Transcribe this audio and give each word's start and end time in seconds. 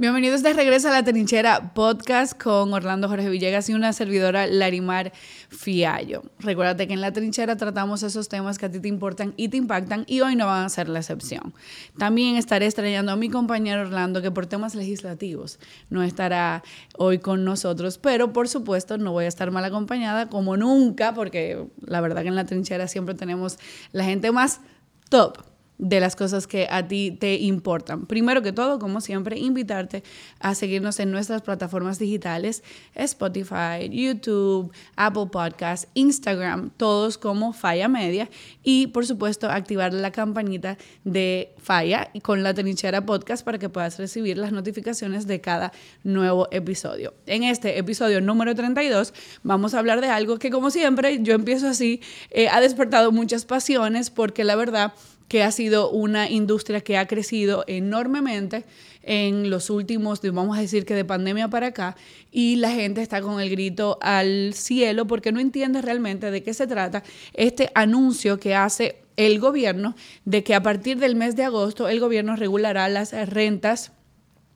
Bienvenidos 0.00 0.44
de 0.44 0.52
regreso 0.52 0.86
a 0.86 0.92
La 0.92 1.02
Trinchera 1.02 1.74
Podcast 1.74 2.40
con 2.40 2.72
Orlando 2.72 3.08
Jorge 3.08 3.28
Villegas 3.30 3.68
y 3.68 3.74
una 3.74 3.92
servidora 3.92 4.46
Larimar 4.46 5.12
Fiallo. 5.48 6.22
Recuérdate 6.38 6.86
que 6.86 6.94
en 6.94 7.00
La 7.00 7.12
Trinchera 7.12 7.56
tratamos 7.56 8.04
esos 8.04 8.28
temas 8.28 8.58
que 8.58 8.66
a 8.66 8.70
ti 8.70 8.78
te 8.78 8.86
importan 8.86 9.34
y 9.36 9.48
te 9.48 9.56
impactan 9.56 10.04
y 10.06 10.20
hoy 10.20 10.36
no 10.36 10.46
van 10.46 10.66
a 10.66 10.68
ser 10.68 10.88
la 10.88 11.00
excepción. 11.00 11.52
También 11.98 12.36
estaré 12.36 12.66
extrañando 12.66 13.10
a 13.10 13.16
mi 13.16 13.28
compañero 13.28 13.80
Orlando 13.80 14.22
que 14.22 14.30
por 14.30 14.46
temas 14.46 14.76
legislativos 14.76 15.58
no 15.90 16.04
estará 16.04 16.62
hoy 16.96 17.18
con 17.18 17.44
nosotros, 17.44 17.98
pero 17.98 18.32
por 18.32 18.46
supuesto 18.46 18.98
no 18.98 19.10
voy 19.10 19.24
a 19.24 19.28
estar 19.28 19.50
mal 19.50 19.64
acompañada 19.64 20.28
como 20.28 20.56
nunca 20.56 21.12
porque 21.12 21.66
la 21.84 22.00
verdad 22.00 22.22
que 22.22 22.28
en 22.28 22.36
La 22.36 22.44
Trinchera 22.44 22.86
siempre 22.86 23.16
tenemos 23.16 23.58
la 23.90 24.04
gente 24.04 24.30
más 24.30 24.60
top 25.08 25.38
de 25.78 26.00
las 26.00 26.16
cosas 26.16 26.46
que 26.46 26.66
a 26.70 26.86
ti 26.86 27.16
te 27.18 27.36
importan. 27.36 28.06
Primero 28.06 28.42
que 28.42 28.52
todo, 28.52 28.78
como 28.78 29.00
siempre, 29.00 29.38
invitarte 29.38 30.02
a 30.40 30.54
seguirnos 30.54 30.98
en 31.00 31.10
nuestras 31.10 31.42
plataformas 31.42 31.98
digitales, 31.98 32.62
Spotify, 32.94 33.88
YouTube, 33.90 34.72
Apple 34.96 35.26
Podcasts, 35.30 35.88
Instagram, 35.94 36.70
todos 36.76 37.16
como 37.16 37.52
Falla 37.52 37.88
Media 37.88 38.28
y 38.62 38.88
por 38.88 39.06
supuesto 39.06 39.48
activar 39.48 39.94
la 39.94 40.10
campanita 40.10 40.76
de 41.04 41.54
Falla 41.58 42.10
con 42.22 42.42
la 42.42 42.54
Trinchera 42.54 43.06
Podcast 43.06 43.44
para 43.44 43.58
que 43.58 43.68
puedas 43.68 43.98
recibir 43.98 44.36
las 44.36 44.52
notificaciones 44.52 45.26
de 45.26 45.40
cada 45.40 45.72
nuevo 46.02 46.48
episodio. 46.50 47.14
En 47.26 47.44
este 47.44 47.78
episodio 47.78 48.20
número 48.20 48.54
32 48.54 49.14
vamos 49.44 49.74
a 49.74 49.78
hablar 49.78 50.00
de 50.00 50.08
algo 50.08 50.38
que 50.38 50.50
como 50.50 50.70
siempre 50.70 51.22
yo 51.22 51.34
empiezo 51.34 51.68
así, 51.68 52.00
eh, 52.30 52.48
ha 52.48 52.60
despertado 52.60 53.12
muchas 53.12 53.44
pasiones 53.44 54.10
porque 54.10 54.44
la 54.44 54.56
verdad 54.56 54.92
que 55.28 55.42
ha 55.42 55.52
sido 55.52 55.90
una 55.90 56.28
industria 56.28 56.80
que 56.80 56.96
ha 56.96 57.06
crecido 57.06 57.64
enormemente 57.66 58.64
en 59.02 59.50
los 59.50 59.70
últimos, 59.70 60.20
vamos 60.22 60.58
a 60.58 60.60
decir 60.60 60.84
que 60.84 60.94
de 60.94 61.04
pandemia 61.04 61.48
para 61.48 61.68
acá, 61.68 61.96
y 62.30 62.56
la 62.56 62.72
gente 62.72 63.00
está 63.00 63.22
con 63.22 63.40
el 63.40 63.48
grito 63.48 63.98
al 64.00 64.52
cielo 64.54 65.06
porque 65.06 65.32
no 65.32 65.40
entiende 65.40 65.80
realmente 65.80 66.30
de 66.30 66.42
qué 66.42 66.52
se 66.52 66.66
trata 66.66 67.02
este 67.34 67.70
anuncio 67.74 68.38
que 68.38 68.54
hace 68.54 68.96
el 69.16 69.40
gobierno 69.40 69.96
de 70.24 70.44
que 70.44 70.54
a 70.54 70.62
partir 70.62 70.98
del 70.98 71.16
mes 71.16 71.36
de 71.36 71.44
agosto 71.44 71.88
el 71.88 72.00
gobierno 72.00 72.36
regulará 72.36 72.88
las 72.88 73.12
rentas 73.28 73.92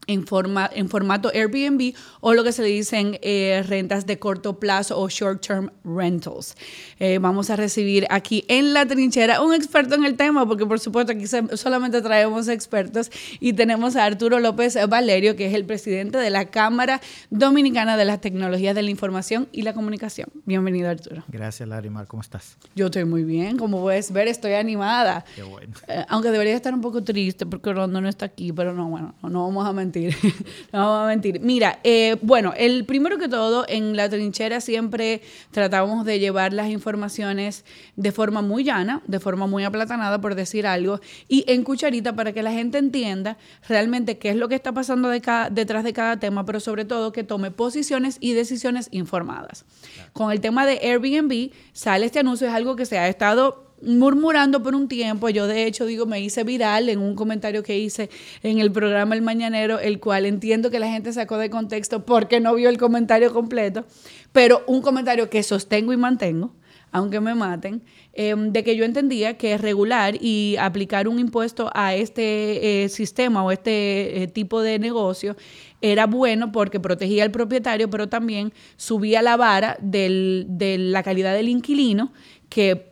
en, 0.06 0.26
forma, 0.26 0.68
en 0.74 0.88
formato 0.88 1.30
Airbnb 1.32 1.94
o 2.20 2.34
lo 2.34 2.44
que 2.44 2.52
se 2.52 2.62
le 2.62 2.68
dicen 2.68 3.18
eh, 3.22 3.64
rentas 3.68 4.06
de 4.06 4.18
corto 4.18 4.58
plazo 4.58 4.98
o 4.98 5.08
short-term 5.08 5.70
rentals. 5.84 6.56
Eh, 6.98 7.18
vamos 7.18 7.50
a 7.50 7.56
recibir 7.56 8.06
aquí 8.10 8.44
en 8.48 8.74
la 8.74 8.86
trinchera 8.86 9.42
un 9.42 9.54
experto 9.54 9.94
en 9.94 10.04
el 10.04 10.16
tema, 10.16 10.46
porque 10.46 10.66
por 10.66 10.80
supuesto 10.80 11.12
aquí 11.12 11.26
solamente 11.56 12.02
traemos 12.02 12.48
expertos 12.48 13.10
y 13.40 13.52
tenemos 13.52 13.96
a 13.96 14.04
Arturo 14.04 14.40
López 14.40 14.76
Valerio, 14.88 15.36
que 15.36 15.46
es 15.46 15.54
el 15.54 15.64
presidente 15.64 16.18
de 16.18 16.30
la 16.30 16.46
Cámara 16.46 17.00
Dominicana 17.30 17.96
de 17.96 18.04
las 18.04 18.20
Tecnologías 18.20 18.74
de 18.74 18.82
la 18.82 18.90
Información 18.90 19.48
y 19.52 19.62
la 19.62 19.74
Comunicación. 19.74 20.28
Bienvenido 20.44 20.90
Arturo. 20.90 21.24
Gracias 21.28 21.68
Larimar, 21.68 22.06
¿cómo 22.06 22.22
estás? 22.22 22.56
Yo 22.74 22.86
estoy 22.86 23.04
muy 23.04 23.24
bien, 23.24 23.56
como 23.56 23.80
puedes 23.80 24.12
ver 24.12 24.28
estoy 24.28 24.54
animada. 24.54 25.24
Qué 25.34 25.42
bueno. 25.42 25.74
Eh, 25.86 26.04
aunque 26.08 26.30
debería 26.30 26.54
estar 26.54 26.74
un 26.74 26.80
poco 26.80 27.02
triste 27.04 27.46
porque 27.46 27.72
Rondo 27.72 28.00
no 28.00 28.08
está 28.08 28.26
aquí, 28.26 28.52
pero 28.52 28.72
no, 28.72 28.88
bueno, 28.88 29.14
no 29.22 29.46
vamos 29.46 29.66
a 29.66 29.72
mentir 29.72 29.91
no 30.72 30.78
vamos 30.78 31.04
a 31.04 31.06
mentir. 31.06 31.40
Mira, 31.40 31.78
eh, 31.84 32.16
bueno, 32.22 32.52
el 32.56 32.84
primero 32.84 33.18
que 33.18 33.28
todo, 33.28 33.64
en 33.68 33.96
la 33.96 34.08
trinchera 34.08 34.60
siempre 34.60 35.22
tratamos 35.50 36.04
de 36.04 36.18
llevar 36.18 36.52
las 36.52 36.68
informaciones 36.68 37.64
de 37.96 38.12
forma 38.12 38.42
muy 38.42 38.64
llana, 38.64 39.02
de 39.06 39.20
forma 39.20 39.46
muy 39.46 39.64
aplatanada, 39.64 40.20
por 40.20 40.34
decir 40.34 40.66
algo, 40.66 41.00
y 41.28 41.44
en 41.46 41.64
cucharita 41.64 42.14
para 42.14 42.32
que 42.32 42.42
la 42.42 42.52
gente 42.52 42.78
entienda 42.78 43.36
realmente 43.68 44.18
qué 44.18 44.30
es 44.30 44.36
lo 44.36 44.48
que 44.48 44.54
está 44.54 44.72
pasando 44.72 45.08
detrás 45.08 45.84
de 45.84 45.92
cada 45.92 46.18
tema, 46.18 46.44
pero 46.44 46.60
sobre 46.60 46.84
todo 46.84 47.12
que 47.12 47.24
tome 47.24 47.50
posiciones 47.50 48.16
y 48.20 48.32
decisiones 48.32 48.88
informadas. 48.90 49.64
Con 50.12 50.32
el 50.32 50.40
tema 50.40 50.66
de 50.66 50.78
Airbnb, 50.82 51.50
sale 51.72 52.06
este 52.06 52.20
anuncio, 52.20 52.48
es 52.48 52.54
algo 52.54 52.76
que 52.76 52.86
se 52.86 52.98
ha 52.98 53.08
estado 53.08 53.71
murmurando 53.82 54.62
por 54.62 54.74
un 54.74 54.88
tiempo. 54.88 55.28
Yo 55.28 55.46
de 55.46 55.66
hecho 55.66 55.86
digo, 55.86 56.06
me 56.06 56.20
hice 56.20 56.44
viral 56.44 56.88
en 56.88 56.98
un 56.98 57.14
comentario 57.14 57.62
que 57.62 57.78
hice 57.78 58.10
en 58.42 58.58
el 58.58 58.72
programa 58.72 59.14
El 59.14 59.22
Mañanero, 59.22 59.78
el 59.78 60.00
cual 60.00 60.26
entiendo 60.26 60.70
que 60.70 60.80
la 60.80 60.88
gente 60.88 61.12
sacó 61.12 61.38
de 61.38 61.50
contexto 61.50 62.04
porque 62.04 62.40
no 62.40 62.54
vio 62.54 62.68
el 62.68 62.78
comentario 62.78 63.32
completo, 63.32 63.84
pero 64.32 64.62
un 64.66 64.82
comentario 64.82 65.28
que 65.30 65.42
sostengo 65.42 65.92
y 65.92 65.96
mantengo 65.96 66.54
aunque 66.92 67.20
me 67.20 67.34
maten, 67.34 67.82
em, 68.12 68.52
de 68.52 68.62
que 68.62 68.76
yo 68.76 68.84
entendía 68.84 69.38
que 69.38 69.56
regular 69.56 70.14
y 70.20 70.56
aplicar 70.60 71.08
un 71.08 71.18
impuesto 71.18 71.70
a 71.74 71.94
este 71.94 72.84
eh, 72.84 72.88
sistema 72.90 73.42
o 73.42 73.50
este 73.50 74.22
eh, 74.22 74.26
tipo 74.28 74.60
de 74.60 74.78
negocio 74.78 75.34
era 75.80 76.06
bueno 76.06 76.52
porque 76.52 76.78
protegía 76.78 77.24
al 77.24 77.30
propietario, 77.30 77.88
pero 77.88 78.10
también 78.10 78.52
subía 78.76 79.22
la 79.22 79.38
vara 79.38 79.78
de 79.80 80.76
la 80.78 81.02
calidad 81.02 81.34
del 81.34 81.48
inquilino, 81.48 82.12
que 82.50 82.91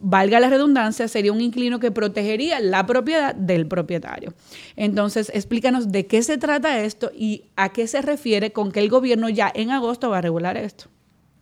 valga 0.00 0.40
la 0.40 0.48
redundancia, 0.48 1.06
sería 1.06 1.32
un 1.32 1.40
inquilino 1.40 1.78
que 1.78 1.90
protegería 1.90 2.58
la 2.58 2.86
propiedad 2.86 3.34
del 3.34 3.66
propietario. 3.66 4.32
Entonces, 4.76 5.30
explícanos 5.34 5.92
de 5.92 6.06
qué 6.06 6.22
se 6.22 6.38
trata 6.38 6.80
esto 6.80 7.12
y 7.14 7.44
a 7.56 7.68
qué 7.68 7.86
se 7.86 8.02
refiere 8.02 8.52
con 8.52 8.72
que 8.72 8.80
el 8.80 8.88
gobierno 8.88 9.28
ya 9.28 9.52
en 9.54 9.70
agosto 9.70 10.10
va 10.10 10.18
a 10.18 10.20
regular 10.22 10.56
esto. 10.56 10.86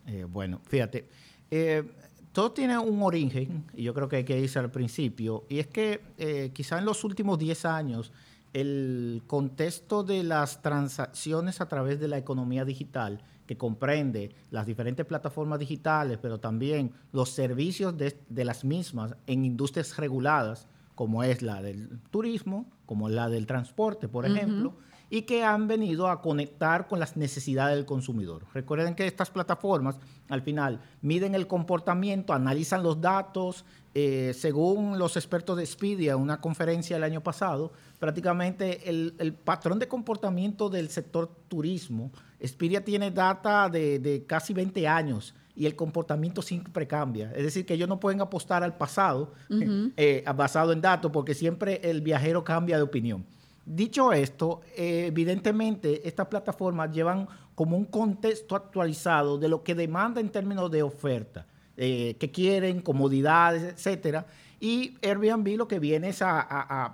Eh, 0.07 0.27
bueno, 0.29 0.61
fíjate, 0.67 1.07
eh, 1.51 1.85
todo 2.33 2.53
tiene 2.53 2.77
un 2.79 3.03
origen, 3.03 3.65
y 3.75 3.85
yo 3.85 3.95
creo 3.95 4.09
que 4.09 4.17
hay 4.17 4.25
que 4.25 4.39
irse 4.39 4.59
al 4.59 4.71
principio, 4.71 5.45
y 5.49 5.61
es 5.61 5.69
que 5.69 6.01
eh, 6.19 6.51
quizá 6.53 6.79
en 6.79 6.85
los 6.85 7.05
últimos 7.05 7.39
10 7.39 7.65
años 7.65 8.13
el 8.53 9.23
contexto 9.27 10.03
de 10.03 10.25
las 10.25 10.63
transacciones 10.63 11.61
a 11.61 11.69
través 11.69 12.01
de 12.01 12.09
la 12.09 12.19
economía 12.19 12.65
digital 12.65 13.21
que 13.49 13.57
comprende 13.57 14.37
las 14.51 14.67
diferentes 14.67 15.07
plataformas 15.07 15.59
digitales, 15.59 16.19
pero 16.21 16.39
también 16.39 16.93
los 17.13 17.31
servicios 17.31 17.97
de, 17.97 18.45
las 18.45 18.63
mismas 18.63 19.17
en 19.27 19.47
industrias 19.47 19.97
reguladas, 19.97 20.69
como 20.95 21.25
es 21.25 21.41
la 21.41 21.63
del 21.63 21.99
turismo, 22.11 22.67
como 22.85 23.09
la 23.09 23.31
del 23.31 23.47
transporte, 23.47 24.07
por 24.07 24.27
ejemplo, 24.27 24.75
y 25.09 25.23
que 25.23 25.45
han 25.45 25.67
venido 25.67 26.09
a 26.09 26.21
conectar 26.21 26.87
con 26.89 27.01
las 27.01 27.17
necesidades 27.17 27.75
del 27.75 27.87
consumidor. 27.87 28.45
Recuerden 28.53 28.95
que 28.95 29.07
estas 29.07 29.31
plataformas 29.31 29.99
al 30.29 30.43
final 30.43 30.83
miden 31.01 31.35
el 31.35 31.47
comportamiento, 31.47 32.35
analizan 32.35 32.83
los 32.83 33.01
datos, 33.01 33.65
eh, 33.95 34.35
según 34.35 34.99
los 34.99 35.17
expertos 35.17 35.57
de 35.57 35.65
Expedia, 35.65 36.19
una 36.19 36.43
conferencia 36.43 36.99
el 36.99 37.03
año 37.03 37.23
pasado, 37.23 37.73
prácticamente 37.99 38.91
el, 38.91 39.15
el 39.19 39.33
patrón 39.33 39.79
de 39.79 39.89
comportamiento 39.89 40.69
del 40.69 40.91
sector 40.91 41.31
turismo 41.49 42.11
Expedia 42.41 42.85
tiene 42.85 43.11
data 43.11 43.69
de, 43.69 44.25
casi 44.27 44.53
20 44.53 44.87
años 44.87 45.35
y 45.57 45.67
el 45.67 45.75
comportamiento 45.75 46.41
siempre 46.41 46.87
cambia. 46.87 47.33
Es 47.35 47.43
decir, 47.43 47.67
que 47.67 47.75
ellos 47.75 47.89
no 47.89 47.99
pueden 47.99 48.21
apostar 48.21 48.63
al 48.63 48.77
pasado 48.77 49.33
eh, 49.97 50.25
basado 50.37 50.73
en 50.73 50.81
datos 50.81 51.11
porque 51.11 51.35
siempre 51.35 51.81
el 51.83 52.01
viajero 52.01 52.45
cambia 52.45 52.77
de 52.77 52.83
opinión. 52.83 53.25
Dicho 53.65 54.13
esto, 54.13 54.63
eh, 54.77 55.07
evidentemente 55.09 56.09
estas 56.09 56.29
plataformas 56.29 56.91
llevan 56.91 57.29
como 57.55 57.77
un 57.77 57.85
contexto 57.85 58.57
actualizado 58.57 59.37
de 59.37 59.49
lo 59.49 59.63
que 59.63 59.75
demanda 59.75 60.21
en 60.21 60.31
términos 60.31 60.71
de 60.71 60.83
oferta, 60.83 61.45
eh, 61.77 62.17
que 62.19 62.31
quieren, 62.31 62.81
comodidades, 62.81 63.63
etcétera. 63.65 64.27
Y 64.61 64.99
Airbnb 65.03 65.57
lo 65.57 65.69
que 65.69 65.79
viene 65.79 66.09
es 66.09 66.21
a, 66.23 66.41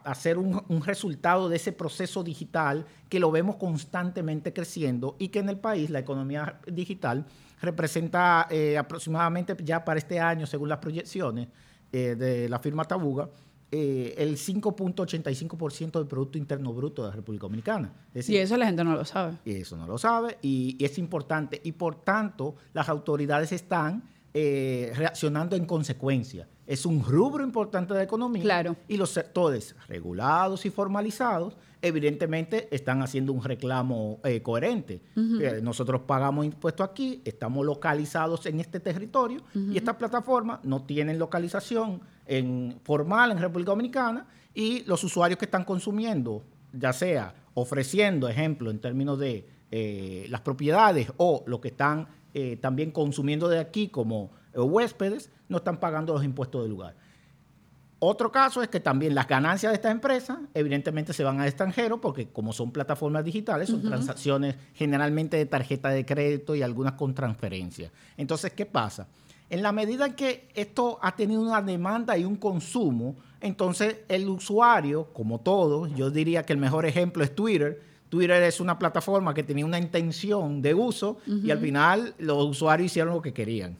hacer 0.04 0.36
un, 0.36 0.82
resultado 0.84 1.48
de 1.48 1.56
ese 1.56 1.72
proceso 1.72 2.22
digital 2.22 2.84
que 3.08 3.18
lo 3.18 3.30
vemos 3.30 3.56
constantemente 3.56 4.52
creciendo 4.52 5.16
y 5.18 5.28
que 5.28 5.38
en 5.38 5.48
el 5.48 5.58
país 5.58 5.88
la 5.88 6.00
economía 6.00 6.60
digital 6.70 7.24
representa 7.62 8.46
eh, 8.50 8.76
aproximadamente 8.76 9.56
ya 9.64 9.84
para 9.84 9.98
este 9.98 10.20
año, 10.20 10.46
según 10.46 10.68
las 10.68 10.78
proyecciones 10.78 11.48
eh, 11.92 12.16
de 12.16 12.48
la 12.48 12.58
firma 12.58 12.84
Tabuga, 12.84 13.30
eh, 13.76 14.14
el 14.18 14.36
5.85% 14.36 15.98
del 15.98 16.06
Producto 16.06 16.38
Interno 16.38 16.72
Bruto 16.72 17.02
de 17.02 17.08
la 17.08 17.16
República 17.16 17.46
Dominicana. 17.46 17.92
y 18.14 18.36
eso 18.36 18.56
la 18.56 18.66
gente 18.66 18.84
no 18.84 18.94
lo 18.94 19.04
sabe. 19.04 19.38
Y 19.44 19.56
eso 19.56 19.76
no 19.76 19.86
lo 19.86 19.98
sabe 19.98 20.38
y 20.42 20.76
es 20.78 20.96
importante. 20.98 21.60
Y 21.64 21.72
por 21.72 21.96
tanto, 21.96 22.54
las 22.72 22.88
autoridades 22.88 23.50
están 23.50 24.04
eh, 24.32 24.92
reaccionando 24.94 25.56
en 25.56 25.64
consecuencia. 25.64 26.46
Es 26.66 26.86
un 26.86 27.04
rubro 27.04 27.44
importante 27.44 27.92
de 27.92 28.00
la 28.00 28.04
economía 28.04 28.42
claro. 28.42 28.76
y 28.88 28.96
los 28.96 29.10
sectores 29.10 29.76
regulados 29.88 30.64
y 30.66 30.70
formalizados 30.70 31.56
evidentemente 31.82 32.68
están 32.74 33.02
haciendo 33.02 33.32
un 33.32 33.44
reclamo 33.44 34.18
eh, 34.24 34.40
coherente. 34.40 35.02
Eh, 35.16 35.60
nosotros 35.62 36.00
pagamos 36.06 36.46
impuestos 36.46 36.88
aquí, 36.88 37.20
estamos 37.26 37.66
localizados 37.66 38.46
en 38.46 38.60
este 38.60 38.80
territorio 38.80 39.42
y 39.54 39.76
estas 39.76 39.96
plataformas 39.96 40.60
no 40.62 40.84
tienen 40.84 41.18
localización 41.18 42.00
en, 42.24 42.80
formal 42.84 43.32
en 43.32 43.38
República 43.38 43.72
Dominicana 43.72 44.26
y 44.54 44.84
los 44.84 45.04
usuarios 45.04 45.38
que 45.38 45.44
están 45.44 45.64
consumiendo, 45.64 46.42
ya 46.72 46.94
sea 46.94 47.34
ofreciendo, 47.52 48.28
ejemplo, 48.28 48.70
en 48.70 48.78
términos 48.78 49.18
de 49.18 49.46
las 50.30 50.40
propiedades 50.40 51.12
o 51.18 51.42
lo 51.46 51.60
que 51.60 51.68
están 51.68 52.06
eh, 52.36 52.56
también 52.56 52.90
consumiendo 52.90 53.48
de 53.48 53.60
aquí 53.60 53.86
como 53.86 54.32
eh, 54.54 54.60
huéspedes, 54.60 55.30
no 55.48 55.58
están 55.58 55.78
pagando 55.78 56.14
los 56.14 56.24
impuestos 56.24 56.62
del 56.62 56.70
lugar. 56.70 56.94
Otro 58.06 58.30
caso 58.30 58.62
es 58.62 58.68
que 58.68 58.80
también 58.80 59.14
las 59.14 59.26
ganancias 59.26 59.72
de 59.72 59.76
estas 59.76 59.92
empresas 59.92 60.38
evidentemente 60.52 61.14
se 61.14 61.24
van 61.24 61.40
al 61.40 61.46
extranjero 61.46 62.00
porque 62.02 62.28
como 62.28 62.52
son 62.52 62.70
plataformas 62.70 63.24
digitales, 63.24 63.70
son 63.70 63.82
transacciones 63.82 64.56
generalmente 64.74 65.38
de 65.38 65.46
tarjeta 65.46 65.88
de 65.88 66.04
crédito 66.04 66.54
y 66.54 66.60
algunas 66.60 66.94
con 66.94 67.14
transferencia. 67.14 67.90
Entonces, 68.18 68.52
¿qué 68.52 68.66
pasa? 68.66 69.06
En 69.48 69.62
la 69.62 69.72
medida 69.72 70.04
en 70.04 70.14
que 70.14 70.48
esto 70.54 70.98
ha 71.00 71.16
tenido 71.16 71.40
una 71.40 71.62
demanda 71.62 72.18
y 72.18 72.24
un 72.24 72.36
consumo, 72.36 73.16
entonces 73.40 73.98
el 74.08 74.28
usuario, 74.28 75.06
como 75.14 75.40
todo, 75.40 75.86
yo 75.86 76.10
diría 76.10 76.44
que 76.44 76.52
el 76.52 76.58
mejor 76.58 76.84
ejemplo 76.84 77.24
es 77.24 77.34
Twitter, 77.34 77.80
Twitter 78.14 78.42
es 78.44 78.60
una 78.60 78.78
plataforma 78.78 79.34
que 79.34 79.42
tenía 79.42 79.66
una 79.66 79.78
intención 79.78 80.62
de 80.62 80.72
uso 80.72 81.18
y 81.26 81.50
al 81.50 81.58
final 81.58 82.14
los 82.18 82.46
usuarios 82.46 82.86
hicieron 82.86 83.12
lo 83.12 83.20
que 83.20 83.32
querían. 83.32 83.76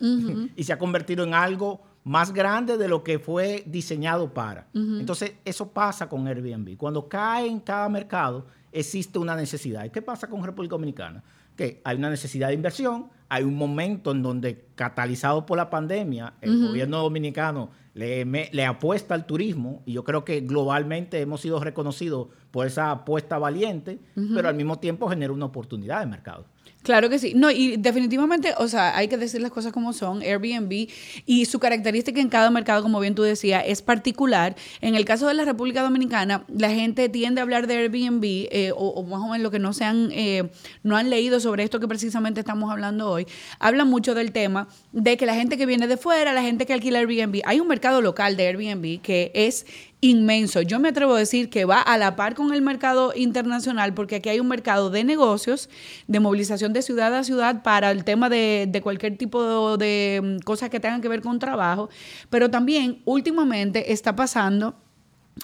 y 0.56 0.64
se 0.64 0.72
ha 0.72 0.78
convertido 0.78 1.22
en 1.22 1.34
algo 1.34 1.80
más 2.02 2.32
grande 2.32 2.76
de 2.76 2.88
lo 2.88 3.04
que 3.04 3.20
fue 3.20 3.62
diseñado 3.66 4.34
para. 4.34 4.66
Entonces, 4.74 5.34
eso 5.44 5.68
pasa 5.68 6.08
con 6.08 6.26
Airbnb. 6.26 6.76
Cuando 6.76 7.08
cae 7.08 7.46
en 7.46 7.60
cada 7.60 7.88
mercado, 7.88 8.44
existe 8.72 9.20
una 9.20 9.36
necesidad. 9.36 9.84
¿Y 9.84 9.90
qué 9.90 10.02
pasa 10.02 10.28
con 10.28 10.42
República 10.42 10.72
Dominicana? 10.72 11.22
Que 11.56 11.80
hay 11.84 11.96
una 11.96 12.10
necesidad 12.10 12.48
de 12.48 12.54
inversión, 12.54 13.06
hay 13.28 13.44
un 13.44 13.54
momento 13.56 14.10
en 14.10 14.22
donde, 14.22 14.66
catalizado 14.74 15.46
por 15.46 15.56
la 15.56 15.70
pandemia, 15.70 16.34
el 16.40 16.68
gobierno 16.68 16.98
dominicano 16.98 17.70
le, 17.94 18.24
le, 18.24 18.64
apuesta 18.64 19.14
al 19.14 19.24
turismo 19.24 19.82
y 19.86 19.92
yo 19.92 20.02
creo 20.02 20.24
que 20.24 20.40
globalmente 20.40 21.20
hemos 21.20 21.40
sido 21.40 21.60
reconocidos 21.60 22.28
por 22.50 22.66
esa 22.66 22.90
apuesta 22.90 23.38
valiente, 23.38 24.00
pero 24.34 24.48
al 24.48 24.54
mismo 24.54 24.78
tiempo 24.78 25.08
genera 25.08 25.32
una 25.32 25.46
oportunidad 25.46 26.00
de 26.00 26.06
mercado. 26.06 26.44
Claro 26.84 27.08
que 27.08 27.18
sí. 27.18 27.32
No, 27.34 27.50
y 27.50 27.78
definitivamente, 27.78 28.52
o 28.58 28.68
sea, 28.68 28.94
hay 28.94 29.08
que 29.08 29.16
decir 29.16 29.40
las 29.40 29.50
cosas 29.50 29.72
como 29.72 29.94
son. 29.94 30.20
Airbnb 30.20 30.86
y 31.24 31.44
su 31.46 31.58
característica 31.58 32.20
en 32.20 32.28
cada 32.28 32.50
mercado, 32.50 32.82
como 32.82 33.00
bien 33.00 33.14
tú 33.14 33.22
decías, 33.22 33.64
es 33.66 33.80
particular. 33.80 34.54
En 34.82 34.94
el 34.94 35.06
caso 35.06 35.26
de 35.26 35.32
la 35.32 35.46
República 35.46 35.82
Dominicana, 35.82 36.44
la 36.48 36.70
gente 36.70 37.08
tiende 37.08 37.40
a 37.40 37.44
hablar 37.44 37.66
de 37.66 37.76
Airbnb 37.76 38.22
eh, 38.24 38.72
o, 38.76 39.02
más 39.02 39.20
o 39.20 39.28
menos 39.28 39.40
lo 39.40 39.50
que 39.50 39.58
no 39.58 39.72
se 39.72 39.84
han, 39.84 40.10
eh, 40.12 40.50
no 40.82 40.96
han 40.98 41.08
leído 41.08 41.40
sobre 41.40 41.62
esto 41.62 41.80
que 41.80 41.88
precisamente 41.88 42.40
estamos 42.40 42.70
hablando 42.70 43.10
hoy. 43.10 43.26
Hablan 43.60 43.88
mucho 43.88 44.14
del 44.14 44.32
tema 44.32 44.63
de 44.92 45.16
que 45.16 45.26
la 45.26 45.34
gente 45.34 45.56
que 45.56 45.66
viene 45.66 45.86
de 45.86 45.96
fuera, 45.96 46.32
la 46.32 46.42
gente 46.42 46.66
que 46.66 46.72
alquila 46.72 46.98
Airbnb, 47.00 47.40
hay 47.44 47.60
un 47.60 47.68
mercado 47.68 48.00
local 48.00 48.36
de 48.36 48.46
Airbnb 48.46 49.00
que 49.00 49.30
es 49.34 49.66
inmenso. 50.00 50.60
Yo 50.60 50.78
me 50.78 50.90
atrevo 50.90 51.14
a 51.14 51.18
decir 51.18 51.48
que 51.48 51.64
va 51.64 51.80
a 51.80 51.96
la 51.96 52.14
par 52.14 52.34
con 52.34 52.52
el 52.52 52.62
mercado 52.62 53.12
internacional 53.16 53.94
porque 53.94 54.16
aquí 54.16 54.28
hay 54.28 54.40
un 54.40 54.48
mercado 54.48 54.90
de 54.90 55.04
negocios, 55.04 55.70
de 56.06 56.20
movilización 56.20 56.72
de 56.72 56.82
ciudad 56.82 57.14
a 57.14 57.24
ciudad 57.24 57.62
para 57.62 57.90
el 57.90 58.04
tema 58.04 58.28
de, 58.28 58.80
cualquier 58.82 59.16
tipo 59.16 59.76
de, 59.76 60.20
mm, 60.22 60.44
cosas 60.44 60.70
que 60.70 60.80
tengan 60.80 61.00
que 61.00 61.08
ver 61.08 61.22
con 61.22 61.38
trabajo, 61.38 61.88
pero 62.30 62.50
también 62.50 63.00
últimamente 63.04 63.92
está 63.92 64.14
pasando 64.14 64.74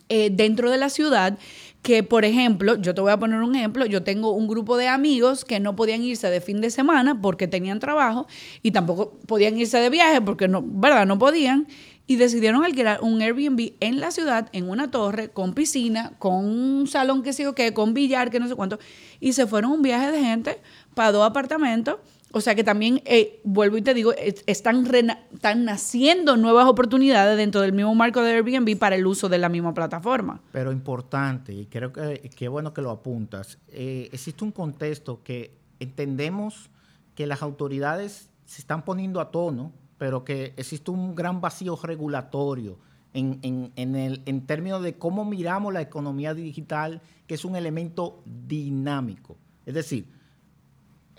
eh, 0.08 0.30
dentro 0.30 0.70
de 0.70 0.78
la 0.78 0.88
ciudad 0.88 1.36
que, 1.82 2.02
por 2.02 2.24
ejemplo, 2.24 2.76
yo 2.76 2.94
te 2.94 3.00
voy 3.00 3.10
a 3.10 3.18
poner 3.18 3.40
un 3.40 3.54
ejemplo, 3.54 3.86
yo 3.86 4.02
tengo 4.02 4.32
un 4.32 4.48
grupo 4.48 4.76
de 4.76 4.88
amigos 4.88 5.44
que 5.44 5.60
no 5.60 5.76
podían 5.76 6.02
irse 6.02 6.28
de 6.28 6.40
fin 6.40 6.60
de 6.60 6.70
semana 6.70 7.20
porque 7.20 7.48
tenían 7.48 7.80
trabajo 7.80 8.26
y 8.62 8.72
tampoco 8.72 9.18
podían 9.26 9.58
irse 9.58 9.78
de 9.78 9.88
viaje 9.88 10.20
porque 10.20 10.46
no, 10.46 10.62
¿verdad? 10.62 11.06
No 11.06 11.18
podían 11.18 11.66
y 12.06 12.16
decidieron 12.16 12.64
alquilar 12.64 12.98
un 13.02 13.22
Airbnb 13.22 13.74
en 13.78 14.00
la 14.00 14.10
ciudad, 14.10 14.48
en 14.52 14.68
una 14.68 14.90
torre, 14.90 15.30
con 15.30 15.54
piscina, 15.54 16.12
con 16.18 16.44
un 16.44 16.86
salón 16.86 17.22
que 17.22 17.32
sé 17.32 17.44
yo 17.44 17.54
qué, 17.54 17.72
con 17.72 17.94
billar, 17.94 18.30
que 18.30 18.40
no 18.40 18.48
sé 18.48 18.56
cuánto, 18.56 18.80
y 19.20 19.32
se 19.32 19.46
fueron 19.46 19.70
un 19.70 19.82
viaje 19.82 20.10
de 20.10 20.20
gente 20.20 20.60
para 20.94 21.12
dos 21.12 21.24
apartamentos. 21.24 21.96
O 22.32 22.40
sea 22.40 22.54
que 22.54 22.62
también, 22.62 23.02
eh, 23.04 23.40
vuelvo 23.44 23.76
y 23.76 23.82
te 23.82 23.92
digo, 23.92 24.12
están, 24.46 24.86
están 25.32 25.64
naciendo 25.64 26.36
nuevas 26.36 26.66
oportunidades 26.66 27.36
dentro 27.36 27.60
del 27.60 27.72
mismo 27.72 27.94
marco 27.94 28.22
de 28.22 28.32
Airbnb 28.32 28.78
para 28.78 28.96
el 28.96 29.06
uso 29.06 29.28
de 29.28 29.38
la 29.38 29.48
misma 29.48 29.74
plataforma. 29.74 30.40
Pero 30.52 30.70
importante, 30.70 31.52
y 31.52 31.66
creo 31.66 31.92
que 31.92 32.30
qué 32.36 32.48
bueno 32.48 32.72
que 32.72 32.82
lo 32.82 32.90
apuntas, 32.90 33.58
eh, 33.68 34.08
existe 34.12 34.44
un 34.44 34.52
contexto 34.52 35.22
que 35.24 35.58
entendemos 35.80 36.70
que 37.14 37.26
las 37.26 37.42
autoridades 37.42 38.30
se 38.44 38.60
están 38.60 38.84
poniendo 38.84 39.20
a 39.20 39.30
tono 39.30 39.72
pero 40.00 40.24
que 40.24 40.54
existe 40.56 40.90
un 40.90 41.14
gran 41.14 41.42
vacío 41.42 41.76
regulatorio 41.76 42.78
en, 43.12 43.38
en, 43.42 43.94
el, 43.94 44.22
en 44.24 44.46
términos 44.46 44.82
de 44.82 44.94
cómo 44.96 45.26
miramos 45.26 45.74
la 45.74 45.82
economía 45.82 46.32
digital, 46.32 47.02
que 47.26 47.34
es 47.34 47.44
un 47.44 47.54
elemento 47.54 48.22
dinámico. 48.24 49.36
Es 49.66 49.74
decir, 49.74 50.08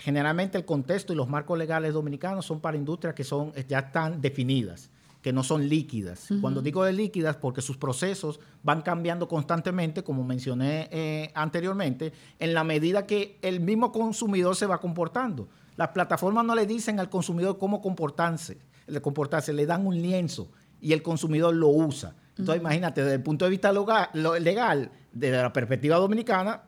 generalmente 0.02 0.58
el 0.58 0.66
contexto 0.66 1.14
y 1.14 1.16
los 1.16 1.30
marcos 1.30 1.58
legales 1.58 1.94
dominicanos 1.94 2.46
son 2.46 2.60
para 2.60 2.78
industrias 2.78 3.14
que 3.14 3.24
son, 3.24 3.54
ya 3.68 3.80
están 3.80 4.22
definidas, 4.22 4.90
que 5.22 5.32
no 5.32 5.44
son 5.44 5.70
líquidas. 5.70 6.28
Cuando 6.42 6.62
digo 6.62 6.84
de 6.84 6.94
líquidas, 6.94 7.38
porque 7.38 7.62
sus 7.62 7.78
procesos 7.78 8.40
van 8.64 8.82
cambiando 8.82 9.28
constantemente, 9.28 10.04
como 10.04 10.24
mencioné 10.24 10.90
eh, 10.92 11.32
anteriormente, 11.36 12.14
en 12.40 12.54
la 12.54 12.64
medida 12.64 13.06
que 13.06 13.38
el 13.42 13.60
mismo 13.60 13.92
consumidor 13.92 14.56
se 14.56 14.66
va 14.66 14.80
comportando. 14.80 15.48
Las 15.78 15.90
plataformas 15.90 16.46
no 16.46 16.56
le 16.56 16.66
dicen 16.66 17.00
al 17.00 17.10
consumidor 17.10 17.58
cómo 17.58 17.82
comportarse 17.82 18.58
le 18.92 19.02
comportarse, 19.02 19.54
le 19.54 19.66
dan 19.66 19.86
un 19.86 19.96
lienzo 19.96 20.50
y 20.80 20.94
el 20.94 21.02
consumidor 21.02 21.56
lo 21.56 21.70
usa. 21.70 22.16
Entonces, 22.38 22.62
imagínate, 22.62 23.02
desde 23.02 23.16
el 23.16 23.24
punto 23.24 23.46
de 23.46 23.52
vista 23.52 23.72
legal, 23.72 24.92
desde 25.12 25.42
la 25.42 25.54
perspectiva 25.54 25.98
dominicana, 25.98 26.62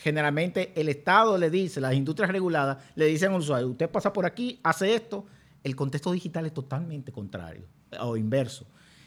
generalmente 0.00 0.72
el 0.74 0.88
Estado 0.88 1.38
le 1.38 1.50
dice, 1.50 1.80
las 1.80 1.94
industrias 1.94 2.30
reguladas 2.30 2.78
le 2.94 3.06
dicen 3.06 3.32
al 3.32 3.40
usuario, 3.40 3.68
usted 3.68 3.88
pasa 3.90 4.12
por 4.12 4.26
aquí, 4.26 4.58
hace 4.62 4.94
esto. 4.94 5.26
El 5.62 5.76
contexto 5.76 6.10
digital 6.12 6.46
es 6.46 6.54
totalmente 6.54 7.12
contrario 7.12 7.66
o 8.00 8.16
inverso. 8.16 8.66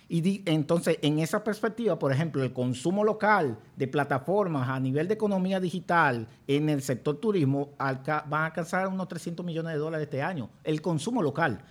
Y 0.09 0.43
entonces, 0.45 0.99
en 1.01 1.17
esa 1.19 1.43
perspectiva, 1.43 1.97
por 1.97 2.11
ejemplo, 2.11 2.43
el 2.43 2.53
consumo 2.53 3.03
local 3.03 3.57
de 3.75 3.87
plataformas 3.87 4.69
a 4.69 4.79
nivel 4.79 5.07
de 5.07 5.15
economía 5.15 5.59
digital 5.59 6.27
en 6.45 6.69
el 6.69 6.83
sector 6.83 7.17
turismo 7.17 7.73
va 7.79 8.43
a 8.43 8.45
alcanzar 8.45 8.87
unos 8.87 9.07
300 9.07 9.43
millones 9.43 9.73
de 9.73 9.79
dólares 9.79 10.05
este 10.05 10.21
año. 10.21 10.49
El 10.63 10.81
consumo 10.81 11.23
local. 11.23 11.63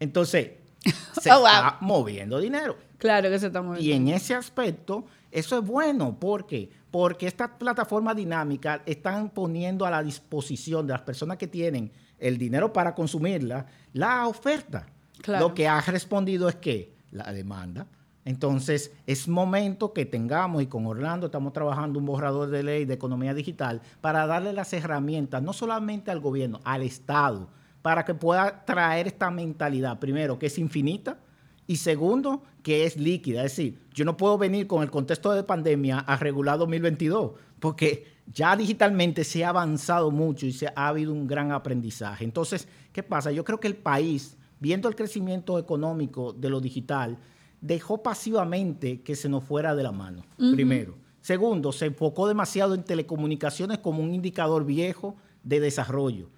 Entonces, 0.00 0.52
se 1.20 1.30
oh, 1.30 1.46
está 1.46 1.76
moviendo 1.80 2.38
dinero. 2.38 2.76
Claro 2.96 3.28
que 3.28 3.38
se 3.38 3.48
está 3.48 3.60
moviendo. 3.60 3.84
Y 3.84 3.92
en 3.92 4.08
ese 4.08 4.34
aspecto, 4.34 5.04
eso 5.30 5.58
es 5.58 5.66
bueno. 5.66 6.18
¿Por 6.18 6.46
qué? 6.46 6.70
Porque 6.94 7.26
estas 7.26 7.50
plataformas 7.58 8.14
dinámicas 8.14 8.80
están 8.86 9.30
poniendo 9.30 9.84
a 9.84 9.90
la 9.90 10.00
disposición 10.00 10.86
de 10.86 10.92
las 10.92 11.02
personas 11.02 11.38
que 11.38 11.48
tienen 11.48 11.90
el 12.20 12.38
dinero 12.38 12.72
para 12.72 12.94
consumirla 12.94 13.66
la 13.94 14.28
oferta. 14.28 14.86
Lo 15.26 15.54
que 15.54 15.66
ha 15.66 15.80
respondido 15.80 16.48
es 16.48 16.54
que 16.54 16.94
la 17.10 17.32
demanda. 17.32 17.88
Entonces, 18.24 18.92
es 19.08 19.26
momento 19.26 19.92
que 19.92 20.06
tengamos, 20.06 20.62
y 20.62 20.68
con 20.68 20.86
Orlando 20.86 21.26
estamos 21.26 21.52
trabajando 21.52 21.98
un 21.98 22.06
borrador 22.06 22.48
de 22.48 22.62
ley 22.62 22.84
de 22.84 22.94
economía 22.94 23.34
digital 23.34 23.82
para 24.00 24.24
darle 24.28 24.52
las 24.52 24.72
herramientas, 24.72 25.42
no 25.42 25.52
solamente 25.52 26.12
al 26.12 26.20
gobierno, 26.20 26.60
al 26.62 26.82
Estado, 26.82 27.48
para 27.82 28.04
que 28.04 28.14
pueda 28.14 28.64
traer 28.64 29.08
esta 29.08 29.32
mentalidad, 29.32 29.98
primero, 29.98 30.38
que 30.38 30.46
es 30.46 30.58
infinita, 30.58 31.18
y 31.66 31.74
segundo, 31.74 32.44
que 32.64 32.86
es 32.86 32.96
líquida. 32.96 33.44
Es 33.44 33.52
decir, 33.52 33.78
yo 33.92 34.04
no 34.04 34.16
puedo 34.16 34.36
venir 34.38 34.66
con 34.66 34.82
el 34.82 34.90
contexto 34.90 35.30
de 35.32 35.44
pandemia 35.44 35.98
a 35.98 36.16
regular 36.16 36.58
2022, 36.58 37.32
porque 37.60 38.06
ya 38.26 38.56
digitalmente 38.56 39.22
se 39.22 39.44
ha 39.44 39.50
avanzado 39.50 40.10
mucho 40.10 40.46
y 40.46 40.52
se 40.52 40.68
ha 40.74 40.88
habido 40.88 41.12
un 41.12 41.28
gran 41.28 41.52
aprendizaje. 41.52 42.24
Entonces, 42.24 42.66
¿qué 42.92 43.02
pasa? 43.02 43.30
Yo 43.30 43.44
creo 43.44 43.60
que 43.60 43.68
el 43.68 43.76
país, 43.76 44.36
viendo 44.58 44.88
el 44.88 44.96
crecimiento 44.96 45.58
económico 45.58 46.32
de 46.32 46.48
lo 46.48 46.60
digital, 46.60 47.18
dejó 47.60 48.02
pasivamente 48.02 49.02
que 49.02 49.14
se 49.14 49.28
nos 49.28 49.44
fuera 49.44 49.74
de 49.74 49.82
la 49.82 49.92
mano, 49.92 50.24
primero. 50.36 50.96
Segundo, 51.20 51.70
se 51.70 51.86
enfocó 51.86 52.26
demasiado 52.26 52.74
en 52.74 52.82
telecomunicaciones 52.82 53.78
como 53.78 54.02
un 54.02 54.14
indicador 54.14 54.64
viejo 54.64 55.16
de 55.42 55.60
desarrollo. 55.60 56.30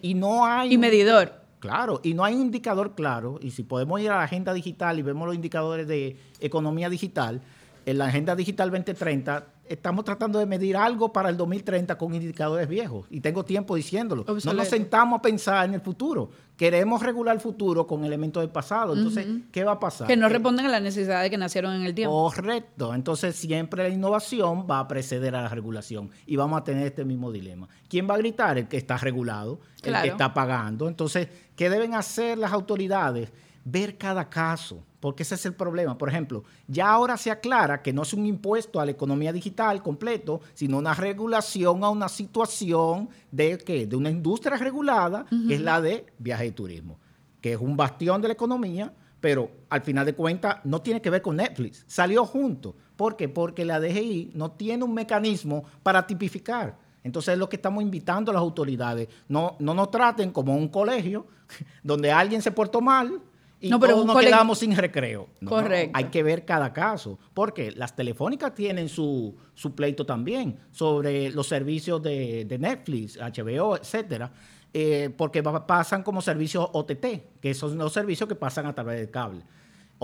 Y, 0.00 0.14
no 0.14 0.46
hay... 0.46 0.72
Y 0.72 0.78
medidor. 0.78 1.41
Claro, 1.62 2.00
y 2.02 2.12
no 2.12 2.24
hay 2.24 2.34
un 2.34 2.42
indicador 2.42 2.96
claro. 2.96 3.38
Y 3.40 3.52
si 3.52 3.62
podemos 3.62 4.00
ir 4.00 4.10
a 4.10 4.16
la 4.16 4.24
agenda 4.24 4.52
digital 4.52 4.98
y 4.98 5.02
vemos 5.02 5.26
los 5.26 5.36
indicadores 5.36 5.86
de 5.86 6.18
economía 6.40 6.90
digital, 6.90 7.40
en 7.86 7.98
la 7.98 8.06
Agenda 8.06 8.34
Digital 8.34 8.70
2030 8.70 9.46
estamos 9.68 10.04
tratando 10.04 10.38
de 10.38 10.46
medir 10.46 10.76
algo 10.76 11.12
para 11.12 11.28
el 11.28 11.36
2030 11.36 11.96
con 11.96 12.14
indicadores 12.14 12.68
viejos. 12.68 13.06
Y 13.10 13.20
tengo 13.20 13.44
tiempo 13.44 13.74
diciéndolo. 13.76 14.24
No 14.44 14.52
nos 14.52 14.68
sentamos 14.68 15.18
a 15.18 15.22
pensar 15.22 15.68
en 15.68 15.74
el 15.74 15.80
futuro. 15.80 16.30
Queremos 16.56 17.02
regular 17.02 17.34
el 17.34 17.40
futuro 17.40 17.86
con 17.86 18.04
elementos 18.04 18.42
del 18.42 18.50
pasado. 18.50 18.94
Entonces, 18.94 19.26
¿qué 19.50 19.64
va 19.64 19.72
a 19.72 19.80
pasar? 19.80 20.06
Que 20.06 20.16
no 20.16 20.28
responden 20.28 20.66
a 20.66 20.68
las 20.68 20.82
necesidades 20.82 21.30
que 21.30 21.38
nacieron 21.38 21.74
en 21.74 21.82
el 21.82 21.94
tiempo. 21.94 22.30
Correcto. 22.30 22.94
Entonces, 22.94 23.34
siempre 23.36 23.82
la 23.82 23.88
innovación 23.88 24.66
va 24.70 24.80
a 24.80 24.88
preceder 24.88 25.34
a 25.34 25.42
la 25.42 25.48
regulación. 25.48 26.10
Y 26.26 26.36
vamos 26.36 26.60
a 26.60 26.64
tener 26.64 26.86
este 26.86 27.04
mismo 27.04 27.32
dilema. 27.32 27.68
¿Quién 27.88 28.08
va 28.08 28.14
a 28.14 28.18
gritar? 28.18 28.58
El 28.58 28.68
que 28.68 28.76
está 28.76 28.96
regulado, 28.98 29.60
el 29.82 29.94
que 30.02 30.08
está 30.08 30.34
pagando. 30.34 30.88
Entonces, 30.88 31.28
¿qué 31.56 31.70
deben 31.70 31.94
hacer 31.94 32.38
las 32.38 32.52
autoridades? 32.52 33.32
Ver 33.64 33.96
cada 33.96 34.28
caso 34.28 34.82
porque 35.02 35.24
ese 35.24 35.34
es 35.34 35.44
el 35.46 35.54
problema. 35.54 35.98
Por 35.98 36.08
ejemplo, 36.08 36.44
ya 36.68 36.88
ahora 36.88 37.16
se 37.16 37.32
aclara 37.32 37.82
que 37.82 37.92
no 37.92 38.02
es 38.02 38.14
un 38.14 38.24
impuesto 38.24 38.78
a 38.78 38.84
la 38.84 38.92
economía 38.92 39.32
digital 39.32 39.82
completo, 39.82 40.40
sino 40.54 40.78
una 40.78 40.94
regulación 40.94 41.82
a 41.82 41.90
una 41.90 42.08
situación 42.08 43.08
de, 43.32 43.58
¿qué? 43.58 43.88
de 43.88 43.96
una 43.96 44.10
industria 44.10 44.56
regulada, 44.56 45.26
que 45.48 45.56
es 45.56 45.60
la 45.60 45.80
de 45.80 46.06
viaje 46.18 46.46
y 46.46 46.52
turismo, 46.52 47.00
que 47.40 47.54
es 47.54 47.60
un 47.60 47.76
bastión 47.76 48.22
de 48.22 48.28
la 48.28 48.34
economía, 48.34 48.94
pero 49.20 49.50
al 49.70 49.80
final 49.80 50.06
de 50.06 50.14
cuentas 50.14 50.58
no 50.62 50.80
tiene 50.80 51.02
que 51.02 51.10
ver 51.10 51.20
con 51.20 51.34
Netflix. 51.34 51.84
Salió 51.88 52.24
junto. 52.24 52.76
¿Por 52.94 53.16
qué? 53.16 53.28
Porque 53.28 53.64
la 53.64 53.80
DGI 53.80 54.30
no 54.34 54.52
tiene 54.52 54.84
un 54.84 54.94
mecanismo 54.94 55.64
para 55.82 56.06
tipificar. 56.06 56.78
Entonces 57.02 57.32
es 57.32 57.38
lo 57.40 57.48
que 57.48 57.56
estamos 57.56 57.82
invitando 57.82 58.30
a 58.30 58.34
las 58.34 58.40
autoridades. 58.40 59.08
No, 59.26 59.56
no 59.58 59.74
nos 59.74 59.90
traten 59.90 60.30
como 60.30 60.56
un 60.56 60.68
colegio 60.68 61.26
donde 61.82 62.12
alguien 62.12 62.40
se 62.40 62.52
portó 62.52 62.80
mal 62.80 63.20
y 63.62 63.70
no, 63.70 63.78
pero 63.78 63.94
todos 63.94 64.06
nos 64.06 64.20
quedamos 64.20 64.58
sin 64.58 64.76
recreo. 64.76 65.28
Correcto. 65.44 65.96
hay 65.96 66.04
que 66.06 66.22
ver 66.24 66.44
cada 66.44 66.72
caso. 66.72 67.18
Porque 67.32 67.70
las 67.70 67.94
telefónicas 67.94 68.54
tienen 68.54 68.88
su, 68.88 69.36
pleito 69.76 70.04
también 70.04 70.58
sobre 70.72 71.30
los 71.30 71.46
servicios 71.46 72.02
de, 72.02 72.56
Netflix, 72.58 73.16
HBO, 73.16 73.76
etcétera. 73.76 74.32
Eh, 74.74 75.10
porque 75.16 75.42
pasan 75.42 76.02
como 76.02 76.20
servicios 76.20 76.68
OTT, 76.72 77.40
que 77.40 77.54
son 77.54 77.78
los 77.78 77.92
servicios 77.92 78.28
que 78.28 78.34
pasan 78.34 78.66
a 78.66 78.74
través 78.74 78.98
del 78.98 79.10
cable 79.10 79.44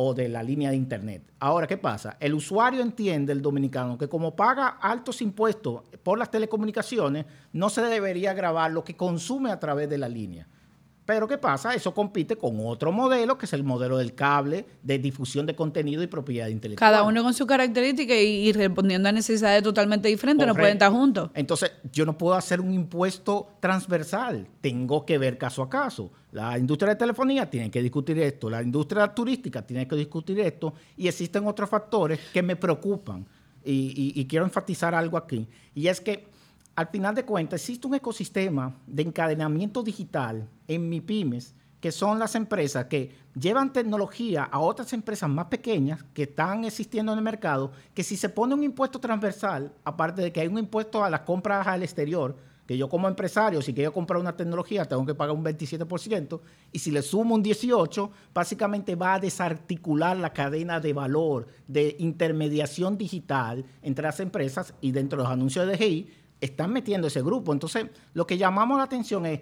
o 0.01 0.15
de 0.15 0.29
la 0.29 0.45
línea 0.45 0.71
de 0.71 0.77
internet. 0.77 1.25
Ahora, 1.41 1.67
¿qué 1.67 1.77
pasa? 1.77 2.17
El 2.21 2.35
usuario 2.35 2.83
entiende, 2.83 3.33
el 3.33 3.43
dominicano, 3.43 3.99
que 3.99 4.09
como 4.09 4.37
paga 4.37 4.69
altos 4.81 5.21
impuestos 5.21 5.83
por 6.05 6.17
las 6.17 6.31
telecomunicaciones, 6.31 7.27
no 7.53 7.69
se 7.69 7.83
debería 7.83 8.33
grabar 8.35 8.71
lo 8.71 8.85
que 8.85 8.95
consume 8.95 9.51
a 9.51 9.59
través 9.59 9.91
de 9.91 9.99
la 9.99 10.09
línea. 10.09 10.47
Pero 11.09 11.27
¿qué 11.27 11.39
pasa? 11.39 11.75
Eso 11.75 11.95
compite 11.95 12.37
con 12.37 12.61
otro 12.67 12.93
modelo, 12.93 13.39
que 13.39 13.47
es 13.47 13.55
el 13.55 13.65
modelo 13.65 13.97
del 13.97 14.15
cable, 14.15 14.67
de 14.83 14.99
difusión 14.99 15.47
de 15.47 15.57
contenido 15.57 16.03
y 16.03 16.07
propiedad 16.07 16.49
intelectual. 16.49 16.93
Cada 16.93 17.03
uno 17.03 17.23
con 17.23 17.33
su 17.33 17.47
característica 17.47 18.15
y, 18.15 18.53
respondiendo 18.53 19.09
a 19.09 19.13
necesidades 19.13 19.63
totalmente 19.63 20.09
diferentes, 20.09 20.47
no 20.47 20.55
pueden 20.55 20.75
estar 20.75 20.93
juntos. 20.93 21.31
Entonces, 21.33 21.73
yo 21.91 22.05
no 22.05 22.19
puedo 22.19 22.35
hacer 22.35 22.61
un 22.61 22.75
impuesto 22.75 23.53
transversal, 23.59 24.47
tengo 24.61 25.07
que 25.07 25.17
ver 25.17 25.39
caso 25.39 25.63
a 25.63 25.71
caso. 25.71 26.11
La 26.33 26.59
industria 26.59 26.91
de 26.91 26.97
telefonía 26.97 27.49
tiene 27.49 27.71
que 27.71 27.81
discutir 27.81 28.19
esto, 28.19 28.51
la 28.51 28.63
industria 28.63 29.09
turística 29.09 29.63
tiene 29.63 29.89
que 29.89 29.97
discutir 29.97 30.39
esto, 30.41 30.75
y 30.95 31.09
existen 31.09 31.47
otros 31.47 31.71
factores 31.71 32.21
que 32.35 32.43
me 32.43 32.55
preocupan. 32.55 33.27
y 33.65 34.27
quiero 34.27 34.45
enfatizar 34.45 34.95
algo 34.95 35.17
aquí, 35.17 35.49
y 35.75 35.87
es 35.89 36.03
que 36.03 36.27
al 36.79 36.87
final 36.87 37.13
de 37.13 37.25
cuentas, 37.25 37.61
existe 37.61 37.89
un 37.89 37.97
ecosistema 37.97 38.73
de 38.87 39.03
encadenamiento 39.03 39.83
digital 39.83 40.49
en 40.69 40.89
MIPIMES, 40.89 41.53
que 41.81 41.91
son 41.91 42.21
las 42.21 42.37
empresas 42.37 42.85
que 42.85 43.17
llevan 43.35 43.73
tecnología 43.73 44.45
a 44.45 44.61
otras 44.61 44.93
empresas 44.93 45.29
más 45.29 45.47
pequeñas 45.47 46.05
que 46.15 46.23
están 46.23 46.65
existiendo 46.65 47.11
en 47.11 47.19
el 47.19 47.25
mercado, 47.25 47.73
que 47.95 48.05
si 48.05 48.17
se 48.17 48.29
pone 48.29 48.55
un 48.55 48.63
impuesto 48.63 49.01
transversal, 49.01 49.73
aparte 49.83 50.23
de 50.23 50.31
que 50.31 50.41
hay 50.41 50.47
un 50.47 50.57
impuesto 50.57 51.03
a 51.03 51.11
las 51.11 51.23
compras 51.23 51.67
al 51.67 51.83
exterior, 51.83 52.37
que 52.65 52.77
yo 52.77 52.89
como 52.89 53.09
empresario, 53.09 53.61
si 53.61 53.75
quiero 53.75 53.93
comprar 53.93 54.21
una 54.21 54.37
tecnología, 54.37 54.85
tengo 54.85 55.05
que 55.05 55.17
pagar 55.17 55.35
un 55.35 55.43
27%, 55.43 56.41
y 56.71 56.79
si 56.79 56.93
le 56.93 57.03
sumo 57.03 57.35
un 57.35 57.43
18%, 57.43 58.11
básicamente 58.33 58.95
va 58.95 59.15
a 59.15 59.19
desarticular 59.19 60.17
la 60.17 60.33
cadena 60.33 60.79
de 60.79 60.93
valor 60.93 61.49
de 61.67 61.97
intermediación 61.99 62.97
digital 62.97 63.65
entre 63.83 64.05
las 64.05 64.21
empresas 64.21 64.75
y 64.81 64.93
dentro 64.93 65.17
de 65.17 65.25
los 65.25 65.33
anuncios 65.33 65.67
de 65.67 65.77
DGI, 65.77 66.11
están 66.41 66.73
metiendo 66.73 67.07
ese 67.07 67.23
grupo. 67.23 67.53
Entonces, 67.53 67.87
lo 68.15 68.27
que 68.27 68.39
llamamos 68.39 68.79
la 68.79 68.85
atención 68.85 69.27
es 69.27 69.41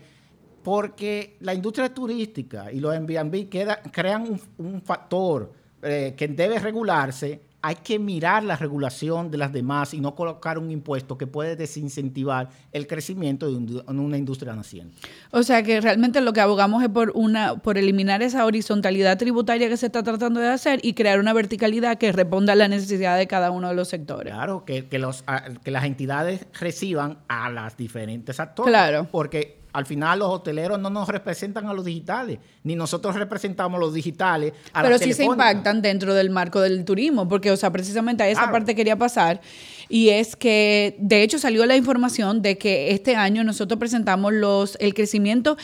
porque 0.63 1.37
la 1.41 1.55
industria 1.55 1.93
turística 1.95 2.73
y 2.73 2.81
los 2.81 2.93
Airbnb 2.93 3.49
crean 3.93 4.41
un, 4.59 4.83
factor 4.83 5.53
eh, 5.83 6.15
que 6.17 6.27
debe 6.27 6.59
regularse, 6.59 7.41
hay 7.67 7.75
que 7.75 7.99
mirar 7.99 8.45
la 8.45 8.55
regulación 8.55 9.29
de 9.29 9.39
las 9.39 9.53
demás 9.53 9.93
y 9.93 10.01
no 10.01 10.15
colocar 10.15 10.57
un 10.57 10.71
impuesto 10.71 11.19
que 11.19 11.27
puede 11.27 11.57
desincentivar 11.57 12.49
el 12.71 12.87
crecimiento 12.87 13.51
de 13.51 13.83
una 13.89 14.17
industria 14.17 14.55
naciente. 14.55 14.95
O 15.33 15.43
sea 15.43 15.65
que 15.65 15.81
realmente 15.81 16.21
lo 16.21 16.33
que 16.33 16.41
abogamos 16.41 16.85
es 16.85 16.89
por 16.91 17.11
una 17.17 17.57
por 17.57 17.77
eliminar 17.77 18.23
esa 18.23 18.47
horizontalidad 18.47 19.19
tributaria 19.19 19.69
que 19.69 19.77
se 19.77 19.87
está 19.87 20.05
tratando 20.05 20.39
de 20.39 20.47
hacer 20.47 20.79
y 20.85 20.93
crear 20.93 21.19
una 21.19 21.33
verticalidad 21.33 21.99
que 21.99 22.13
responda 22.13 22.53
a 22.53 22.57
la 22.57 22.69
necesidad 22.69 23.19
de 23.19 23.27
cada 23.27 23.51
uno 23.51 23.69
de 23.69 23.75
los 23.75 23.89
sectores. 23.89 24.33
Claro, 24.33 24.65
que, 24.65 24.87
que, 24.87 25.01
los, 25.01 25.25
que 25.65 25.73
las 25.73 25.85
entidades 25.87 26.47
reciban 26.61 27.19
a 27.27 27.51
las 27.51 27.77
diferentes 27.77 28.39
actores. 28.39 28.71
Claro. 28.71 29.09
Porque 29.11 29.59
al 29.77 29.85
final 29.85 30.21
los 30.21 30.29
hoteleros 30.31 30.81
no 30.81 30.89
nos 30.89 31.07
representan 31.07 31.67
a 31.67 31.75
los 31.75 31.85
digitales, 31.85 32.39
ni 32.65 32.75
nosotros 32.75 33.15
representamos 33.15 33.77
a 33.77 33.81
los 33.81 33.93
digitales 33.93 34.55
a 34.73 34.83
Pero 34.83 34.97
sí 34.97 35.13
se 35.13 35.25
impactan 35.25 35.83
dentro 35.83 36.15
del 36.15 36.31
marco 36.31 36.63
del 36.63 36.87
turismo, 36.87 37.29
porque, 37.29 37.51
o 37.51 37.59
sea, 37.59 37.71
precisamente 37.71 38.23
a 38.23 38.29
esa 38.31 38.51
parte 38.51 38.75
quería 38.75 38.97
pasar. 38.97 39.43
Y 39.91 40.09
es 40.09 40.35
que, 40.35 40.97
de 40.99 41.23
hecho, 41.23 41.39
salió 41.39 41.67
la 41.67 41.77
información 41.77 42.41
de 42.41 42.57
que 42.57 42.93
este 42.93 43.17
año 43.17 43.45
nosotros 43.45 43.79
presentamos 43.79 44.33
los 44.33 44.79
el 44.81 44.95
crecimiento 44.95 45.59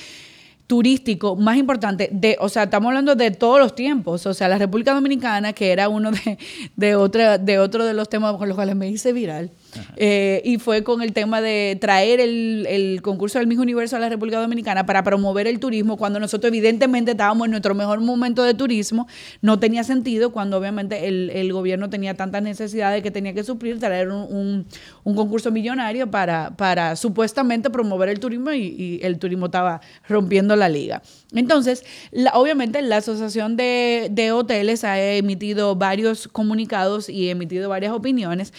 turístico 0.66 1.34
más 1.34 1.56
importante 1.56 2.10
de, 2.12 2.36
o 2.38 2.50
sea, 2.50 2.64
estamos 2.64 2.88
hablando 2.88 3.14
de 3.14 3.30
todos 3.30 3.58
los 3.60 3.74
tiempos, 3.74 4.26
o 4.26 4.34
sea, 4.34 4.46
la 4.46 4.58
República 4.58 4.92
Dominicana, 4.92 5.54
que 5.54 5.72
era 5.72 5.88
uno 5.88 6.10
de, 6.10 6.38
de, 6.76 6.96
otra, 6.96 7.38
de 7.38 7.58
otro 7.58 7.86
de 7.86 7.94
los 7.94 8.10
temas 8.10 8.36
con 8.36 8.46
los 8.46 8.56
cuales 8.56 8.76
me 8.76 8.88
hice 8.88 9.14
viral, 9.14 9.50
eh, 9.96 10.42
y 10.44 10.58
fue 10.58 10.82
con 10.82 11.02
el 11.02 11.12
tema 11.12 11.40
de 11.40 11.76
traer 11.80 12.20
el, 12.20 13.00
concurso 13.02 13.38
del 13.38 13.46
Miss 13.46 13.58
Universo 13.58 13.96
a 13.96 13.98
la 13.98 14.08
República 14.08 14.40
Dominicana 14.40 14.86
para 14.86 15.02
promover 15.02 15.46
el 15.46 15.58
turismo, 15.58 15.96
cuando 15.96 16.20
nosotros 16.20 16.48
evidentemente 16.48 17.12
estábamos 17.12 17.46
en 17.46 17.52
nuestro 17.52 17.74
mejor 17.74 18.00
momento 18.00 18.42
de 18.42 18.54
turismo, 18.54 19.06
no 19.40 19.58
tenía 19.58 19.84
sentido 19.84 20.32
cuando 20.32 20.58
obviamente 20.58 21.08
el, 21.08 21.52
gobierno 21.52 21.90
tenía 21.90 22.14
tantas 22.14 22.42
necesidades 22.42 23.02
que 23.02 23.10
tenía 23.10 23.34
que 23.34 23.44
suplir, 23.44 23.78
traer 23.78 24.08
un, 24.10 24.66
concurso 25.04 25.50
millonario 25.50 26.10
para, 26.10 26.56
para 26.56 26.96
supuestamente 26.96 27.68
promover 27.70 28.08
el 28.08 28.20
turismo 28.20 28.52
y, 28.52 29.00
el 29.02 29.18
turismo 29.18 29.46
estaba 29.46 29.80
rompiendo 30.08 30.56
la 30.56 30.68
liga. 30.68 31.02
Entonces, 31.34 31.84
obviamente 32.32 32.80
la 32.82 32.98
Asociación 32.98 33.56
de, 33.56 34.08
de 34.10 34.32
Hoteles 34.32 34.84
ha 34.84 35.00
emitido 35.00 35.76
varios 35.76 36.28
comunicados 36.28 37.08
y 37.08 37.28
emitido 37.28 37.68
varias 37.68 37.92
opiniones 37.92 38.52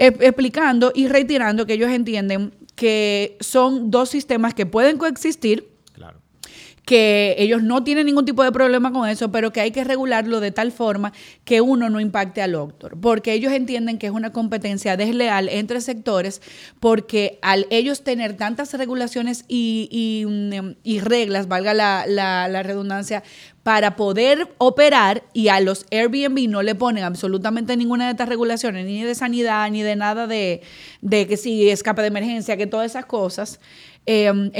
explicando 0.00 0.92
y 0.94 1.08
reiterando 1.08 1.66
que 1.66 1.74
ellos 1.74 1.90
entienden 1.90 2.52
que 2.74 3.36
son 3.40 3.90
dos 3.90 4.08
sistemas 4.08 4.54
que 4.54 4.64
pueden 4.64 4.96
coexistir. 4.96 5.69
Que 6.90 7.36
ellos 7.38 7.62
no 7.62 7.84
tienen 7.84 8.06
ningún 8.06 8.24
tipo 8.24 8.42
de 8.42 8.50
problema 8.50 8.92
con 8.92 9.08
eso, 9.08 9.30
pero 9.30 9.52
que 9.52 9.60
hay 9.60 9.70
que 9.70 9.84
regularlo 9.84 10.40
de 10.40 10.50
tal 10.50 10.72
forma 10.72 11.12
que 11.44 11.60
uno 11.60 11.88
no 11.88 12.00
impacte 12.00 12.42
al 12.42 12.56
otro. 12.56 13.00
Porque 13.00 13.32
ellos 13.32 13.52
entienden 13.52 13.96
que 13.96 14.08
es 14.08 14.12
una 14.12 14.32
competencia 14.32 14.96
desleal 14.96 15.48
entre 15.48 15.80
sectores, 15.80 16.42
porque 16.80 17.38
al 17.42 17.68
ellos 17.70 18.02
tener 18.02 18.36
tantas 18.36 18.74
regulaciones 18.74 19.44
y, 19.46 20.26
reglas, 21.04 21.46
valga 21.46 21.74
la, 21.74 22.06
la 22.08 22.62
redundancia, 22.64 23.22
para 23.62 23.94
poder 23.94 24.48
operar 24.58 25.22
y 25.34 25.48
a 25.48 25.60
los 25.60 25.84
Airbnb 25.90 26.48
no 26.48 26.62
le 26.62 26.74
ponen 26.74 27.04
absolutamente 27.04 27.76
ninguna 27.76 28.06
de 28.06 28.12
estas 28.12 28.28
regulaciones, 28.28 28.86
ni 28.86 29.02
de 29.02 29.14
sanidad, 29.14 29.70
ni 29.70 29.82
de 29.82 29.96
nada 29.96 30.26
de, 30.26 30.62
que 31.10 31.36
si 31.36 31.68
escape 31.68 32.00
de 32.00 32.08
emergencia, 32.08 32.56
que 32.56 32.66
todas 32.66 32.90
esas 32.90 33.04
cosas, 33.04 33.60
eh, 34.06 34.50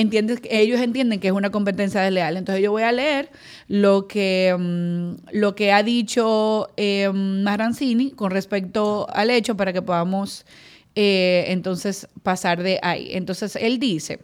ellos 0.51 0.81
entienden 0.81 1.21
que 1.21 1.29
es 1.29 1.33
una 1.33 1.51
competencia 1.51 2.03
desleal. 2.03 2.37
Entonces 2.37 2.63
yo 2.63 2.71
voy 2.71 2.83
a 2.83 2.93
leer 2.93 3.31
lo 3.69 4.07
que, 4.07 4.49
em, 4.49 5.17
lo 5.33 5.55
que 5.55 5.73
ha 5.73 5.83
dicho 5.83 6.69
eh, 6.77 7.11
Marancini 7.13 8.11
con 8.11 8.31
respecto 8.31 9.07
al 9.13 9.31
hecho 9.31 9.57
para 9.57 9.73
que 9.73 9.83
podamos 9.83 10.45
eh, 10.95 11.45
entonces 11.49 12.09
pasar 12.23 12.63
de 12.63 12.79
ahí. 12.83 13.11
Entonces 13.13 13.57
él 13.57 13.79
dice 13.79 14.21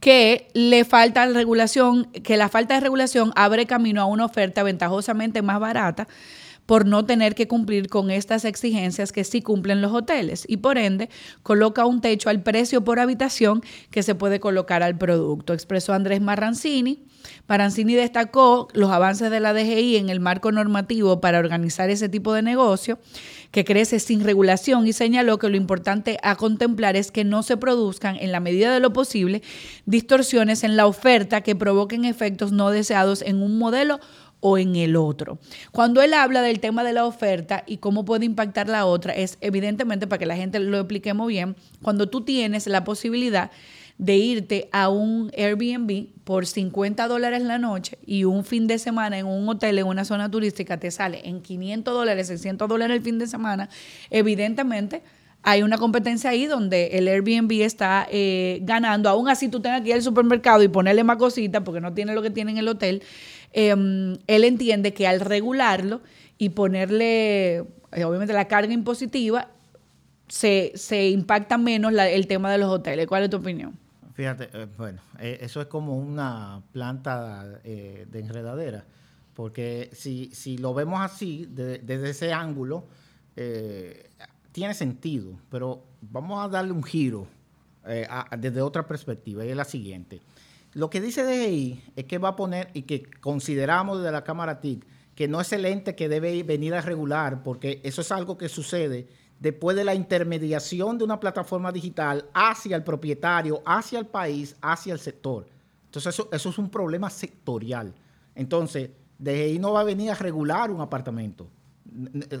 que 0.00 0.48
le 0.52 0.84
falta 0.84 1.26
regulación, 1.26 2.04
que 2.06 2.36
la 2.36 2.48
falta 2.48 2.74
de 2.74 2.80
regulación 2.80 3.32
abre 3.36 3.64
camino 3.64 4.02
a 4.02 4.06
una 4.06 4.26
oferta 4.26 4.62
ventajosamente 4.62 5.40
más 5.40 5.60
barata 5.60 6.08
por 6.66 6.86
no 6.86 7.04
tener 7.04 7.34
que 7.34 7.48
cumplir 7.48 7.88
con 7.88 8.10
estas 8.10 8.44
exigencias 8.44 9.12
que 9.12 9.24
sí 9.24 9.42
cumplen 9.42 9.82
los 9.82 9.92
hoteles 9.92 10.44
y 10.48 10.58
por 10.58 10.78
ende 10.78 11.08
coloca 11.42 11.84
un 11.84 12.00
techo 12.00 12.30
al 12.30 12.42
precio 12.42 12.84
por 12.84 13.00
habitación 13.00 13.62
que 13.90 14.02
se 14.02 14.14
puede 14.14 14.40
colocar 14.40 14.82
al 14.82 14.96
producto, 14.96 15.52
expresó 15.52 15.92
Andrés 15.92 16.20
Marrancini. 16.20 17.04
Marrancini 17.48 17.94
destacó 17.94 18.68
los 18.74 18.90
avances 18.90 19.30
de 19.30 19.40
la 19.40 19.54
DGI 19.54 19.96
en 19.96 20.10
el 20.10 20.20
marco 20.20 20.52
normativo 20.52 21.20
para 21.20 21.38
organizar 21.38 21.88
ese 21.88 22.08
tipo 22.08 22.34
de 22.34 22.42
negocio 22.42 22.98
que 23.50 23.64
crece 23.64 23.98
sin 24.00 24.24
regulación 24.24 24.86
y 24.86 24.92
señaló 24.92 25.38
que 25.38 25.48
lo 25.48 25.56
importante 25.56 26.18
a 26.22 26.36
contemplar 26.36 26.96
es 26.96 27.10
que 27.10 27.24
no 27.24 27.42
se 27.42 27.56
produzcan 27.56 28.16
en 28.16 28.32
la 28.32 28.40
medida 28.40 28.72
de 28.74 28.80
lo 28.80 28.92
posible 28.92 29.42
distorsiones 29.86 30.64
en 30.64 30.76
la 30.76 30.86
oferta 30.86 31.42
que 31.42 31.54
provoquen 31.54 32.04
efectos 32.04 32.52
no 32.52 32.70
deseados 32.70 33.22
en 33.22 33.42
un 33.42 33.58
modelo 33.58 34.00
o 34.46 34.58
en 34.58 34.76
el 34.76 34.94
otro. 34.94 35.38
Cuando 35.72 36.02
él 36.02 36.12
habla 36.12 36.42
del 36.42 36.60
tema 36.60 36.84
de 36.84 36.92
la 36.92 37.06
oferta 37.06 37.64
y 37.66 37.78
cómo 37.78 38.04
puede 38.04 38.26
impactar 38.26 38.68
la 38.68 38.84
otra, 38.84 39.14
es 39.14 39.38
evidentemente 39.40 40.06
para 40.06 40.18
que 40.18 40.26
la 40.26 40.36
gente 40.36 40.60
lo 40.60 40.76
expliquemos 40.76 41.28
bien, 41.28 41.56
cuando 41.80 42.10
tú 42.10 42.20
tienes 42.20 42.66
la 42.66 42.84
posibilidad 42.84 43.50
de 43.96 44.16
irte 44.16 44.68
a 44.70 44.90
un 44.90 45.30
Airbnb 45.34 46.08
por 46.24 46.46
50 46.46 47.08
dólares 47.08 47.40
la 47.40 47.56
noche 47.56 47.96
y 48.04 48.24
un 48.24 48.44
fin 48.44 48.66
de 48.66 48.78
semana 48.78 49.18
en 49.18 49.24
un 49.24 49.48
hotel 49.48 49.78
en 49.78 49.86
una 49.86 50.04
zona 50.04 50.30
turística 50.30 50.78
te 50.78 50.90
sale 50.90 51.22
en 51.24 51.40
500 51.40 51.94
dólares, 51.94 52.26
600 52.26 52.68
dólares 52.68 52.98
el 52.98 53.02
fin 53.02 53.18
de 53.18 53.26
semana, 53.26 53.70
evidentemente 54.10 55.02
hay 55.46 55.62
una 55.62 55.76
competencia 55.76 56.30
ahí 56.30 56.46
donde 56.46 56.86
el 56.98 57.06
Airbnb 57.06 57.52
está 57.60 58.08
eh, 58.10 58.60
ganando. 58.62 59.10
Aún 59.10 59.28
así 59.28 59.48
tú 59.48 59.60
tengas 59.60 59.82
que 59.82 59.90
ir 59.90 59.94
al 59.94 60.02
supermercado 60.02 60.62
y 60.62 60.68
ponerle 60.68 61.04
más 61.04 61.18
cositas 61.18 61.62
porque 61.62 61.82
no 61.82 61.92
tiene 61.92 62.14
lo 62.14 62.22
que 62.22 62.30
tiene 62.30 62.52
en 62.52 62.56
el 62.56 62.66
hotel. 62.66 63.02
Em, 63.54 64.18
él 64.26 64.44
entiende 64.44 64.92
que 64.92 65.06
al 65.06 65.20
regularlo 65.20 66.02
y 66.36 66.50
ponerle, 66.50 67.56
eh, 67.92 68.04
obviamente, 68.04 68.34
la 68.34 68.46
carga 68.48 68.72
impositiva, 68.74 69.48
se, 70.28 70.72
se 70.74 71.08
impacta 71.10 71.56
menos 71.56 71.92
la- 71.92 72.08
el 72.10 72.26
tema 72.26 72.50
de 72.50 72.58
los 72.58 72.68
hoteles. 72.68 73.06
¿Cuál 73.06 73.22
es 73.24 73.30
tu 73.30 73.36
opinión? 73.36 73.78
Fíjate, 74.14 74.48
eh, 74.52 74.66
bueno, 74.76 75.00
eh, 75.18 75.38
eso 75.40 75.60
es 75.60 75.66
como 75.68 75.96
una 75.96 76.62
planta 76.72 77.44
de 77.64 78.06
enredadera, 78.12 78.84
porque 79.34 79.90
si, 79.92 80.30
si 80.32 80.58
lo 80.58 80.74
vemos 80.74 81.00
así, 81.00 81.46
de- 81.50 81.78
desde 81.78 82.10
ese 82.10 82.32
ángulo, 82.32 82.84
tiene 84.52 84.74
sentido, 84.74 85.32
pero 85.50 85.82
vamos 86.00 86.44
a 86.44 86.48
darle 86.48 86.70
un 86.72 86.82
giro 86.84 87.26
desde 88.38 88.62
otra 88.62 88.86
perspectiva, 88.86 89.44
y 89.44 89.50
es 89.50 89.56
la 89.56 89.64
siguiente. 89.64 90.20
Lo 90.74 90.90
que 90.90 91.00
dice 91.00 91.24
DGI 91.24 91.92
es 91.96 92.04
que 92.04 92.18
va 92.18 92.30
a 92.30 92.36
poner, 92.36 92.70
y 92.74 92.82
que 92.82 93.04
consideramos 93.20 93.98
desde 93.98 94.12
la 94.12 94.24
Cámara 94.24 94.60
TIC, 94.60 94.84
que 95.14 95.28
no 95.28 95.40
es 95.40 95.52
el 95.52 95.64
ente 95.64 95.94
que 95.94 96.08
debe 96.08 96.42
venir 96.42 96.74
a 96.74 96.80
regular, 96.80 97.44
porque 97.44 97.80
eso 97.84 98.00
es 98.00 98.10
algo 98.10 98.36
que 98.36 98.48
sucede 98.48 99.08
después 99.38 99.76
de 99.76 99.84
la 99.84 99.94
intermediación 99.94 100.98
de 100.98 101.04
una 101.04 101.20
plataforma 101.20 101.70
digital 101.70 102.28
hacia 102.34 102.76
el 102.76 102.82
propietario, 102.82 103.62
hacia 103.64 103.98
el 103.98 104.06
país, 104.06 104.56
hacia 104.60 104.92
el 104.92 104.98
sector. 104.98 105.46
Entonces 105.86 106.18
eso, 106.32 106.50
es 106.50 106.58
un 106.58 106.68
problema 106.68 107.08
sectorial. 107.08 107.94
Entonces, 108.34 108.90
DGI 109.18 109.58
no 109.60 109.72
va 109.72 109.80
a 109.80 109.84
venir 109.84 110.10
a 110.10 110.14
regular 110.14 110.70
un 110.70 110.80
apartamento. 110.80 111.48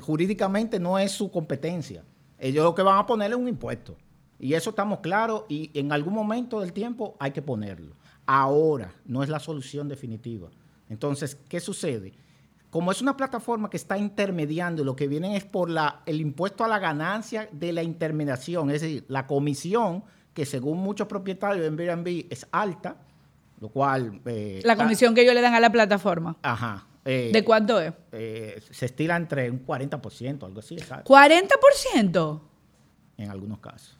Jurídicamente 0.00 0.80
no 0.80 0.98
es 0.98 1.12
su 1.12 1.30
competencia. 1.30 2.02
Ellos 2.38 2.64
lo 2.64 2.74
que 2.74 2.82
van 2.82 2.98
a 2.98 3.06
ponerle 3.06 3.36
es 3.36 3.40
un 3.40 3.48
impuesto. 3.48 3.96
Y 4.40 4.54
eso 4.54 4.70
estamos 4.70 4.98
claros 4.98 5.44
y 5.48 5.70
en 5.78 5.92
algún 5.92 6.14
momento 6.14 6.60
del 6.60 6.72
tiempo 6.72 7.14
hay 7.20 7.30
que 7.30 7.42
ponerlo. 7.42 7.94
Ahora 8.26 8.92
no 9.04 9.22
es 9.22 9.28
la 9.28 9.38
solución 9.40 9.88
definitiva. 9.88 10.48
Entonces, 10.88 11.36
¿qué 11.48 11.60
sucede? 11.60 12.12
Como 12.70 12.90
es 12.90 13.00
una 13.02 13.16
plataforma 13.16 13.70
que 13.70 13.76
está 13.76 13.96
intermediando, 13.98 14.82
lo 14.82 14.96
que 14.96 15.06
vienen 15.06 15.32
es 15.32 15.44
por 15.44 15.70
la, 15.70 16.02
el 16.06 16.20
impuesto 16.20 16.64
a 16.64 16.68
la 16.68 16.78
ganancia 16.78 17.48
de 17.52 17.72
la 17.72 17.82
intermediación, 17.82 18.70
es 18.70 18.80
decir, 18.82 19.04
la 19.08 19.26
comisión 19.26 20.02
que 20.32 20.44
según 20.44 20.78
muchos 20.78 21.06
propietarios 21.06 21.64
en 21.66 21.78
Airbnb 21.78 22.26
es 22.30 22.46
alta, 22.50 22.96
lo 23.60 23.68
cual... 23.68 24.20
eh, 24.26 24.60
La 24.64 24.72
está- 24.72 24.82
comisión 24.84 25.14
que 25.14 25.22
ellos 25.22 25.34
le 25.34 25.40
dan 25.40 25.54
a 25.54 25.60
la 25.60 25.70
plataforma. 25.70 26.36
Ajá. 26.42 26.86
eh, 27.04 27.30
¿De 27.32 27.44
cuánto 27.44 27.80
es? 27.80 27.92
eh, 28.10 28.60
se 28.70 28.86
estila 28.86 29.14
entre 29.16 29.48
un 29.50 29.64
40%, 29.64 30.42
algo 30.44 30.58
así, 30.58 30.76
¿sabes? 30.80 31.04
¿40%? 31.04 32.40
En 33.18 33.30
algunos 33.30 33.58
casos. 33.60 33.96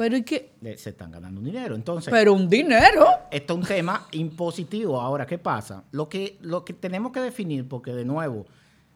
Pero 0.00 0.16
¿y 0.16 0.22
qué? 0.22 0.54
Se 0.78 0.88
están 0.88 1.10
ganando 1.10 1.40
un 1.40 1.44
dinero. 1.44 1.74
Entonces, 1.74 2.10
Pero 2.10 2.32
un 2.32 2.48
dinero. 2.48 3.06
esto 3.30 3.52
es 3.52 3.58
un 3.58 3.66
tema 3.66 4.06
impositivo. 4.12 4.98
Ahora, 4.98 5.26
¿qué 5.26 5.36
pasa? 5.36 5.84
Lo 5.90 6.08
que, 6.08 6.38
lo 6.40 6.64
que 6.64 6.72
tenemos 6.72 7.12
que 7.12 7.20
definir, 7.20 7.68
porque 7.68 7.92
de 7.92 8.06
nuevo, 8.06 8.46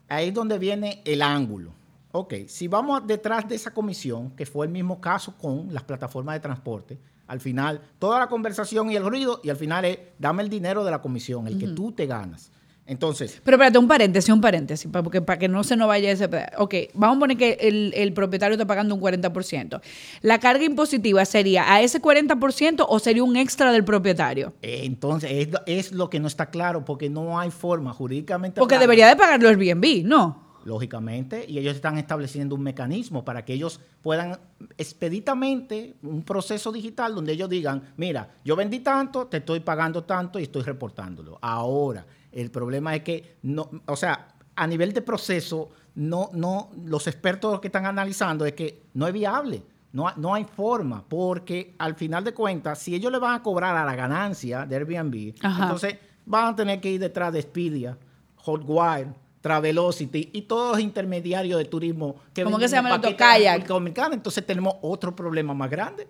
ahí 0.09 0.29
es 0.29 0.35
donde 0.35 0.59
viene 0.59 1.03
el 1.05 1.21
ángulo. 1.21 1.75
Ok, 2.13 2.47
si 2.47 2.69
vamos 2.69 3.07
detrás 3.07 3.47
de 3.47 3.55
esa 3.55 3.75
comisión, 3.75 4.31
que 4.31 4.47
fue 4.47 4.65
el 4.65 4.73
mismo 4.73 4.99
caso 4.99 5.37
con 5.37 5.75
las 5.75 5.83
plataformas 5.83 6.37
de 6.37 6.41
transporte, 6.41 6.99
al 7.27 7.39
final, 7.39 7.83
toda 7.99 8.19
la 8.19 8.29
conversación 8.29 8.91
y 8.91 8.97
el 8.97 9.05
ruido, 9.05 9.43
y 9.45 9.51
al 9.51 9.59
final 9.59 9.85
es, 9.85 9.99
dame 10.19 10.43
el 10.43 10.49
dinero 10.49 10.87
de 10.87 10.91
la 10.91 11.03
comisión, 11.03 11.47
el 11.47 11.59
que 11.59 11.69
tú 11.69 11.93
te 11.93 12.07
ganas. 12.07 12.51
Entonces, 12.87 13.41
Pero 13.43 13.57
espérate, 13.57 13.79
un 13.79 13.89
paréntesis, 13.89 14.33
un 14.33 14.43
paréntesis, 14.43 14.91
para, 14.91 15.03
porque, 15.03 15.23
para 15.23 15.39
que 15.39 15.49
no 15.49 15.65
se 15.65 15.75
nos 15.77 15.89
vaya 15.89 16.11
ese. 16.11 16.29
Ok, 16.59 16.75
vamos 16.93 17.17
a 17.17 17.21
poner 17.21 17.37
que 17.39 17.57
el, 17.61 17.93
el 17.95 18.13
propietario 18.13 18.55
está 18.55 18.67
pagando 18.67 18.95
un 18.95 19.01
40%. 19.01 19.81
¿La 20.21 20.39
carga 20.39 20.65
impositiva 20.65 21.25
sería 21.25 21.73
a 21.73 21.81
ese 21.81 22.03
40% 22.03 22.85
o 22.87 22.99
sería 22.99 23.25
un 23.25 23.37
extra 23.37 23.73
del 23.73 23.85
propietario? 23.85 24.53
entonces 24.61 25.31
es, 25.33 25.49
es 25.67 25.93
lo 25.93 26.11
que 26.11 26.21
no 26.21 26.27
está 26.27 26.51
claro, 26.51 26.85
porque 26.85 27.09
no 27.09 27.39
hay 27.39 27.51
forma 27.51 27.93
jurídicamente. 27.93 28.61
Porque 28.61 28.75
hablando. 28.75 28.93
debería 28.93 29.09
de 29.09 29.17
pagarlo 29.17 29.49
Airbnb, 29.49 30.05
¿no? 30.05 30.45
lógicamente, 30.65 31.45
y 31.47 31.59
ellos 31.59 31.75
están 31.75 31.99
estableciendo 31.99 32.55
un 32.55 32.63
mecanismo 32.63 33.25
para 33.25 33.45
que 33.45 33.53
ellos 33.53 33.81
puedan 34.03 34.39
expeditamente 34.79 35.95
un 36.03 36.23
proceso 36.23 36.73
digital 36.73 37.15
donde 37.15 37.33
ellos 37.33 37.49
digan, 37.49 37.93
mira, 37.97 38.37
yo 38.45 38.57
vendí 38.57 38.81
tanto, 38.81 39.27
te 39.27 39.39
estoy 39.39 39.61
pagando 39.61 40.05
tanto 40.05 40.39
y 40.39 40.45
estoy 40.45 40.63
reportándolo. 40.63 41.39
Ahora, 41.43 42.07
el 42.35 42.51
problema 42.51 42.95
es 42.95 43.03
que 43.03 43.37
no, 43.43 43.71
o 43.87 43.97
sea, 43.97 44.29
a 44.57 44.67
nivel 44.67 44.93
de 44.93 45.03
proceso, 45.03 45.71
no, 45.95 46.31
no, 46.33 46.71
los 46.85 47.07
expertos 47.07 47.61
que 47.61 47.69
están 47.69 47.87
analizando 47.87 48.45
es 48.45 48.53
que 48.53 48.83
no 48.95 49.07
es 49.07 49.13
viable. 49.13 49.63
No, 49.93 50.13
no 50.17 50.35
hay 50.35 50.45
forma, 50.45 51.05
porque 51.09 51.77
al 51.79 51.95
final 51.95 52.25
de 52.25 52.35
cuentas, 52.35 52.81
si 52.81 52.97
ellos 52.97 53.13
le 53.13 53.19
van 53.21 53.37
a 53.37 53.43
cobrar 53.45 53.77
a 53.77 53.85
la 53.85 53.95
ganancia 53.95 54.67
de 54.67 54.75
Airbnb, 54.75 55.35
Ajá. 55.41 55.63
entonces 55.63 55.99
van 56.27 56.53
a 56.53 56.57
tener 56.57 56.81
que 56.81 56.91
ir 56.91 57.01
detrás 57.01 57.33
de 57.33 57.39
Expedia, 57.39 57.97
Hotwire, 58.39 59.15
Travelocity 59.41 60.31
y 60.33 60.43
todos 60.43 60.73
los 60.73 60.81
intermediarios 60.81 61.59
de 61.59 61.67
turismo 61.67 62.17
que 62.33 62.43
¿Cómo 62.43 62.59
que 62.59 62.67
se 62.67 62.75
llama 62.75 62.95
el. 62.97 64.15
Entonces 64.15 64.45
tenemos 64.45 64.77
otro 64.83 65.15
problema 65.15 65.55
más 65.55 65.71
grande. 65.71 66.09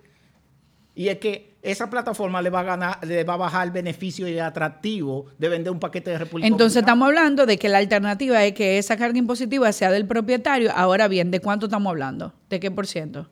Y 0.95 1.09
es 1.09 1.19
que 1.19 1.54
esa 1.71 1.89
plataforma 1.89 2.41
le 2.41 2.49
va 2.49 2.61
a 2.61 2.63
ganar, 2.63 2.99
le 3.05 3.23
va 3.23 3.33
a 3.33 3.37
bajar 3.37 3.65
el 3.67 3.71
beneficio 3.71 4.27
y 4.27 4.33
el 4.33 4.41
atractivo 4.41 5.25
de 5.37 5.49
vender 5.49 5.71
un 5.71 5.79
paquete 5.79 6.11
de 6.11 6.17
República 6.19 6.47
Entonces 6.47 6.75
Dominicana. 6.75 6.93
estamos 6.93 7.07
hablando 7.07 7.45
de 7.45 7.57
que 7.57 7.69
la 7.69 7.77
alternativa 7.79 8.43
es 8.43 8.53
que 8.53 8.77
esa 8.77 8.97
carga 8.97 9.17
impositiva 9.17 9.71
sea 9.71 9.91
del 9.91 10.05
propietario. 10.07 10.71
Ahora 10.75 11.07
bien, 11.07 11.31
¿de 11.31 11.39
cuánto 11.39 11.65
estamos 11.67 11.89
hablando? 11.91 12.33
¿De 12.49 12.59
qué 12.59 12.71
por 12.71 12.87
ciento? 12.87 13.29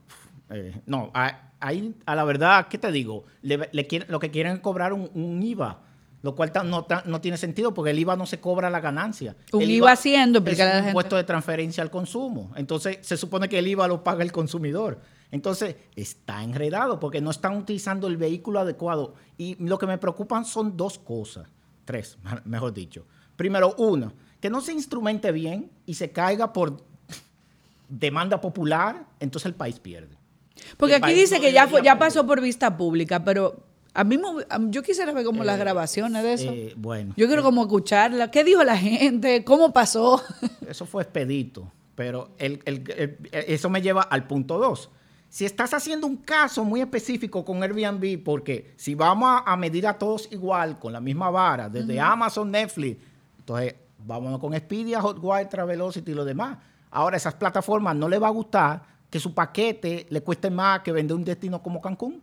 Eh, 0.49 0.73
no, 0.85 1.11
a- 1.13 1.51
ahí 1.59 1.95
a 2.05 2.15
la 2.15 2.23
verdad, 2.23 2.67
¿qué 2.69 2.77
te 2.77 2.91
digo? 2.91 3.25
Le, 3.41 3.69
le 3.71 3.87
quieren- 3.87 4.09
lo 4.11 4.19
que 4.19 4.29
quieren 4.31 4.53
es 4.55 4.59
cobrar 4.59 4.93
un, 4.93 5.09
un 5.13 5.41
IVA, 5.41 5.79
lo 6.21 6.35
cual 6.35 6.51
no, 6.65 6.85
no 7.05 7.21
tiene 7.21 7.37
sentido 7.37 7.73
porque 7.73 7.91
el 7.91 7.99
IVA 7.99 8.15
no 8.15 8.25
se 8.25 8.39
cobra 8.39 8.69
la 8.69 8.79
ganancia. 8.79 9.35
Un 9.51 9.61
El 9.61 9.71
IVA 9.71 9.91
haciendo, 9.91 10.43
es 10.45 10.59
un 10.59 10.87
impuesto 10.87 11.15
de 11.17 11.23
transferencia 11.23 11.83
al 11.83 11.89
consumo. 11.91 12.51
Entonces, 12.55 12.99
se 13.01 13.17
supone 13.17 13.49
que 13.49 13.59
el 13.59 13.67
IVA 13.67 13.87
lo 13.87 14.03
paga 14.03 14.23
el 14.23 14.31
consumidor. 14.31 14.99
Entonces, 15.33 15.75
está 15.95 16.43
enredado 16.43 16.99
porque 16.99 17.19
no 17.19 17.31
están 17.31 17.57
utilizando 17.57 18.05
el 18.05 18.17
vehículo 18.17 18.59
adecuado. 18.59 19.15
Y 19.35 19.55
lo 19.55 19.79
que 19.79 19.87
me 19.87 19.97
preocupan 19.97 20.45
son 20.45 20.77
dos 20.77 20.99
cosas, 20.99 21.47
tres, 21.85 22.19
mejor 22.45 22.71
dicho. 22.71 23.07
Primero, 23.35 23.73
una, 23.79 24.13
que 24.39 24.51
no 24.51 24.61
se 24.61 24.73
instrumente 24.73 25.31
bien 25.31 25.71
y 25.87 25.95
se 25.95 26.11
caiga 26.11 26.53
por 26.53 26.83
demanda 27.89 28.39
popular, 28.39 29.07
entonces 29.19 29.47
el 29.47 29.55
país 29.55 29.79
pierde. 29.79 30.15
Porque 30.77 30.97
El 30.97 31.03
aquí 31.03 31.13
dice 31.15 31.37
no 31.37 31.41
que 31.41 31.51
ya, 31.51 31.67
fue, 31.67 31.81
ya 31.81 31.97
pasó 31.97 32.27
por 32.27 32.39
vista 32.39 32.77
pública, 32.77 33.23
pero 33.23 33.63
a 33.95 34.03
mí 34.03 34.19
yo 34.69 34.83
quisiera 34.83 35.11
ver 35.13 35.25
como 35.25 35.43
las 35.43 35.57
grabaciones 35.57 36.21
de 36.21 36.33
eso. 36.33 36.51
Eh, 36.51 36.73
bueno, 36.77 37.15
yo 37.17 37.25
quiero 37.25 37.41
como 37.41 37.63
escucharla. 37.63 38.29
¿Qué 38.29 38.43
dijo 38.43 38.63
la 38.63 38.77
gente? 38.77 39.43
¿Cómo 39.43 39.73
pasó? 39.73 40.21
eso 40.69 40.85
fue 40.85 41.01
expedito, 41.01 41.71
pero 41.95 42.29
el- 42.37 42.61
el- 42.65 43.17
eso 43.31 43.69
me 43.71 43.81
lleva 43.81 44.03
al 44.03 44.27
punto 44.27 44.59
dos. 44.59 44.91
Si 45.33 45.45
estás 45.45 45.73
haciendo 45.73 46.05
un 46.05 46.17
caso 46.17 46.63
muy 46.63 46.79
específico 46.79 47.43
con 47.43 47.63
Airbnb, 47.63 48.23
porque 48.23 48.71
si 48.77 48.93
vamos 48.93 49.27
a, 49.31 49.51
a 49.51 49.57
medir 49.57 49.87
a 49.87 49.97
todos 49.97 50.31
igual, 50.31 50.77
con 50.77 50.93
la 50.93 51.01
misma 51.01 51.31
vara, 51.31 51.67
desde 51.69 51.99
Amazon, 51.99 52.51
Netflix, 52.51 53.01
entonces 53.39 53.73
vámonos 53.97 54.39
con 54.39 54.53
Expedia, 54.53 55.01
Hotwire, 55.01 55.47
Travelocity 55.47 56.11
y 56.11 56.13
lo 56.13 56.23
demás. 56.23 56.59
Ahora, 56.91 57.17
esas 57.17 57.33
plataformas 57.33 57.95
no 57.95 58.07
les 58.07 58.21
va 58.21 58.27
a 58.27 58.29
gustar 58.29 58.83
que 59.09 59.19
su 59.19 59.33
paquete 59.33 60.05
le 60.07 60.21
cueste 60.21 60.51
más 60.51 60.81
que 60.81 60.91
vender 60.91 61.17
un 61.17 61.23
destino 61.23 61.63
como 61.63 61.81
Cancún. 61.81 62.21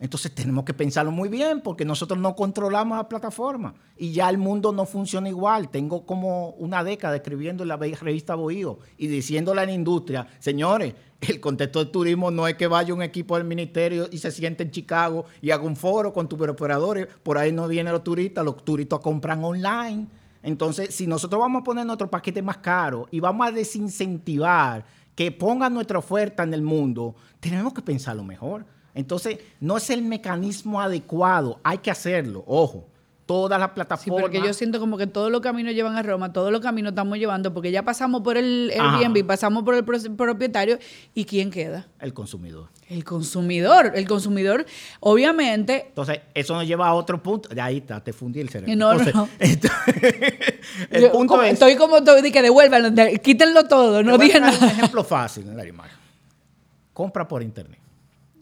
Entonces 0.00 0.32
tenemos 0.32 0.64
que 0.64 0.74
pensarlo 0.74 1.10
muy 1.10 1.28
bien 1.28 1.60
porque 1.60 1.84
nosotros 1.84 2.20
no 2.20 2.36
controlamos 2.36 2.96
la 2.96 3.08
plataforma 3.08 3.74
y 3.96 4.12
ya 4.12 4.30
el 4.30 4.38
mundo 4.38 4.72
no 4.72 4.86
funciona 4.86 5.28
igual. 5.28 5.70
Tengo 5.70 6.06
como 6.06 6.50
una 6.50 6.84
década 6.84 7.16
escribiendo 7.16 7.64
en 7.64 7.68
la 7.68 7.76
revista 7.76 8.36
Bohío 8.36 8.78
y 8.96 9.08
diciéndole 9.08 9.62
a 9.62 9.66
la 9.66 9.72
industria, 9.72 10.28
señores, 10.38 10.94
el 11.20 11.40
contexto 11.40 11.80
del 11.80 11.90
turismo 11.90 12.30
no 12.30 12.46
es 12.46 12.54
que 12.54 12.68
vaya 12.68 12.94
un 12.94 13.02
equipo 13.02 13.36
del 13.36 13.44
ministerio 13.44 14.08
y 14.10 14.18
se 14.18 14.30
siente 14.30 14.62
en 14.62 14.70
Chicago 14.70 15.24
y 15.42 15.50
haga 15.50 15.64
un 15.64 15.74
foro 15.74 16.12
con 16.12 16.28
tus 16.28 16.40
operadores, 16.40 17.08
por 17.24 17.36
ahí 17.36 17.50
no 17.50 17.66
vienen 17.66 17.92
los 17.92 18.04
turistas, 18.04 18.44
los 18.44 18.64
turistas 18.64 19.00
compran 19.00 19.42
online. 19.42 20.06
Entonces, 20.44 20.94
si 20.94 21.08
nosotros 21.08 21.40
vamos 21.40 21.62
a 21.62 21.64
poner 21.64 21.84
nuestro 21.84 22.08
paquete 22.08 22.40
más 22.40 22.58
caro 22.58 23.08
y 23.10 23.18
vamos 23.18 23.48
a 23.48 23.50
desincentivar 23.50 24.84
que 25.16 25.32
pongan 25.32 25.74
nuestra 25.74 25.98
oferta 25.98 26.44
en 26.44 26.54
el 26.54 26.62
mundo, 26.62 27.16
tenemos 27.40 27.74
que 27.74 27.82
pensarlo 27.82 28.22
mejor. 28.22 28.64
Entonces, 28.98 29.38
no 29.60 29.76
es 29.76 29.90
el 29.90 30.02
mecanismo 30.02 30.80
adecuado, 30.80 31.60
hay 31.62 31.78
que 31.78 31.90
hacerlo, 31.92 32.42
ojo. 32.48 32.88
Todas 33.26 33.60
las 33.60 33.68
Sí, 33.68 33.74
plataformas. 33.74 34.22
porque 34.22 34.40
yo 34.40 34.52
siento 34.54 34.80
como 34.80 34.96
que 34.96 35.06
todos 35.06 35.30
los 35.30 35.42
caminos 35.42 35.74
llevan 35.74 35.94
a 35.96 36.02
Roma, 36.02 36.32
todos 36.32 36.50
los 36.50 36.62
caminos 36.62 36.92
estamos 36.92 37.18
llevando, 37.18 37.52
porque 37.52 37.70
ya 37.70 37.82
pasamos 37.84 38.22
por 38.22 38.38
el. 38.38 38.72
Airbnb, 38.76 39.24
pasamos 39.26 39.62
por 39.64 39.74
el 39.74 39.84
pro- 39.84 39.98
propietario, 40.16 40.78
¿y 41.14 41.26
quién 41.26 41.50
queda? 41.50 41.86
El 42.00 42.12
consumidor. 42.14 42.70
El 42.88 43.04
consumidor. 43.04 43.92
El 43.94 44.08
consumidor, 44.08 44.64
obviamente, 45.00 45.84
Entonces, 45.90 46.20
eso 46.34 46.54
nos 46.54 46.66
lleva 46.66 46.88
a 46.88 46.94
otro 46.94 47.22
punto. 47.22 47.50
De 47.50 47.60
ahí 47.60 47.76
está, 47.76 48.02
te 48.02 48.12
fundí 48.14 48.40
el 48.40 48.48
cerebro. 48.48 48.74
No, 48.76 48.92
Entonces, 48.92 49.14
no. 49.14 49.28
el 50.90 51.02
yo 51.02 51.12
punto 51.12 51.34
como- 51.34 51.42
es. 51.44 51.52
estoy 51.52 51.76
como 51.76 52.00
de 52.00 52.32
que 52.32 52.42
devuélvanlo, 52.42 52.90
de- 52.90 53.18
quítenlo 53.20 53.64
todo, 53.68 54.02
no 54.02 54.16
digan 54.18 54.40
traer 54.42 54.54
Un 54.54 54.60
nada. 54.62 54.72
ejemplo 54.72 55.04
fácil. 55.04 55.44
Compra 56.94 57.28
por 57.28 57.42
internet. 57.42 57.78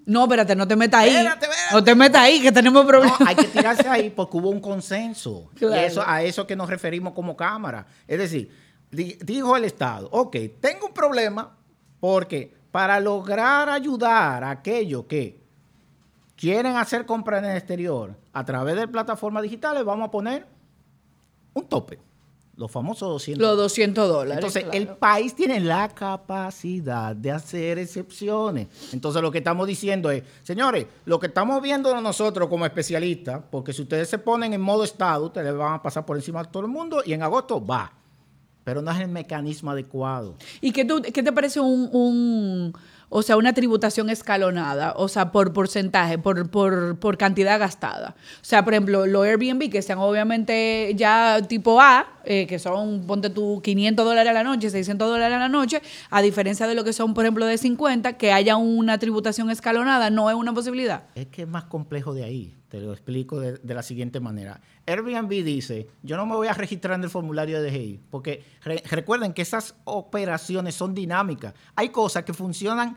No, 0.06 0.22
espérate, 0.22 0.54
no 0.54 0.68
te 0.68 0.76
metas 0.76 1.00
ahí. 1.00 1.10
Espérate, 1.10 1.46
espérate. 1.46 1.74
No 1.74 1.84
te 1.84 1.94
metas 1.96 2.22
ahí, 2.22 2.40
que 2.40 2.52
tenemos 2.52 2.86
problemas. 2.86 3.20
hay 3.26 3.34
que 3.34 3.48
tirarse 3.48 3.88
ahí 3.88 4.10
porque 4.10 4.36
hubo 4.36 4.50
un 4.50 4.60
consenso. 4.60 5.50
Y 5.60 5.64
eso, 5.64 6.02
a 6.06 6.22
eso 6.22 6.46
que 6.46 6.54
nos 6.54 6.70
referimos 6.70 7.12
como 7.12 7.36
Cámara. 7.36 7.86
Es 8.06 8.18
decir, 8.18 8.50
dijo 8.90 9.56
el 9.56 9.64
Estado, 9.64 10.08
ok, 10.12 10.36
tengo 10.60 10.86
un 10.86 10.94
problema 10.94 11.56
porque 11.98 12.54
para 12.70 13.00
lograr 13.00 13.68
ayudar 13.68 14.44
a 14.44 14.50
aquellos 14.50 15.06
que 15.06 15.42
quieren 16.36 16.76
hacer 16.76 17.04
compras 17.04 17.42
en 17.42 17.50
el 17.50 17.56
exterior 17.56 18.14
a 18.32 18.44
través 18.44 18.76
de 18.76 18.86
plataformas 18.86 19.42
digitales, 19.42 19.84
vamos 19.84 20.06
a 20.08 20.10
poner 20.10 20.46
un 21.52 21.66
tope. 21.66 21.98
Los 22.56 22.70
famosos 22.70 23.08
200 23.08 23.46
Los 23.46 23.56
200 23.58 24.08
dólares. 24.08 24.36
Entonces, 24.36 24.64
el 24.72 24.88
país 24.88 25.34
tiene 25.34 25.60
la 25.60 25.88
capacidad 25.88 27.14
de 27.14 27.30
hacer 27.30 27.78
excepciones. 27.78 28.68
Entonces, 28.92 29.20
lo 29.20 29.30
que 29.30 29.38
estamos 29.38 29.66
diciendo 29.66 30.10
es, 30.10 30.22
señores, 30.42 30.86
lo 31.04 31.20
que 31.20 31.26
estamos 31.26 31.60
viendo 31.60 31.98
nosotros 32.00 32.48
como 32.48 32.64
especialistas, 32.64 33.42
porque 33.50 33.74
si 33.74 33.82
ustedes 33.82 34.08
se 34.08 34.18
ponen 34.18 34.54
en 34.54 34.60
modo 34.60 34.84
Estado, 34.84 35.26
ustedes 35.26 35.54
van 35.54 35.74
a 35.74 35.82
pasar 35.82 36.06
por 36.06 36.16
encima 36.16 36.42
de 36.42 36.48
todo 36.48 36.62
el 36.62 36.70
mundo 36.70 37.02
y 37.04 37.12
en 37.12 37.22
agosto 37.22 37.64
va. 37.64 37.92
Pero 38.64 38.80
no 38.80 38.90
es 38.90 39.00
el 39.00 39.08
mecanismo 39.08 39.70
adecuado. 39.70 40.34
¿Y 40.60 40.72
qué, 40.72 40.86
qué 41.12 41.22
te 41.22 41.32
parece 41.32 41.60
un 41.60 42.72
o 43.08 43.22
sea, 43.22 43.36
una 43.36 43.52
tributación 43.52 44.10
escalonada, 44.10 44.94
o 44.96 45.08
sea, 45.08 45.32
por 45.32 45.52
porcentaje, 45.52 46.18
por, 46.18 46.50
por, 46.50 46.98
por 46.98 47.16
cantidad 47.16 47.58
gastada. 47.58 48.16
O 48.40 48.44
sea, 48.44 48.64
por 48.64 48.74
ejemplo, 48.74 49.06
los 49.06 49.24
Airbnb 49.24 49.70
que 49.70 49.82
sean 49.82 49.98
obviamente 49.98 50.92
ya 50.96 51.40
tipo 51.48 51.80
A, 51.80 52.06
eh, 52.24 52.46
que 52.46 52.58
son, 52.58 53.06
ponte 53.06 53.30
tú, 53.30 53.60
500 53.62 54.04
dólares 54.04 54.30
a 54.30 54.34
la 54.34 54.42
noche, 54.42 54.70
600 54.70 55.08
dólares 55.08 55.36
a 55.36 55.40
la 55.40 55.48
noche, 55.48 55.80
a 56.10 56.22
diferencia 56.22 56.66
de 56.66 56.74
lo 56.74 56.84
que 56.84 56.92
son, 56.92 57.14
por 57.14 57.24
ejemplo, 57.24 57.46
de 57.46 57.58
50, 57.58 58.14
que 58.14 58.32
haya 58.32 58.56
una 58.56 58.98
tributación 58.98 59.50
escalonada, 59.50 60.10
no 60.10 60.28
es 60.28 60.36
una 60.36 60.52
posibilidad. 60.52 61.04
Es 61.14 61.26
que 61.28 61.42
es 61.42 61.48
más 61.48 61.64
complejo 61.64 62.14
de 62.14 62.24
ahí. 62.24 62.54
Te 62.68 62.80
lo 62.80 62.92
explico 62.92 63.38
de, 63.38 63.74
la 63.74 63.82
siguiente 63.82 64.18
manera. 64.18 64.60
Airbnb 64.86 65.28
dice, 65.28 65.88
yo 66.02 66.16
no 66.16 66.26
me 66.26 66.36
voy 66.36 66.46
a 66.48 66.52
registrar 66.52 66.94
en 66.94 67.04
el 67.04 67.10
formulario 67.10 67.60
de 67.60 67.70
DGI, 67.70 68.00
porque 68.10 68.44
recuerden 68.90 69.32
que 69.32 69.42
esas 69.42 69.74
operaciones 69.84 70.74
son 70.74 70.94
dinámicas. 70.94 71.54
Hay 71.74 71.88
cosas 71.88 72.24
que 72.24 72.32
funcionan 72.32 72.96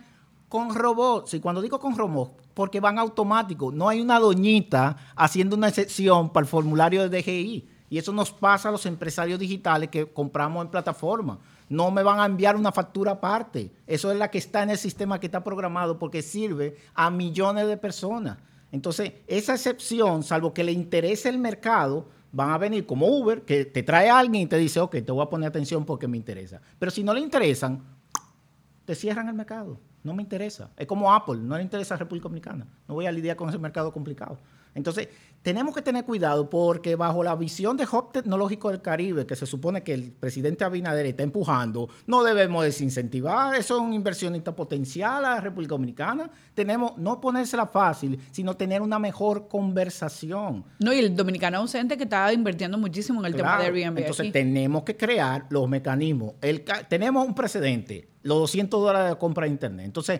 con 0.49 0.75
robots. 0.75 1.33
Y 1.35 1.39
cuando 1.39 1.61
digo 1.61 1.79
con 1.79 1.97
robots, 1.97 2.33
porque 2.53 2.79
van 2.79 2.99
automáticos. 2.99 3.73
No 3.73 3.87
hay 3.87 4.01
una 4.01 4.19
doñita 4.19 4.97
haciendo 5.15 5.55
una 5.55 5.69
excepción 5.69 6.31
para 6.31 6.43
el 6.43 6.49
formulario 6.49 7.07
de 7.07 7.21
DGI. 7.21 7.69
Y 7.91 7.97
eso 7.97 8.11
nos 8.11 8.31
pasa 8.31 8.69
a 8.69 8.71
los 8.71 8.85
empresarios 8.85 9.39
digitales 9.39 9.89
que 9.89 10.05
compramos 10.11 10.63
en 10.63 10.71
plataforma. 10.71 11.39
No 11.69 11.89
me 11.89 12.03
van 12.03 12.19
a 12.19 12.25
enviar 12.25 12.55
una 12.55 12.71
factura 12.71 13.13
aparte. 13.13 13.71
Eso 13.87 14.11
es 14.11 14.17
la 14.17 14.29
que 14.29 14.37
está 14.37 14.61
en 14.61 14.71
el 14.71 14.77
sistema 14.77 15.19
que 15.19 15.27
está 15.27 15.43
programado 15.43 15.97
porque 15.97 16.21
sirve 16.21 16.77
a 16.93 17.09
millones 17.09 17.67
de 17.67 17.77
personas. 17.77 18.37
Entonces, 18.71 19.13
esa 19.27 19.53
excepción, 19.53 20.23
salvo 20.23 20.53
que 20.53 20.63
le 20.63 20.71
interese 20.71 21.29
el 21.29 21.37
mercado, 21.37 22.07
van 22.31 22.51
a 22.51 22.57
venir 22.57 22.85
como 22.85 23.07
Uber, 23.07 23.41
que 23.41 23.65
te 23.65 23.83
trae 23.83 24.09
a 24.09 24.19
alguien 24.19 24.43
y 24.43 24.47
te 24.47 24.57
dice, 24.57 24.79
ok, 24.79 24.97
te 25.03 25.11
voy 25.11 25.23
a 25.23 25.29
poner 25.29 25.49
atención 25.49 25.85
porque 25.85 26.07
me 26.07 26.17
interesa. 26.17 26.61
Pero 26.77 26.91
si 26.91 27.03
no 27.03 27.13
le 27.13 27.21
interesan, 27.21 27.83
te 28.85 28.95
cierran 28.95 29.27
el 29.27 29.33
mercado. 29.33 29.79
No 30.03 30.13
me 30.13 30.21
interesa. 30.21 30.69
Es 30.77 30.87
como 30.87 31.13
Apple, 31.13 31.37
no 31.37 31.57
le 31.57 31.63
interesa 31.63 31.95
a 31.95 31.97
República 31.97 32.23
Dominicana. 32.23 32.67
No 32.87 32.93
voy 32.93 33.05
a 33.05 33.11
lidiar 33.11 33.35
con 33.35 33.49
ese 33.49 33.57
mercado 33.57 33.91
complicado. 33.91 34.37
Entonces, 34.79 35.09
tenemos 35.41 35.73
que 35.73 35.81
tener 35.81 36.03
cuidado 36.03 36.49
porque 36.49 36.95
bajo 36.95 37.23
la 37.23 37.35
visión 37.35 37.77
de 37.77 37.85
Hub 37.85 38.11
Tecnológico 38.11 38.69
del 38.69 38.81
Caribe, 38.81 39.25
que 39.25 39.35
se 39.35 39.45
supone 39.45 39.83
que 39.83 39.93
el 39.93 40.11
presidente 40.11 40.65
Abinader 40.65 41.05
está 41.05 41.23
empujando, 41.23 41.87
no 42.07 42.23
debemos 42.23 42.63
desincentivar, 42.65 43.55
eso 43.55 43.75
es 43.75 43.81
un 43.81 43.93
inversionista 43.93 44.53
potencial 44.53 45.23
a 45.23 45.35
la 45.35 45.41
República 45.41 45.75
Dominicana. 45.75 46.29
Tenemos 46.53 46.97
no 46.97 47.21
ponérsela 47.21 47.67
fácil, 47.67 48.19
sino 48.31 48.57
tener 48.57 48.81
una 48.81 48.99
mejor 48.99 49.47
conversación. 49.47 50.65
No, 50.79 50.91
y 50.91 50.99
el 50.99 51.15
dominicano 51.15 51.59
ausente 51.59 51.95
que 51.95 52.03
está 52.03 52.33
invirtiendo 52.33 52.77
muchísimo 52.77 53.21
en 53.21 53.27
el 53.27 53.35
tema 53.35 53.59
de 53.59 53.65
Airbnb. 53.65 53.99
Entonces, 53.99 54.31
tenemos 54.33 54.83
que 54.83 54.97
crear 54.97 55.45
los 55.49 55.69
mecanismos. 55.69 56.33
tenemos 56.89 57.25
un 57.25 57.33
precedente 57.33 58.09
los 58.21 58.37
200 58.39 58.81
dólares 58.81 59.11
de 59.11 59.17
compra 59.17 59.45
de 59.45 59.51
Internet. 59.51 59.85
Entonces, 59.85 60.19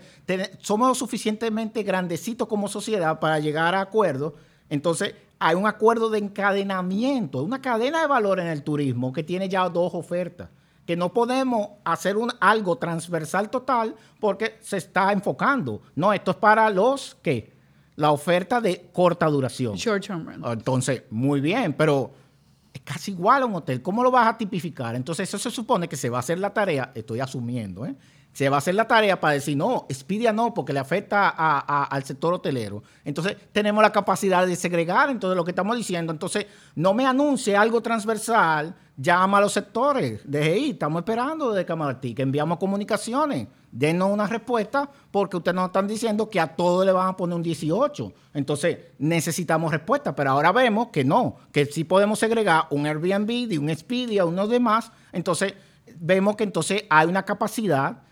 somos 0.59 0.97
suficientemente 0.97 1.83
grandecitos 1.83 2.47
como 2.47 2.69
sociedad 2.69 3.19
para 3.19 3.39
llegar 3.39 3.75
a 3.75 3.81
acuerdos 3.81 4.33
entonces, 4.69 5.15
hay 5.39 5.55
un 5.55 5.65
acuerdo 5.65 6.09
de 6.09 6.19
encadenamiento, 6.19 7.43
una 7.43 7.61
cadena 7.61 8.01
de 8.01 8.07
valor 8.07 8.39
en 8.39 8.47
el 8.47 8.63
turismo 8.63 9.11
que 9.11 9.23
tiene 9.23 9.49
ya 9.49 9.67
dos 9.69 9.93
ofertas, 9.93 10.49
que 10.85 10.95
no 10.95 11.13
podemos 11.13 11.69
hacer 11.83 12.17
un, 12.17 12.31
algo 12.39 12.77
transversal 12.77 13.49
total 13.49 13.95
porque 14.19 14.57
se 14.61 14.77
está 14.77 15.11
enfocando. 15.11 15.81
No, 15.95 16.11
esto 16.13 16.31
es 16.31 16.37
para 16.37 16.69
los 16.69 17.15
que 17.21 17.53
la 17.95 18.11
oferta 18.11 18.61
de 18.61 18.89
corta 18.91 19.27
duración. 19.27 19.75
Short 19.75 20.05
term 20.05 20.27
rental. 20.27 20.53
Entonces, 20.53 21.03
muy 21.09 21.41
bien, 21.41 21.73
pero 21.73 22.11
es 22.73 22.81
casi 22.81 23.11
igual 23.11 23.43
a 23.43 23.45
un 23.45 23.55
hotel. 23.55 23.81
¿Cómo 23.81 24.03
lo 24.03 24.11
vas 24.11 24.27
a 24.27 24.37
tipificar? 24.37 24.95
Entonces, 24.95 25.27
eso 25.27 25.37
se 25.37 25.51
supone 25.51 25.87
que 25.87 25.95
se 25.95 26.09
va 26.09 26.17
a 26.17 26.19
hacer 26.19 26.39
la 26.39 26.53
tarea, 26.53 26.91
estoy 26.95 27.19
asumiendo, 27.19 27.85
¿eh? 27.85 27.95
Se 28.33 28.47
va 28.47 28.57
a 28.57 28.59
hacer 28.59 28.75
la 28.75 28.87
tarea 28.87 29.19
para 29.19 29.33
decir, 29.33 29.57
no, 29.57 29.85
Expedia 29.89 30.31
no, 30.31 30.53
porque 30.53 30.71
le 30.71 30.79
afecta 30.79 31.29
al 31.29 32.03
sector 32.03 32.33
hotelero. 32.33 32.83
Entonces, 33.03 33.35
tenemos 33.51 33.81
la 33.81 33.91
capacidad 33.91 34.45
de 34.45 34.55
segregar, 34.55 35.09
entonces, 35.09 35.35
lo 35.35 35.43
que 35.43 35.51
estamos 35.51 35.75
diciendo. 35.75 36.13
Entonces, 36.13 36.45
no 36.75 36.93
me 36.93 37.05
anuncie 37.05 37.57
algo 37.57 37.81
transversal, 37.81 38.75
llama 38.95 39.39
a 39.39 39.41
los 39.41 39.53
sectores, 39.53 40.21
DGI, 40.25 40.71
estamos 40.71 41.01
esperando 41.01 41.51
de 41.51 41.65
Camaratí, 41.65 42.13
que 42.13 42.21
enviamos 42.21 42.59
comunicaciones, 42.59 43.47
denos 43.71 44.09
una 44.09 44.27
respuesta, 44.27 44.89
porque 45.09 45.37
ustedes 45.37 45.55
nos 45.55 45.67
están 45.67 45.87
diciendo 45.87 46.29
que 46.29 46.39
a 46.39 46.55
todos 46.55 46.85
le 46.85 46.91
van 46.91 47.09
a 47.09 47.17
poner 47.17 47.35
un 47.35 47.43
18. 47.43 48.13
Entonces, 48.33 48.77
necesitamos 48.99 49.71
respuesta, 49.71 50.15
pero 50.15 50.31
ahora 50.31 50.51
vemos 50.51 50.89
que 50.89 51.03
no, 51.03 51.37
que 51.51 51.65
sí 51.65 51.83
podemos 51.83 52.19
segregar 52.19 52.67
un 52.69 52.85
Airbnb 52.85 53.47
de 53.47 53.57
un 53.57 53.69
Expedia, 53.69 54.25
unos 54.25 54.49
demás. 54.49 54.91
Entonces, 55.11 55.53
vemos 55.99 56.35
que 56.35 56.43
entonces 56.43 56.83
hay 56.89 57.07
una 57.07 57.23
capacidad 57.23 58.03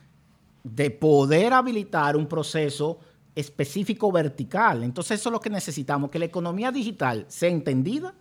de 0.63 0.91
poder 0.91 1.53
habilitar 1.53 2.15
un 2.15 2.27
proceso 2.27 2.99
específico 3.35 4.11
vertical. 4.11 4.83
Entonces 4.83 5.19
eso 5.19 5.29
es 5.29 5.33
lo 5.33 5.39
que 5.39 5.49
necesitamos, 5.49 6.09
que 6.09 6.19
la 6.19 6.25
economía 6.25 6.71
digital 6.71 7.25
sea 7.27 7.49
entendida 7.49 8.13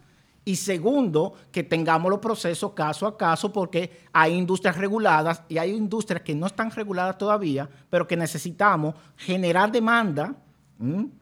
y 0.45 0.57
segundo, 0.57 1.33
que 1.51 1.65
tengamos 1.65 2.09
los 2.09 2.21
procesos 2.21 2.73
caso 2.73 3.07
a 3.07 3.19
caso 3.19 3.53
porque 3.53 4.05
hay 4.13 4.35
industrias 4.35 4.77
reguladas 4.77 5.43
y 5.49 5.59
hay 5.59 5.73
industrias 5.73 6.23
que 6.23 6.37
no 6.37 6.47
están 6.47 6.71
reguladas 6.71 7.19
todavía, 7.19 7.69
pero 7.91 8.07
que 8.07 8.17
necesitamos 8.17 8.95
generar 9.17 9.73
demanda, 9.73 10.37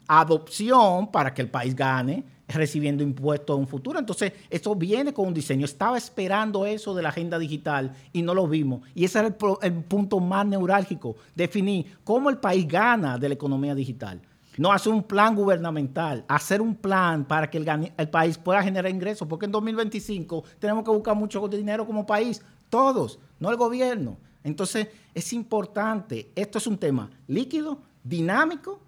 adopción 0.09 1.11
para 1.11 1.33
que 1.33 1.41
el 1.41 1.49
país 1.49 1.75
gane 1.75 2.34
recibiendo 2.55 3.03
impuestos 3.03 3.55
en 3.55 3.61
un 3.61 3.69
futuro. 3.69 3.99
Entonces, 3.99 4.33
eso 4.51 4.75
viene 4.75 5.13
con 5.13 5.27
un 5.27 5.35
diseño. 5.35 5.65
Estaba 5.65 5.99
esperando 5.99 6.67
eso 6.67 6.95
de 6.95 7.03
la 7.03 7.11
agenda 7.11 7.39
digital 7.39 7.93
y 8.13 8.23
no 8.23 8.35
lo 8.35 8.47
vimos. 8.47 8.83
Y 8.95 9.05
ese 9.05 9.19
era 9.19 9.37
el, 9.63 9.75
punto 9.85 10.21
más 10.21 10.47
neurálgico, 10.47 11.17
definir 11.35 11.99
cómo 12.05 12.31
el 12.31 12.39
país 12.39 12.67
gana 12.67 13.19
de 13.19 13.29
la 13.29 13.35
economía 13.35 13.75
digital. 13.75 14.21
No 14.57 14.73
hacer 14.73 14.93
un 14.93 15.03
plan 15.03 15.35
gubernamental, 15.35 16.25
hacer 16.29 16.61
un 16.61 16.77
plan 16.77 17.25
para 17.25 17.51
que 17.51 17.59
el, 17.59 17.93
el 17.97 18.09
país 18.09 18.39
pueda 18.39 18.63
generar 18.63 18.91
ingresos, 18.91 19.27
porque 19.27 19.47
en 19.47 19.53
2025 19.53 20.45
tenemos 20.61 20.85
que 20.85 20.91
buscar 20.91 21.17
mucho 21.17 21.47
dinero 21.49 21.85
como 21.85 22.07
país, 22.07 22.41
todos, 22.71 23.19
no 23.41 23.51
el 23.51 23.57
gobierno. 23.57 24.17
Entonces, 24.45 24.89
es 25.13 25.33
importante, 25.33 26.31
esto 26.37 26.59
es 26.59 26.67
un 26.67 26.79
tema 26.79 27.11
líquido, 27.27 27.79
dinámico 28.05 28.79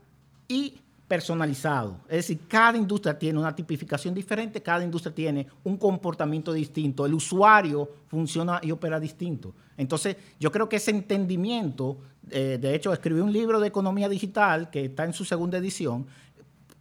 y 0.47 0.75
personalizado. 1.07 2.01
Es 2.09 2.17
decir, 2.17 2.41
cada 2.49 2.77
industria 2.77 3.19
tiene 3.19 3.39
una 3.39 3.55
tipificación 3.55 4.15
diferente, 4.15 4.63
cada 4.63 4.83
industria 4.83 5.15
tiene 5.15 5.47
un 5.65 5.77
comportamiento 5.77 6.53
distinto, 6.53 7.07
el 7.07 7.15
usuario 7.15 7.89
funciona 8.09 8.61
y 8.63 8.71
opera 8.71 8.99
distinto. 8.99 9.55
Entonces, 9.77 10.17
yo 10.41 10.51
creo 10.51 10.69
que 10.69 10.77
ese 10.77 10.91
entendimiento, 10.91 11.99
eh, 12.31 12.59
de 12.61 12.75
hecho, 12.75 12.93
escribí 12.93 13.21
un 13.21 13.33
libro 13.33 13.61
de 13.61 13.69
economía 13.69 14.09
digital 14.09 14.71
que 14.71 14.87
está 14.87 15.05
en 15.05 15.13
su 15.13 15.25
segunda 15.25 15.59
edición, 15.59 16.07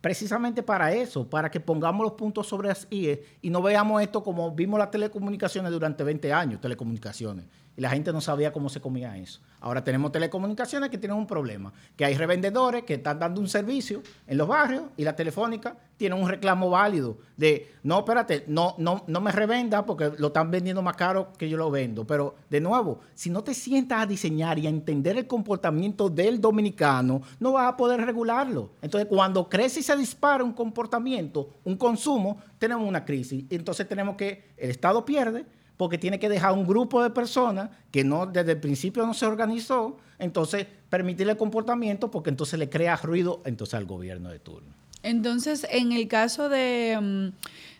precisamente 0.01 0.63
para 0.63 0.91
eso, 0.93 1.27
para 1.27 1.49
que 1.49 1.59
pongamos 1.59 2.03
los 2.03 2.13
puntos 2.13 2.47
sobre 2.47 2.69
las 2.69 2.88
IE 2.89 3.23
y 3.41 3.49
no 3.49 3.61
veamos 3.61 4.01
esto 4.01 4.23
como 4.23 4.51
vimos 4.51 4.79
las 4.79 4.91
telecomunicaciones 4.91 5.71
durante 5.71 6.03
20 6.03 6.31
años, 6.33 6.61
telecomunicaciones 6.61 7.45
y 7.77 7.81
la 7.81 7.89
gente 7.89 8.11
no 8.13 8.21
sabía 8.21 8.51
cómo 8.51 8.69
se 8.69 8.81
comía 8.81 9.17
eso. 9.17 9.41
Ahora 9.59 9.83
tenemos 9.83 10.11
telecomunicaciones 10.11 10.89
que 10.89 10.97
tienen 10.97 11.17
un 11.17 11.27
problema, 11.27 11.73
que 11.95 12.05
hay 12.05 12.15
revendedores 12.15 12.83
que 12.83 12.95
están 12.95 13.19
dando 13.19 13.41
un 13.41 13.47
servicio 13.47 14.01
en 14.27 14.38
los 14.38 14.47
barrios 14.47 14.83
y 14.97 15.03
la 15.03 15.15
telefónica 15.15 15.77
tiene 15.97 16.15
un 16.15 16.27
reclamo 16.27 16.69
válido 16.69 17.17
de, 17.38 17.71
no, 17.83 17.99
espérate, 17.99 18.43
no, 18.47 18.75
no, 18.77 19.03
no 19.07 19.21
me 19.21 19.31
revenda 19.31 19.85
porque 19.85 20.11
lo 20.17 20.27
están 20.27 20.51
vendiendo 20.51 20.81
más 20.81 20.95
caro 20.95 21.31
que 21.38 21.49
yo 21.49 21.57
lo 21.57 21.71
vendo. 21.71 22.05
Pero 22.05 22.35
de 22.49 22.59
nuevo, 22.59 22.99
si 23.13 23.29
no 23.29 23.43
te 23.43 23.53
sientas 23.53 24.03
a 24.03 24.05
diseñar 24.05 24.59
y 24.59 24.67
a 24.67 24.69
entender 24.69 25.17
el 25.17 25.27
comportamiento 25.27 26.09
del 26.09 26.41
dominicano, 26.41 27.21
no 27.39 27.53
vas 27.53 27.73
a 27.73 27.77
poder 27.77 28.01
regularlo. 28.01 28.71
Entonces, 28.81 29.07
cuando 29.09 29.47
crece 29.47 29.79
y 29.79 29.83
se 29.83 29.95
dispara 29.95 30.43
un 30.43 30.53
comportamiento, 30.53 31.49
un 31.63 31.77
consumo, 31.77 32.38
tenemos 32.57 32.88
una 32.88 33.05
crisis. 33.05 33.45
Entonces 33.49 33.88
tenemos 33.88 34.15
que, 34.15 34.53
el 34.57 34.69
Estado 34.69 35.05
pierde, 35.05 35.45
porque 35.77 35.97
tiene 35.97 36.19
que 36.19 36.29
dejar 36.29 36.53
un 36.53 36.65
grupo 36.65 37.03
de 37.03 37.09
personas 37.09 37.69
que 37.91 38.03
no 38.03 38.25
desde 38.25 38.53
el 38.53 38.59
principio 38.59 39.05
no 39.05 39.13
se 39.13 39.25
organizó, 39.25 39.97
entonces 40.19 40.67
permitirle 40.89 41.33
el 41.33 41.38
comportamiento 41.38 42.09
porque 42.11 42.29
entonces 42.29 42.57
le 42.59 42.69
crea 42.69 42.95
ruido 42.97 43.41
entonces 43.45 43.73
al 43.73 43.85
gobierno 43.85 44.29
de 44.29 44.39
turno. 44.39 44.69
Entonces, 45.03 45.67
en 45.69 45.91
el 45.91 46.07
caso 46.07 46.49
de, 46.49 46.97
mm, 46.99 47.27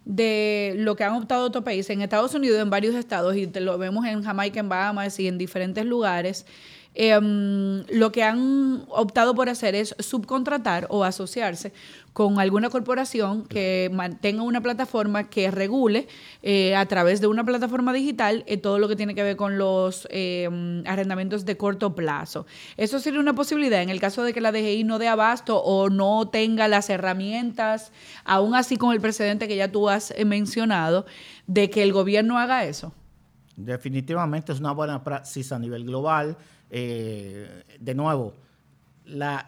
de 0.05 0.75
lo 0.77 0.95
que 0.95 1.03
han 1.03 1.13
optado 1.13 1.45
otros 1.45 1.63
países, 1.63 1.89
en 1.89 2.01
Estados 2.01 2.36
Unidos, 2.36 2.62
en 2.62 2.69
varios 2.69 2.93
estados, 2.93 3.36
y 3.36 3.47
te 3.47 3.62
lo 3.62 3.77
vemos 3.79 4.05
en 4.05 4.23
Jamaica, 4.23 4.60
en 4.60 4.69
Bahamas 4.69 5.19
y 5.19 5.27
en 5.27 5.39
diferentes 5.39 5.86
lugares, 5.86 6.45
Em, 6.97 7.84
lo 7.89 8.13
que 8.13 8.23
han 8.23 8.86
optado 8.88 9.36
por 9.36 9.49
hacer 9.49 9.75
es 9.75 9.93
subcontratar 9.99 10.88
o 10.89 11.03
asociarse 11.03 11.73
con 12.13 12.39
alguna 12.39 12.69
corporación 12.69 13.43
que 13.43 13.91
mantenga 13.91 14.43
una 14.43 14.62
plataforma 14.62 15.29
que 15.29 15.51
regule 15.51 16.08
eh, 16.41 16.73
a 16.73 16.86
través 16.86 17.19
de 17.19 17.27
una 17.27 17.43
plataforma 17.43 17.91
digital 17.91 18.45
eh, 18.47 18.55
todo 18.55 18.79
lo 18.79 18.88
que 18.88 18.95
tiene 18.95 19.13
que 19.13 19.23
ver 19.23 19.36
con 19.36 19.58
los 19.58 20.08
em, 20.10 20.84
arrendamientos 20.88 21.43
de 21.43 21.58
corto 21.58 21.93
plazo. 21.93 22.45
Eso 22.77 22.99
sería 22.99 23.19
una 23.19 23.36
posibilidad 23.36 23.81
en 23.81 23.89
el 23.89 23.99
caso 23.99 24.23
de 24.23 24.31
que 24.31 24.39
la 24.39 24.53
DGI 24.53 24.86
no 24.86 24.97
dé 24.97 25.10
abasto 25.10 25.62
o 25.62 25.89
no 25.89 26.29
tenga 26.29 26.69
las 26.69 26.89
herramientas, 26.89 27.91
aún 28.23 28.55
así 28.55 28.77
con 28.77 28.93
el 28.93 29.01
precedente 29.01 29.49
que 29.49 29.58
ya 29.58 29.69
tú 29.69 29.89
has 29.89 30.12
eh, 30.12 30.23
mencionado, 30.23 31.05
de 31.45 31.69
que 31.69 31.84
el 31.84 31.91
gobierno 31.91 32.39
haga 32.39 32.63
eso. 32.63 32.93
Definitivamente 33.58 34.53
es 34.53 34.60
una 34.62 34.71
buena 34.71 35.03
praxis 35.03 35.51
a 35.51 35.60
nivel 35.60 35.84
global 35.84 36.38
eh, 36.69 37.63
de 37.80 37.95
nuevo, 37.95 38.34
la, 39.06 39.45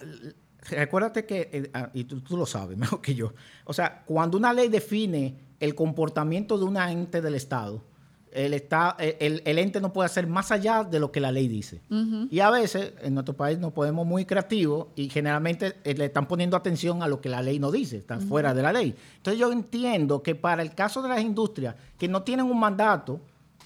recuérdate 0.69 1.25
que, 1.25 1.49
eh, 1.51 1.69
ah, 1.73 1.89
y 1.93 2.03
tú, 2.03 2.37
lo 2.37 2.45
sabes 2.45 2.77
mejor 2.77 3.01
que 3.01 3.15
yo, 3.15 3.33
o 3.65 3.73
sea, 3.73 4.03
cuando 4.05 4.37
una 4.37 4.53
ley 4.53 4.69
define 4.69 5.35
el 5.59 5.75
comportamiento 5.75 6.57
de 6.57 6.65
un 6.65 6.77
ente 6.77 7.21
del 7.21 7.35
Estado, 7.35 7.83
el, 8.31 9.41
el, 9.45 9.57
ente 9.57 9.81
no 9.81 9.91
puede 9.91 10.05
hacer 10.05 10.27
más 10.27 10.51
allá 10.51 10.83
de 10.83 10.99
lo 10.99 11.11
que 11.11 11.19
la 11.19 11.31
ley 11.31 11.47
dice. 11.47 11.81
Y 12.29 12.39
a 12.39 12.49
veces 12.51 12.93
en 13.01 13.13
nuestro 13.15 13.35
país 13.35 13.57
nos 13.57 13.73
podemos 13.73 14.05
muy 14.05 14.25
creativos 14.25 14.87
y 14.95 15.09
generalmente 15.09 15.77
eh, 15.83 15.95
le 15.95 16.05
están 16.05 16.27
poniendo 16.27 16.55
atención 16.55 17.01
a 17.01 17.07
lo 17.07 17.19
que 17.19 17.29
la 17.29 17.41
ley 17.41 17.57
no 17.57 17.71
dice, 17.71 17.97
están 17.97 18.21
fuera 18.21 18.53
de 18.53 18.61
la 18.61 18.71
ley. 18.71 18.93
Entonces 19.17 19.39
yo 19.39 19.51
entiendo 19.51 20.21
que 20.21 20.35
para 20.35 20.61
el 20.61 20.75
caso 20.75 21.01
de 21.01 21.09
las 21.09 21.21
industrias 21.21 21.75
que 21.97 22.07
no 22.07 22.21
tienen 22.23 22.45
un 22.45 22.59
mandato, 22.59 23.21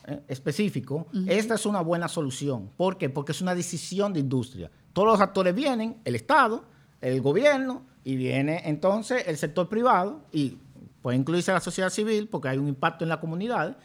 eh, 0.06 0.22
específico, 0.28 1.08
esta 1.28 1.56
es 1.56 1.66
una 1.66 1.82
buena 1.82 2.08
solución. 2.08 2.70
¿Por 2.76 2.98
qué? 2.98 3.10
Porque 3.10 3.32
es 3.34 3.42
una 3.42 3.56
decisión 3.56 4.14
de 4.14 4.20
industria. 4.20 4.72
Todos 4.94 5.08
los 5.08 5.22
actores 5.22 5.54
vienen, 5.54 5.98
el 6.06 6.16
Estado, 6.16 6.64
el 7.02 7.22
gobierno, 7.22 7.84
y 8.04 8.16
viene 8.16 8.62
entonces 8.66 9.28
el 9.28 9.38
sector 9.38 9.70
privado, 9.70 10.22
y 10.32 10.58
puede 11.02 11.18
incluirse 11.18 11.52
la 11.52 11.60
sociedad 11.60 11.90
civil, 11.90 12.28
porque 12.28 12.50
hay 12.50 12.58
un 12.58 12.68
impacto 12.68 13.06
en 13.06 13.10
la 13.10 13.20
comunidad, 13.20 13.78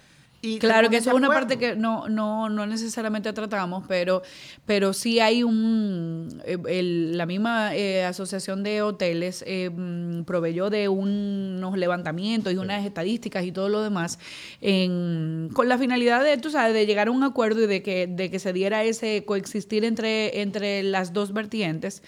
claro 0.60 0.90
que 0.90 0.98
esa 0.98 1.10
es 1.10 1.16
una 1.16 1.28
parte 1.28 1.58
que 1.58 1.76
no, 1.76 2.08
no, 2.08 2.48
no 2.48 2.66
necesariamente 2.66 3.32
tratamos, 3.32 3.84
pero, 3.88 4.22
pero 4.64 4.92
sí 4.92 5.20
hay 5.20 5.42
un, 5.42 6.42
eh, 6.44 6.82
la 7.12 7.26
misma 7.26 7.74
eh, 7.74 8.04
asociación 8.04 8.62
de 8.62 8.82
hoteles 8.82 9.44
eh, 9.46 9.70
mm, 9.70 10.24
proveyó 10.24 10.70
de 10.70 10.88
unos 10.88 11.76
levantamientos 11.76 12.52
y 12.52 12.56
unas 12.56 12.84
estadísticas 12.84 13.44
y 13.44 13.52
todo 13.52 13.68
lo 13.68 13.82
demás 13.82 14.18
con 14.60 15.68
la 15.68 15.78
finalidad 15.78 16.24
de, 16.24 16.36
tú 16.38 16.50
sabes, 16.50 16.74
de 16.74 16.86
llegar 16.86 17.08
a 17.08 17.10
un 17.10 17.22
acuerdo 17.22 17.62
y 17.62 17.66
de 17.66 17.82
que, 17.82 18.06
de 18.06 18.30
que 18.30 18.38
se 18.38 18.52
diera 18.52 18.84
ese 18.84 19.24
coexistir 19.24 19.84
entre, 19.84 20.40
entre 20.40 20.82
las 20.82 21.12
dos 21.12 21.32
vertientes 21.32 22.02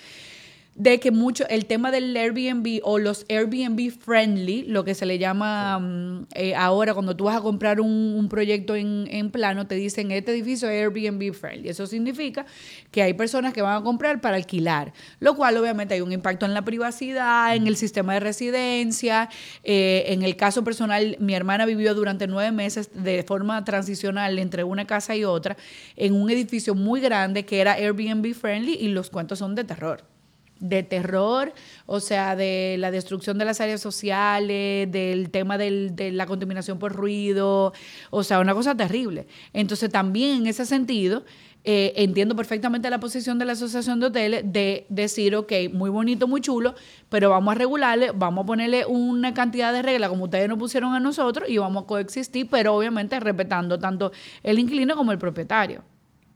de 0.79 1.01
que 1.01 1.11
mucho 1.11 1.45
el 1.49 1.67
tema 1.67 1.91
del 1.91 2.17
Airbnb 2.17 2.81
o 2.85 2.99
los 2.99 3.27
Airbnb 3.29 3.91
friendly, 3.91 4.62
lo 4.62 4.85
que 4.85 4.95
se 4.95 5.07
le 5.07 5.19
llama 5.19 5.81
mm, 5.81 6.27
eh, 6.35 6.55
ahora 6.55 6.95
cuando 6.95 7.17
tú 7.17 7.25
vas 7.25 7.37
a 7.37 7.41
comprar 7.41 7.81
un, 7.81 8.29
proyecto 8.31 8.77
en, 8.77 9.09
en, 9.11 9.31
plano, 9.31 9.67
te 9.67 9.75
dicen 9.75 10.12
este 10.12 10.31
edificio 10.31 10.71
es 10.71 10.81
Airbnb 10.81 11.35
friendly. 11.35 11.69
Eso 11.69 11.87
significa 11.88 12.47
que 12.93 13.03
hay 13.03 13.12
personas 13.14 13.53
que 13.53 13.61
van 13.61 13.81
a 13.81 13.83
comprar 13.83 14.21
para 14.21 14.37
alquilar, 14.37 14.93
lo 15.19 15.35
cual 15.35 15.57
obviamente 15.57 15.95
hay 15.95 16.01
un 16.01 16.12
impacto 16.12 16.47
en 16.47 16.55
la 16.55 16.62
privacidad, 16.62 17.57
en 17.57 17.67
el 17.67 17.77
sistema 17.77 18.14
de 18.14 18.21
residencia. 18.21 19.31
Eh, 19.64 20.05
en 20.09 20.23
el 20.23 20.37
caso 20.37 20.62
personal, 20.62 21.17
mi 21.19 21.35
hermana 21.35 21.67
vivió 21.67 21.93
durante 21.95 22.29
nueve 22.29 22.53
meses 22.53 22.91
de 22.95 23.25
forma 23.25 23.64
transicional 23.64 24.38
entre 24.38 24.62
una 24.62 24.87
casa 24.87 25.17
y 25.17 25.25
otra 25.25 25.57
en 25.97 26.14
un 26.14 26.31
edificio 26.31 26.77
muy 26.77 27.01
grande 27.01 27.45
que 27.45 27.61
era 27.61 27.73
Airbnb 27.73 28.33
friendly 28.33 28.75
y 28.75 28.88
los 28.88 29.11
cuentos 29.11 29.41
son 29.41 29.57
de 29.57 29.64
terror 29.64 30.08
de 30.61 30.83
terror, 30.83 31.53
o 31.87 32.01
sea, 32.01 32.37
de 32.37 32.77
la 32.79 32.90
destrucción 32.90 33.38
de 33.38 33.44
las 33.44 33.61
áreas 33.61 33.81
sociales, 33.81 34.90
del 34.90 35.31
tema 35.31 35.59
de 35.59 36.11
la 36.12 36.27
contaminación 36.27 36.79
por 36.79 36.92
ruido, 36.94 37.73
o 38.11 38.23
sea, 38.23 38.40
una 38.40 38.55
cosa 38.55 38.77
terrible. 38.77 39.27
Entonces, 39.53 39.90
también 39.90 40.38
en 40.38 40.47
ese 40.47 40.66
sentido, 40.66 41.25
eh, 41.64 41.92
entiendo 41.97 42.35
perfectamente 42.37 42.88
la 42.88 43.01
posición 43.01 43.38
de 43.38 43.44
la 43.44 43.53
Asociación 43.53 44.01
de 44.01 44.07
Hoteles 44.07 44.42
de 44.47 44.87
decir, 44.88 45.35
ok, 45.35 45.53
muy 45.73 45.90
bonito, 45.90 46.27
muy 46.29 46.40
chulo, 46.40 46.75
pero 47.09 47.31
vamos 47.31 47.53
a 47.53 47.59
regularle, 47.59 48.11
vamos 48.12 48.44
a 48.44 48.47
ponerle 48.47 48.87
una 48.87 49.35
cantidad 49.35 49.73
de 49.73 49.83
reglas 49.83 50.09
como 50.09 50.25
ustedes 50.25 50.49
nos 50.49 50.59
pusieron 50.59 50.94
a 50.94 51.01
nosotros 51.01 51.49
y 51.49 51.59
vamos 51.59 51.85
a 51.85 51.87
coexistir, 51.87 52.49
pero 52.49 52.75
obviamente 52.75 53.18
respetando 53.21 53.79
tanto 53.79 54.12
el 54.42 54.59
inquilino 54.59 54.97
como 54.97 55.12
el 55.12 55.18
propietario. 55.18 55.83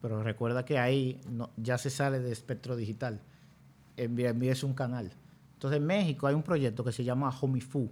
Pero 0.02 0.22
recuerda 0.22 0.64
que 0.64 0.78
ahí 0.78 1.20
ya 1.56 1.78
se 1.78 1.88
sale 1.88 2.18
de 2.18 2.32
espectro 2.32 2.76
digital. 2.76 3.20
Airbnb 3.96 4.44
es 4.44 4.64
un 4.64 4.74
canal. 4.74 5.12
Entonces 5.54 5.78
en 5.78 5.86
México 5.86 6.26
hay 6.26 6.34
un 6.34 6.42
proyecto 6.42 6.84
que 6.84 6.92
se 6.92 7.04
llama 7.04 7.30
HomiFu, 7.30 7.90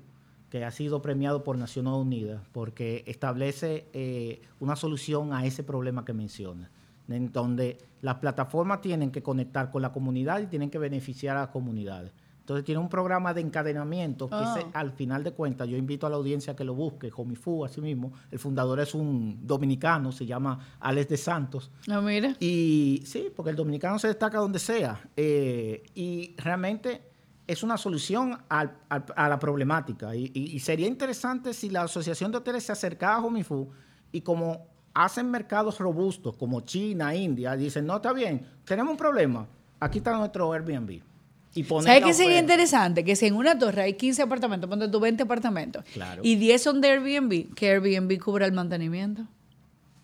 que 0.51 0.65
ha 0.65 0.71
sido 0.71 1.01
premiado 1.01 1.45
por 1.45 1.57
Naciones 1.57 1.93
Unidas 1.93 2.43
porque 2.53 3.05
establece 3.07 3.89
eh, 3.93 4.43
una 4.59 4.77
solución 4.77 5.33
a 5.33 5.47
ese 5.47 5.63
problema 5.63 6.05
que 6.05 6.13
menciona, 6.13 6.71
en 7.09 7.31
donde 7.31 7.79
las 8.03 8.17
plataformas 8.17 8.81
tienen 8.81 9.13
que 9.13 9.23
conectar 9.23 9.71
con 9.71 9.83
la 9.83 9.93
comunidad 9.93 10.41
y 10.41 10.47
tienen 10.47 10.71
que 10.71 10.79
beneficiar 10.79 11.37
a 11.37 11.43
las 11.43 11.51
comunidades. 11.51 12.13
Entonces 12.51 12.67
tiene 12.67 12.81
un 12.81 12.89
programa 12.89 13.33
de 13.33 13.43
encadenamiento 13.43 14.29
que 14.29 14.35
ah. 14.35 14.59
al 14.73 14.91
final 14.91 15.23
de 15.23 15.31
cuentas, 15.31 15.69
yo 15.69 15.77
invito 15.77 16.09
a 16.09 16.11
la 16.11 16.17
audiencia 16.17 16.57
que 16.57 16.65
lo 16.65 16.75
busque, 16.75 17.09
Homifu, 17.15 17.65
así 17.65 17.81
mismo. 17.81 18.13
El 18.29 18.41
fundador 18.41 18.81
es 18.81 18.93
un 18.93 19.39
dominicano, 19.47 20.11
se 20.11 20.27
llama 20.27 20.59
Alex 20.81 21.11
de 21.11 21.17
Santos. 21.17 21.71
No, 21.87 22.03
mira. 22.03 22.35
Y 22.41 23.05
sí, 23.07 23.29
porque 23.37 23.51
el 23.51 23.57
dominicano 23.57 24.01
se 24.01 24.09
destaca 24.09 24.39
donde 24.39 24.59
sea. 24.59 25.01
Eh, 25.17 25.85
y 25.95 26.35
realmente 26.39 27.03
es 27.47 27.63
una 27.63 27.77
solución 27.77 28.37
a 28.49 29.29
la 29.29 29.39
problemática. 29.39 30.17
Y, 30.17 30.59
sería 30.59 30.89
interesante 30.89 31.55
si 31.55 31.71
la 31.71 31.83
Asociación 31.83 32.33
de 32.33 32.39
Hoteles 32.39 32.65
se 32.65 32.73
acercara 32.73 33.15
a 33.15 33.25
Homifu 33.25 33.69
y 34.11 34.23
como 34.23 34.67
hacen 34.93 35.31
mercados 35.31 35.79
robustos 35.79 36.37
como 36.37 36.63
China, 36.63 37.15
India, 37.15 37.55
dicen, 37.55 37.87
no, 37.87 37.95
está 37.95 38.13
bien, 38.13 38.45
tenemos 38.65 38.91
un 38.91 38.97
problema, 38.97 39.47
aquí 39.79 39.99
está 39.99 40.19
nuestro 40.19 40.53
Airbnb 40.53 41.10
¿Sabes 41.53 42.05
qué 42.05 42.15
sería 42.15 42.39
interesante? 42.39 43.05
Que 43.05 43.17
si 43.17 43.27
en 43.27 43.35
una 43.35 43.59
torre 43.59 43.83
hay 43.83 43.95
15 43.95 44.23
apartamentos, 44.23 44.71
ponte 44.71 44.89
tú 44.89 45.01
20 45.01 45.25
apartamentos, 45.25 45.85
y 46.23 46.37
10 46.37 46.63
son 46.63 46.81
de 46.81 46.91
Airbnb, 46.91 47.55
que 47.55 47.71
Airbnb 47.71 48.19
cubra 48.21 48.47
el 48.47 48.53
mantenimiento. 48.53 49.23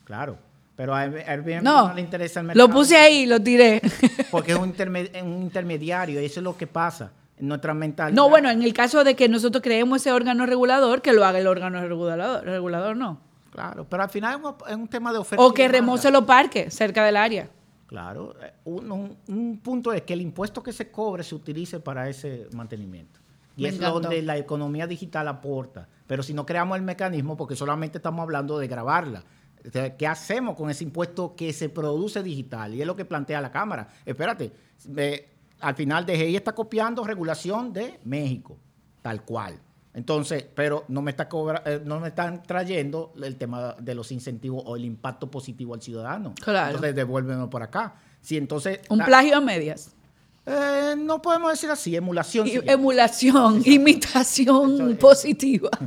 Claro. 0.05 0.39
Pero 0.75 0.95
a 0.95 1.01
Airbnb 1.01 1.63
no, 1.63 1.95
le 1.95 2.03
interesa 2.03 2.41
el 2.41 2.47
mercado. 2.47 2.69
Lo 2.69 2.75
puse 2.75 2.97
ahí, 2.97 3.25
lo 3.25 3.41
tiré. 3.41 3.81
Porque 4.31 4.53
es 4.53 4.59
un, 4.59 4.75
intermediario, 5.41 6.21
y 6.21 6.25
eso 6.25 6.41
es 6.41 6.45
lo 6.45 6.57
que 6.57 6.67
pasa 6.67 7.13
en 7.39 7.49
nuestra 7.49 7.73
mentalidad. 7.73 8.15
No, 8.15 8.29
bueno, 8.29 8.51
en 8.51 8.63
el 8.63 8.75
caso 8.75 9.03
de 9.03 9.15
que 9.15 9.29
nosotros 9.29 9.63
creemos 9.63 10.03
ese 10.03 10.13
órgano 10.13 10.45
regulador, 10.45 11.01
que 11.01 11.13
lo 11.13 11.25
haga 11.25 11.39
el 11.39 11.47
órgano 11.47 11.81
regulador, 11.81 12.45
regulador 12.45 12.97
no. 12.97 13.21
Claro, 13.53 13.87
pero 13.89 14.03
al 14.03 14.11
final 14.11 14.39
es 14.69 14.77
un, 14.77 14.87
tema 14.89 15.13
de 15.13 15.19
oferta. 15.19 15.43
O 15.43 15.55
que 15.55 15.67
remoce 15.67 16.11
los 16.11 16.25
parques 16.25 16.75
cerca 16.75 17.07
del 17.07 17.17
área. 17.17 17.49
Claro, 17.87 18.35
eh, 18.43 18.53
un, 18.65 19.61
punto 19.63 19.93
es 19.93 20.03
que 20.03 20.13
el 20.13 20.21
impuesto 20.21 20.63
que 20.63 20.73
se 20.73 20.91
cobre 20.91 21.23
se 21.23 21.35
utilice 21.35 21.81
para 21.81 22.09
ese 22.09 22.49
mantenimiento. 22.53 23.21
Y 23.57 23.67
es 23.67 23.79
donde 23.79 24.21
la 24.23 24.37
economía 24.37 24.87
digital 24.87 25.29
aporta. 25.29 25.89
Pero 26.07 26.23
si 26.23 26.35
no 26.35 26.45
creamos 26.45 26.77
el 26.77 26.83
mecanismo, 26.83 27.37
porque 27.37 27.57
solamente 27.57 27.99
estamos 27.99 28.23
hablando 28.23 28.59
de 28.59 28.69
grabarla, 28.69 29.25
¿qué 29.97 30.07
hacemos 30.07 30.57
con 30.57 30.69
ese 30.69 30.85
impuesto 30.85 31.35
que 31.35 31.53
se 31.55 31.71
produce 31.71 32.23
digital? 32.23 32.75
Y 32.75 32.83
es 32.83 32.87
lo 32.87 32.95
que 32.95 33.07
plantea 33.07 33.41
la 33.41 33.51
Cámara. 33.51 33.89
Espérate, 34.05 34.53
al 35.61 35.75
final 35.75 36.05
DGI 36.05 36.37
está 36.37 36.55
copiando 36.55 37.03
regulación 37.03 37.73
de 37.73 37.99
México, 38.05 38.59
tal 39.01 39.25
cual. 39.25 39.59
Entonces, 39.97 40.45
pero 40.55 40.85
no 40.89 41.01
me, 41.01 41.11
está 41.11 41.27
eh, 41.65 41.81
no 41.83 41.99
me 42.01 42.09
están 42.09 42.43
trayendo 42.43 43.15
el 43.23 43.37
tema 43.37 43.75
de 43.81 43.95
los 43.95 44.13
incentivos 44.13 44.63
o 44.67 44.77
el 44.77 44.85
impacto 44.85 45.31
positivo 45.31 45.73
al 45.73 45.81
ciudadano. 45.81 46.35
Claro. 46.35 46.67
Entonces, 46.67 46.95
devuélvemelo 46.95 47.49
por 47.49 47.63
acá. 47.63 47.95
Si 48.21 48.37
entonces... 48.37 48.81
Un 48.91 48.99
plagio 48.99 49.39
a 49.39 49.41
medias. 49.41 49.95
Eh, 50.45 50.95
no 50.99 51.23
podemos 51.23 51.51
decir 51.51 51.71
así, 51.71 51.97
emulación. 51.97 52.47
emulación, 52.47 53.63
imitación 53.65 54.97
positiva. 55.01 55.71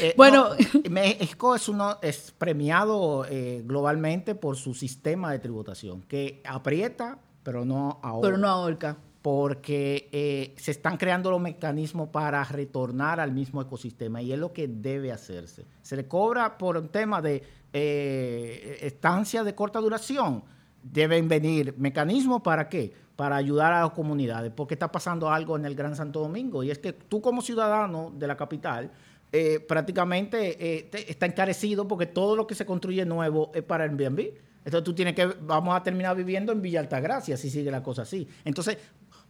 Eh, 0.00 0.14
bueno, 0.16 0.50
México 0.88 1.56
es 1.56 1.68
uno 1.68 1.98
es 2.00 2.32
premiado 2.38 3.26
globalmente 3.64 4.36
por 4.36 4.56
su 4.56 4.74
sistema 4.74 5.32
de 5.32 5.40
tributación 5.40 6.02
que 6.02 6.40
aprieta, 6.44 7.18
pero 7.42 7.64
no 7.64 7.98
ahorca. 8.00 8.28
Pero 8.28 8.38
no 8.38 8.46
ahorca 8.46 8.96
porque 9.26 10.08
eh, 10.12 10.54
se 10.56 10.70
están 10.70 10.96
creando 10.96 11.32
los 11.32 11.40
mecanismos 11.40 12.10
para 12.10 12.44
retornar 12.44 13.18
al 13.18 13.32
mismo 13.32 13.60
ecosistema 13.60 14.22
y 14.22 14.32
es 14.32 14.38
lo 14.38 14.52
que 14.52 14.68
debe 14.68 15.10
hacerse. 15.10 15.66
Se 15.82 15.96
le 15.96 16.06
cobra 16.06 16.56
por 16.56 16.76
un 16.76 16.90
tema 16.90 17.20
de 17.20 17.42
eh, 17.72 18.78
estancia 18.82 19.42
de 19.42 19.52
corta 19.52 19.80
duración. 19.80 20.44
deben 20.80 21.26
venir 21.26 21.74
mecanismos 21.76 22.40
para 22.40 22.68
qué? 22.68 22.92
Para 23.16 23.34
ayudar 23.34 23.72
a 23.72 23.80
las 23.80 23.90
comunidades, 23.90 24.52
porque 24.54 24.74
está 24.74 24.92
pasando 24.92 25.28
algo 25.28 25.56
en 25.56 25.64
el 25.64 25.74
Gran 25.74 25.96
Santo 25.96 26.20
Domingo 26.20 26.62
y 26.62 26.70
es 26.70 26.78
que 26.78 26.92
tú 26.92 27.20
como 27.20 27.42
ciudadano 27.42 28.12
de 28.16 28.28
la 28.28 28.36
capital 28.36 28.92
eh, 29.32 29.58
prácticamente 29.58 30.56
eh, 30.64 30.88
está 31.08 31.26
encarecido 31.26 31.88
porque 31.88 32.06
todo 32.06 32.36
lo 32.36 32.46
que 32.46 32.54
se 32.54 32.64
construye 32.64 33.04
nuevo 33.04 33.50
es 33.56 33.64
para 33.64 33.82
Airbnb. 33.82 34.34
Entonces 34.66 34.84
tú 34.84 34.94
tienes 34.94 35.14
que, 35.14 35.26
vamos 35.26 35.76
a 35.76 35.82
terminar 35.84 36.16
viviendo 36.16 36.50
en 36.50 36.60
Villa 36.60 36.80
Altagracia 36.80 37.36
si 37.36 37.50
sigue 37.50 37.70
la 37.70 37.84
cosa 37.84 38.02
así. 38.02 38.26
Entonces, 38.44 38.78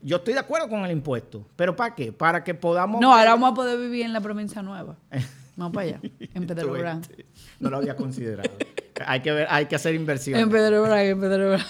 yo 0.02 0.16
estoy 0.16 0.34
de 0.34 0.40
acuerdo 0.40 0.68
con 0.68 0.84
el 0.84 0.90
impuesto, 0.92 1.46
pero 1.56 1.74
¿para 1.74 1.94
qué? 1.94 2.12
Para 2.12 2.44
que 2.44 2.54
podamos... 2.54 3.00
No, 3.00 3.14
ahora 3.14 3.30
vamos 3.30 3.52
a 3.52 3.54
poder 3.54 3.78
vivir 3.78 4.04
en 4.04 4.12
la 4.12 4.20
provincia 4.20 4.62
nueva. 4.62 4.96
Vamos 5.56 5.72
para 5.72 5.86
allá, 5.86 6.00
en 6.34 6.46
Pedro 6.46 6.72
Brán. 6.72 7.00
No 7.60 7.70
lo 7.70 7.78
había 7.78 7.96
considerado. 7.96 8.50
hay, 9.06 9.20
que 9.20 9.32
ver, 9.32 9.46
hay 9.48 9.64
que 9.64 9.76
hacer 9.76 9.94
inversión. 9.94 10.38
En 10.38 10.50
Pedro 10.50 10.82
Brán, 10.82 10.98
en 10.98 11.18
Pedro 11.18 11.48
Brán. 11.48 11.64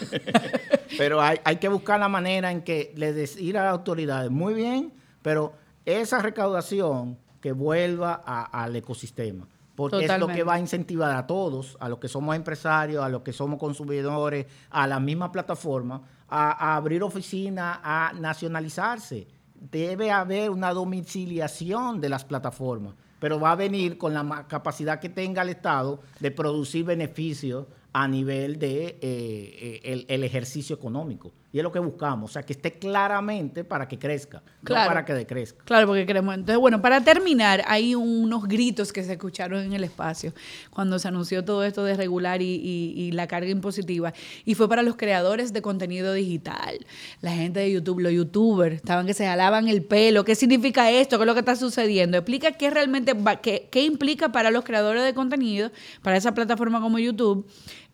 pero 0.99 1.23
hay, 1.23 1.39
hay, 1.45 1.59
que 1.59 1.69
buscar 1.69 2.01
la 2.01 2.09
manera 2.09 2.51
en 2.51 2.63
que 2.63 2.93
le 2.97 3.13
decir 3.13 3.57
a 3.57 3.63
las 3.63 3.73
autoridades, 3.73 4.29
muy 4.29 4.55
bien, 4.55 4.93
pero 5.23 5.53
esa 5.85 6.19
recaudación 6.19 7.17
que 7.41 7.53
vuelva 7.53 8.15
al 8.15 8.75
ecosistema. 8.75 9.47
Porque 9.77 10.07
es 10.07 10.19
lo 10.19 10.27
que 10.27 10.43
va 10.43 10.55
a 10.55 10.59
incentivar 10.59 11.15
a 11.15 11.27
todos, 11.27 11.77
a 11.79 11.89
los 11.89 11.99
que 11.99 12.09
somos 12.09 12.35
empresarios, 12.35 13.05
a 13.05 13.09
los 13.09 13.23
que 13.23 13.33
somos 13.33 13.61
consumidores, 13.61 14.47
a 14.71 14.87
la 14.87 14.99
misma 14.99 15.31
plataforma, 15.31 16.03
a, 16.29 16.77
abrir 16.77 17.03
oficinas, 17.03 17.79
a 17.83 18.13
nacionalizarse. 18.19 19.27
Debe 19.55 20.11
haber 20.11 20.51
una 20.51 20.73
domiciliación 20.73 22.01
de 22.01 22.09
las 22.09 22.25
plataformas, 22.25 22.95
pero 23.19 23.41
va 23.41 23.53
a 23.53 23.57
venir 23.57 23.99
con 23.99 24.13
la 24.13 24.47
capacidad 24.47 25.01
que 25.01 25.09
tenga 25.09 25.43
el 25.43 25.51
Estado 25.51 26.01
de 26.21 26.31
producir 26.31 26.85
beneficios 26.85 27.67
a 27.93 28.07
nivel 28.07 28.59
de 28.59 28.99
eh, 29.01 29.81
eh, 29.83 30.05
el, 30.09 30.23
ejercicio 30.25 30.77
económico. 30.77 31.33
Y 31.53 31.59
es 31.59 31.63
lo 31.63 31.73
que 31.73 31.79
buscamos, 31.79 32.31
o 32.31 32.33
sea, 32.33 32.43
que 32.43 32.53
esté 32.53 32.73
claramente 32.73 33.65
para 33.65 33.87
que 33.87 33.99
crezca, 33.99 34.43
no 34.63 34.75
para 34.75 35.05
que 35.05 35.15
decrezca. 35.15 35.65
Claro, 35.65 35.87
porque 35.87 36.05
queremos. 36.05 36.35
Entonces, 36.35 36.59
bueno, 36.59 36.83
para 36.83 37.01
terminar, 37.01 37.63
hay 37.67 37.95
unos 37.95 38.47
gritos 38.47 38.93
que 38.93 39.03
se 39.05 39.13
escucharon 39.13 39.63
en 39.63 39.73
el 39.73 39.85
espacio 39.85 40.33
cuando 40.71 40.99
se 40.99 41.09
anunció 41.09 41.45
todo 41.45 41.65
esto 41.65 41.85
de 41.85 41.95
regular 41.95 42.43
y, 42.43 43.11
la 43.13 43.27
carga 43.27 43.49
impositiva. 43.49 44.13
Y 44.45 44.55
fue 44.55 44.69
para 44.69 44.83
los 44.83 44.97
creadores 44.97 45.53
de 45.53 45.63
contenido 45.63 46.13
digital. 46.13 46.85
La 47.21 47.31
gente 47.31 47.61
de 47.61 47.73
YouTube, 47.73 48.01
los 48.01 48.13
youtubers, 48.13 48.75
estaban 48.77 49.07
que 49.07 49.15
se 49.15 49.25
jalaban 49.25 49.69
el 49.69 49.83
pelo. 49.83 50.25
¿Qué 50.25 50.35
significa 50.35 50.91
esto? 50.91 51.17
¿Qué 51.17 51.23
es 51.23 51.27
lo 51.27 51.35
que 51.35 51.41
está 51.41 51.57
sucediendo? 51.57 52.19
Explica 52.19 52.53
qué 52.53 52.69
realmente, 52.71 53.15
qué, 53.41 53.69
qué 53.71 53.85
implica 53.85 54.33
para 54.33 54.51
los 54.51 54.65
creadores 54.65 55.05
de 55.05 55.15
contenido, 55.15 55.71
para 56.03 56.17
esa 56.17 56.35
plataforma 56.35 56.81
como 56.81 56.99
YouTube 56.99 57.47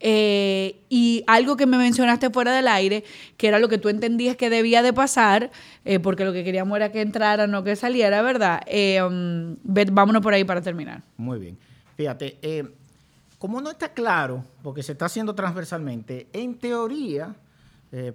eh, 0.05 0.83
y 0.89 1.23
algo 1.29 1.57
que 1.57 1.65
me 1.65 1.79
mencionaste 1.79 2.29
fuera 2.31 2.53
del 2.53 2.67
aire, 2.67 3.05
que 3.37 3.47
era 3.47 3.61
lo 3.61 3.69
que 3.69 3.79
tú 3.79 3.89
entendías 3.89 4.37
que 4.37 4.51
debía 4.51 4.83
de 4.83 4.93
pasar, 4.93 5.53
eh, 5.85 6.01
porque 6.01 6.25
lo 6.25 6.33
que 6.33 6.43
queríamos 6.43 6.77
era 6.77 6.91
que 6.91 7.01
entrara, 7.01 7.47
no 7.47 7.63
que 7.63 7.77
saliera, 7.77 8.21
¿verdad? 8.21 8.63
Eh, 8.67 9.01
um, 9.01 9.57
vámonos 9.63 10.21
por 10.21 10.35
ahí 10.35 10.43
para 10.43 10.61
terminar. 10.61 11.03
Muy 11.17 11.39
bien. 11.39 11.57
Fíjate, 11.97 12.37
como 13.39 13.61
no 13.61 13.71
está 13.71 13.93
claro, 13.93 14.45
porque 14.63 14.83
se 14.83 14.93
está 14.93 15.05
haciendo 15.05 15.37
transversalmente, 15.37 16.27
en 16.33 16.57
teoría, 16.57 17.37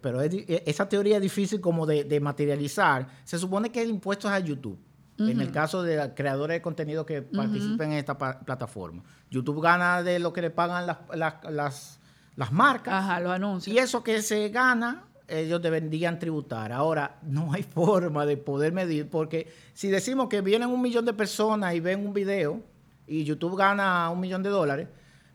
pero 0.01 0.21
esa 0.21 0.89
teoría 0.89 1.17
es 1.17 1.21
difícil 1.21 1.61
como 1.61 1.85
de, 1.85 2.19
materializar, 2.19 3.07
se 3.23 3.37
supone 3.37 3.69
que 3.69 3.81
el 3.81 3.91
impuesto 3.91 4.27
es 4.27 4.33
a 4.33 4.39
YouTube. 4.39 4.77
En 5.19 5.41
el 5.41 5.51
caso 5.51 5.81
de 5.81 6.13
creadores 6.13 6.57
de 6.57 6.61
contenido 6.61 7.05
que 7.05 7.23
participen 7.23 7.91
en 7.91 7.97
esta 7.97 8.17
plataforma. 8.17 9.03
YouTube 9.31 9.61
gana 9.61 10.03
de 10.03 10.19
lo 10.19 10.31
que 10.31 10.41
le 10.41 10.51
pagan 10.51 10.85
las, 10.85 11.99
las, 12.35 12.51
marcas. 12.51 12.93
Ajá, 12.93 13.19
los 13.19 13.31
anuncios. 13.31 13.75
Y 13.75 13.79
eso 13.79 14.03
que 14.03 14.21
se 14.21 14.49
gana, 14.49 15.05
ellos 15.27 15.61
deberían 15.61 16.19
tributar. 16.19 16.71
Ahora, 16.71 17.17
no 17.23 17.51
hay 17.51 17.63
forma 17.75 18.25
de 18.25 18.37
poder 18.37 18.73
medir, 18.73 19.09
porque 19.09 19.51
si 19.73 19.89
decimos 19.89 20.29
que 20.29 20.41
vienen 20.41 20.69
un 20.69 20.81
millón 20.81 21.05
de 21.05 21.13
personas 21.13 21.73
y 21.73 21.79
ven 21.79 22.05
un 22.05 22.13
video 22.13 22.61
y 23.07 23.23
YouTube 23.23 23.57
gana 23.57 24.09
un 24.11 24.19
millón 24.19 24.43
de 24.43 24.49
dólares, 24.49 24.87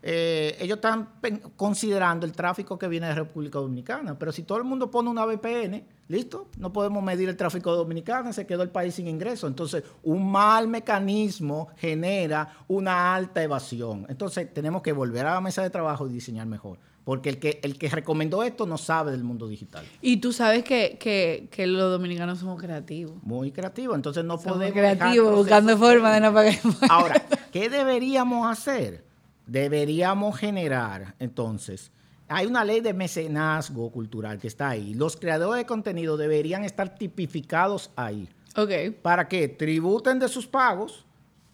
eh, 0.04 0.56
ellos 0.58 0.76
están 0.76 1.08
considerando 1.56 2.26
el 2.26 2.32
tráfico 2.32 2.76
que 2.76 2.88
viene 2.88 3.06
de 3.06 3.14
República 3.14 3.58
Dominicana. 3.60 4.18
Pero 4.18 4.32
si 4.32 4.42
todo 4.42 4.58
el 4.58 4.64
mundo 4.64 4.90
pone 4.90 5.08
una 5.08 5.24
VPN, 5.24 5.84
listo, 6.08 6.48
no 6.58 6.72
podemos 6.72 7.02
medir 7.02 7.28
el 7.28 7.36
tráfico 7.36 7.74
dominicano, 7.74 8.32
se 8.32 8.46
quedó 8.46 8.62
el 8.62 8.70
país 8.70 8.94
sin 8.94 9.08
ingresos. 9.08 9.48
Entonces, 9.48 9.84
un 10.02 10.30
mal 10.30 10.68
mecanismo 10.68 11.68
genera 11.76 12.56
una 12.68 13.14
alta 13.14 13.42
evasión. 13.42 14.06
Entonces, 14.08 14.52
tenemos 14.52 14.82
que 14.82 14.92
volver 14.92 15.26
a 15.26 15.34
la 15.34 15.40
mesa 15.40 15.62
de 15.62 15.70
trabajo 15.70 16.08
y 16.08 16.12
diseñar 16.12 16.46
mejor. 16.46 16.78
Porque 17.04 17.30
el 17.30 17.38
que, 17.40 17.58
el 17.64 17.78
que 17.78 17.88
recomendó 17.88 18.44
esto 18.44 18.64
no 18.64 18.78
sabe 18.78 19.10
del 19.10 19.24
mundo 19.24 19.48
digital. 19.48 19.84
Y 20.00 20.18
tú 20.18 20.32
sabes 20.32 20.62
que, 20.62 20.98
que, 21.00 21.66
los 21.66 21.90
dominicanos 21.90 22.38
somos 22.38 22.60
creativos. 22.60 23.20
Muy 23.22 23.50
creativos, 23.50 23.96
entonces 23.96 24.24
no 24.24 24.38
somos 24.38 24.58
podemos... 24.58 24.72
creativos, 24.72 25.34
buscando 25.34 25.76
formas 25.76 26.14
de 26.14 26.20
no 26.20 26.32
pagar. 26.32 26.54
Ahora, 26.88 27.20
¿qué 27.50 27.68
deberíamos 27.68 28.48
hacer? 28.48 29.12
deberíamos 29.46 30.38
generar, 30.38 31.14
entonces, 31.18 31.90
hay 32.32 32.46
una 32.46 32.64
ley 32.64 32.80
de 32.80 32.94
mecenazgo 32.94 33.90
cultural 33.90 34.38
que 34.38 34.48
está 34.48 34.70
ahí. 34.70 34.94
Los 34.94 35.16
creadores 35.16 35.62
de 35.62 35.66
contenido 35.66 36.16
deberían 36.16 36.64
estar 36.64 36.96
tipificados 36.96 37.90
ahí. 37.96 38.28
Ok. 38.56 38.70
Para 39.02 39.28
que 39.28 39.48
tributen 39.48 40.18
de 40.18 40.28
sus 40.28 40.46
pagos, 40.46 41.04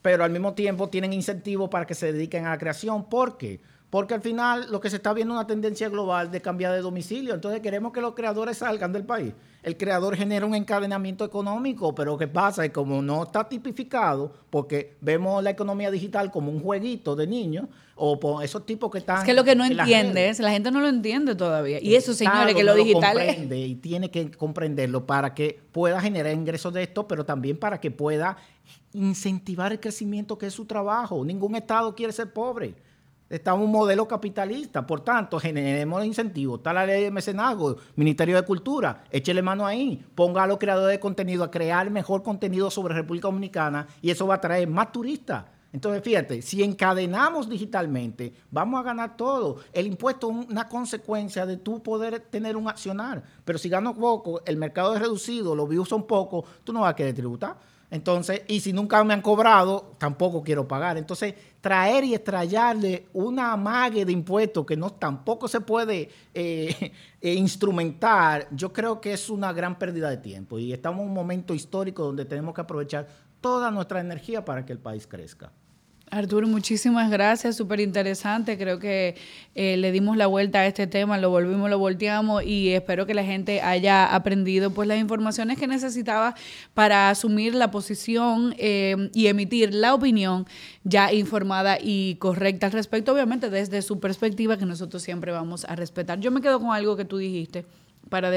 pero 0.03 0.25
al 0.25 0.31
mismo 0.31 0.55
tiempo 0.55 0.89
tienen 0.89 1.13
incentivo 1.13 1.69
para 1.69 1.87
que 1.87 1.95
se 1.95 2.13
dediquen 2.13 2.47
a 2.47 2.51
la 2.51 2.59
creación. 2.59 3.09
¿Por 3.09 3.37
qué? 3.37 3.61
Porque 3.61 3.61
al 3.91 4.21
final 4.21 4.67
lo 4.71 4.81
que 4.81 4.91
se 4.91 4.97
está 4.97 5.13
viendo 5.15 5.35
es 5.35 5.39
una 5.39 5.47
tendencia 5.47 5.89
global 5.89 6.31
de 6.31 6.41
cambiar 6.41 6.73
de 6.73 6.81
domicilio. 6.81 7.35
Entonces 7.35 7.61
queremos 7.61 7.93
que 7.93 8.01
los 8.01 8.15
creadores 8.15 8.59
salgan 8.59 8.93
del 8.93 9.05
país. 9.05 9.33
El 9.63 9.77
creador 9.77 10.17
genera 10.17 10.47
un 10.47 10.55
encadenamiento 10.55 11.25
económico, 11.25 11.95
pero 11.95 12.17
¿qué 12.17 12.29
pasa? 12.29 12.65
Es 12.65 12.71
como 12.71 13.03
no 13.03 13.25
está 13.25 13.49
tipificado, 13.49 14.33
porque 14.51 14.97
vemos 15.01 15.43
la 15.43 15.51
economía 15.51 15.91
digital 15.91 16.31
como 16.31 16.51
un 16.51 16.61
jueguito 16.61 17.17
de 17.17 17.27
niños, 17.27 17.67
o 17.97 18.21
por 18.21 18.45
esos 18.45 18.65
tipos 18.65 18.91
que 18.91 18.99
están... 18.99 19.19
Es 19.19 19.25
que 19.25 19.35
lo 19.35 19.43
que 19.43 19.57
no 19.57 19.65
entiendes, 19.65 20.39
la 20.39 20.53
gente 20.53 20.71
no 20.71 20.81
lo 20.81 20.89
entiende 20.89 21.35
todavía. 21.35 21.83
Y 21.83 21.97
eso, 21.97 22.15
señores, 22.15 22.55
que 22.55 22.63
lo 22.63 22.75
digital... 22.75 23.15
Lo 23.17 23.25
comprende 23.25 23.59
y 23.59 23.75
tiene 23.75 24.11
que 24.11 24.31
comprenderlo 24.31 25.05
para 25.05 25.35
que 25.35 25.61
pueda 25.73 26.01
generar 26.01 26.33
ingresos 26.33 26.73
de 26.73 26.85
esto, 26.85 27.09
pero 27.09 27.25
también 27.25 27.59
para 27.59 27.81
que 27.81 27.91
pueda 27.91 28.37
incentivar 28.93 29.73
el 29.73 29.81
crecimiento 29.81 30.39
que 30.39 30.47
es 30.47 30.55
su 30.55 30.65
trabajo. 30.65 31.25
Ningún 31.25 31.57
Estado 31.57 31.95
quiere 31.95 32.13
ser 32.13 32.33
pobre. 32.33 32.77
En 33.31 33.53
un 33.53 33.71
modelo 33.71 34.09
capitalista, 34.09 34.87
por 34.87 35.03
tanto, 35.03 35.39
generemos 35.39 36.03
incentivos. 36.03 36.61
Está 36.61 36.73
la 36.73 36.87
ley 36.87 37.05
de 37.05 37.11
mecenazgo, 37.11 37.77
Ministerio 37.95 38.37
de 38.37 38.43
Cultura, 38.43 39.05
échele 39.11 39.43
mano 39.43 39.67
ahí, 39.67 40.03
ponga 40.15 40.45
a 40.45 40.47
los 40.47 40.57
creadores 40.57 40.97
de 40.97 41.01
contenido 41.01 41.45
a 41.45 41.51
crear 41.51 41.91
mejor 41.91 42.23
contenido 42.23 42.71
sobre 42.71 42.95
República 42.95 43.29
Dominicana 43.29 43.87
y 44.01 44.11
eso 44.11 44.27
va 44.27 44.37
a 44.37 44.41
traer 44.41 44.67
más 44.67 44.93
turistas. 44.93 45.45
Entonces, 45.71 46.03
fíjate, 46.03 46.41
si 46.41 46.63
encadenamos 46.63 47.51
digitalmente, 47.51 48.33
vamos 48.51 48.81
a 48.81 48.83
ganar 48.83 49.19
todo. 49.19 49.59
El 49.75 49.87
impuesto 49.87 50.31
es 50.31 50.49
una 50.49 50.67
consecuencia 50.67 51.45
de 51.45 51.59
tú 51.59 51.83
poder 51.83 52.21
tener 52.21 52.57
un 52.57 52.69
accionar. 52.69 53.23
Pero 53.45 53.59
si 53.59 53.69
gano 53.69 53.95
poco, 53.95 54.41
el 54.47 54.57
mercado 54.57 54.95
es 54.95 55.01
reducido, 55.03 55.55
los 55.55 55.69
views 55.69 55.91
son 55.91 56.07
pocos, 56.07 56.47
tú 56.65 56.73
no 56.73 56.81
vas 56.81 56.93
a 56.93 56.97
querer 56.97 57.15
tributar. 57.15 57.59
Entonces, 57.91 58.43
y 58.49 58.61
si 58.61 58.73
nunca 58.73 59.03
me 59.03 59.15
han 59.15 59.23
cobrado, 59.23 59.95
tampoco 59.99 60.43
quiero 60.43 60.69
pagar. 60.69 60.99
Entonces, 60.99 61.35
traer 61.61 62.05
y 62.05 62.15
extraerle 62.15 63.07
una 63.15 63.53
amague 63.53 64.05
de 64.05 64.13
impuestos 64.13 64.67
que 64.67 64.77
no 64.77 64.91
tampoco 64.91 65.49
se 65.49 65.61
puede 65.61 66.11
eh, 66.35 66.93
eh, 67.21 67.35
instrumentar, 67.35 68.47
yo 68.51 68.73
creo 68.73 69.01
que 69.01 69.15
es 69.15 69.31
una 69.31 69.53
gran 69.53 69.79
pérdida 69.79 70.11
de 70.11 70.19
tiempo. 70.19 70.59
Y 70.59 70.73
estamos 70.73 71.01
en 71.01 71.09
un 71.09 71.15
momento 71.15 71.55
histórico 71.55 72.05
donde 72.05 72.27
tenemos 72.27 72.55
que 72.55 72.61
aprovechar 72.61 73.09
toda 73.41 73.71
nuestra 73.71 74.01
energía 74.01 74.45
para 74.45 74.67
que 74.67 74.73
el 74.73 74.79
país 74.79 75.07
crezca. 75.07 75.51
Arturo, 76.11 76.47
muchísimas 76.47 77.11
gracias, 77.11 77.57
súper 77.57 77.81
interesante. 77.81 78.57
Creo 78.57 78.79
que 78.79 79.17
eh, 79.55 79.77
le 79.77 79.93
dimos 79.93 80.17
la 80.17 80.27
vuelta 80.27 80.61
a 80.61 80.67
este 80.67 80.87
tema, 80.87 81.19
lo 81.19 81.31
volvimos, 81.31 81.69
lo 81.69 81.79
volteamos 81.79 82.43
y 82.45 82.71
espero 82.71 83.07
que 83.07 83.15
la 83.15 83.25
gente 83.25 83.61
haya 83.61 84.15
aprendido 84.15 84.71
pues 84.71 84.89
las 84.89 84.99
informaciones 84.99 85.59
que 85.59 85.67
necesitaba 85.67 86.35
para 86.73 87.11
asumir 87.11 87.55
la 87.55 87.71
posición 87.71 88.55
eh, 88.59 89.11
y 89.13 89.27
emitir 89.27 89.75
la 89.75 89.95
opinión 89.95 90.47
ya 90.85 91.13
informada 91.13 91.79
y 91.81 92.15
correcta 92.17 92.67
al 92.67 92.73
respecto, 92.73 93.13
obviamente 93.13 93.51
desde 93.51 93.83
su 93.83 94.01
perspectiva 94.01 94.57
que 94.57 94.67
nosotros 94.67 95.03
siempre 95.03 95.33
vamos 95.33 95.65
a 95.67 95.77
respetar. 95.77 96.21
Yo 96.21 96.31
me 96.31 96.41
quedo 96.41 96.59
con 96.59 96.75
algo 96.75 96.97
que 96.97 97.05
tú 97.05 97.19
dijiste 97.19 97.67
para, 98.09 98.31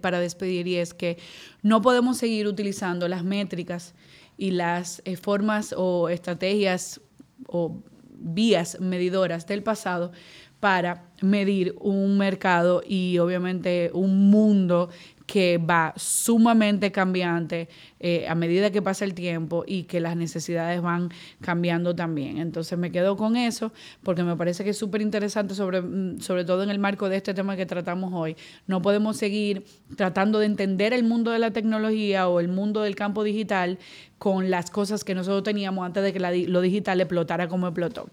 para 0.00 0.18
despedir 0.18 0.66
y 0.66 0.76
es 0.76 0.92
que 0.92 1.18
no 1.62 1.82
podemos 1.82 2.18
seguir 2.18 2.48
utilizando 2.48 3.06
las 3.06 3.22
métricas 3.22 3.94
y 4.36 4.50
las 4.50 5.02
eh, 5.04 5.16
formas 5.16 5.74
o 5.76 6.08
estrategias 6.08 7.00
o 7.46 7.82
vías 8.22 8.78
medidoras 8.80 9.46
del 9.46 9.62
pasado 9.62 10.12
para 10.60 11.10
medir 11.20 11.74
un 11.80 12.18
mercado 12.18 12.82
y 12.86 13.18
obviamente 13.18 13.90
un 13.94 14.30
mundo 14.30 14.90
que 15.26 15.58
va 15.58 15.92
sumamente 15.96 16.92
cambiante 16.92 17.68
eh, 18.00 18.26
a 18.28 18.34
medida 18.34 18.70
que 18.70 18.82
pasa 18.82 19.04
el 19.04 19.14
tiempo 19.14 19.64
y 19.66 19.84
que 19.84 20.00
las 20.00 20.16
necesidades 20.16 20.80
van 20.82 21.10
cambiando 21.40 21.94
también. 21.94 22.38
Entonces 22.38 22.78
me 22.78 22.90
quedo 22.90 23.16
con 23.16 23.36
eso 23.36 23.72
porque 24.02 24.22
me 24.22 24.36
parece 24.36 24.64
que 24.64 24.70
es 24.70 24.78
súper 24.78 25.00
interesante, 25.02 25.54
sobre, 25.54 25.80
mm, 25.80 26.20
sobre 26.20 26.44
todo 26.44 26.62
en 26.62 26.70
el 26.70 26.78
marco 26.78 27.08
de 27.08 27.16
este 27.16 27.34
tema 27.34 27.56
que 27.56 27.66
tratamos 27.66 28.12
hoy. 28.14 28.36
No 28.66 28.82
podemos 28.82 29.16
seguir 29.16 29.64
tratando 29.96 30.38
de 30.38 30.46
entender 30.46 30.92
el 30.92 31.04
mundo 31.04 31.30
de 31.30 31.38
la 31.38 31.50
tecnología 31.50 32.28
o 32.28 32.40
el 32.40 32.48
mundo 32.48 32.82
del 32.82 32.94
campo 32.94 33.24
digital 33.24 33.78
con 34.18 34.50
las 34.50 34.70
cosas 34.70 35.04
que 35.04 35.14
nosotros 35.14 35.42
teníamos 35.42 35.84
antes 35.84 36.02
de 36.02 36.12
que 36.12 36.20
lo 36.20 36.60
digital 36.60 37.00
explotara 37.00 37.48
como 37.48 37.66
explotó. 37.68 38.08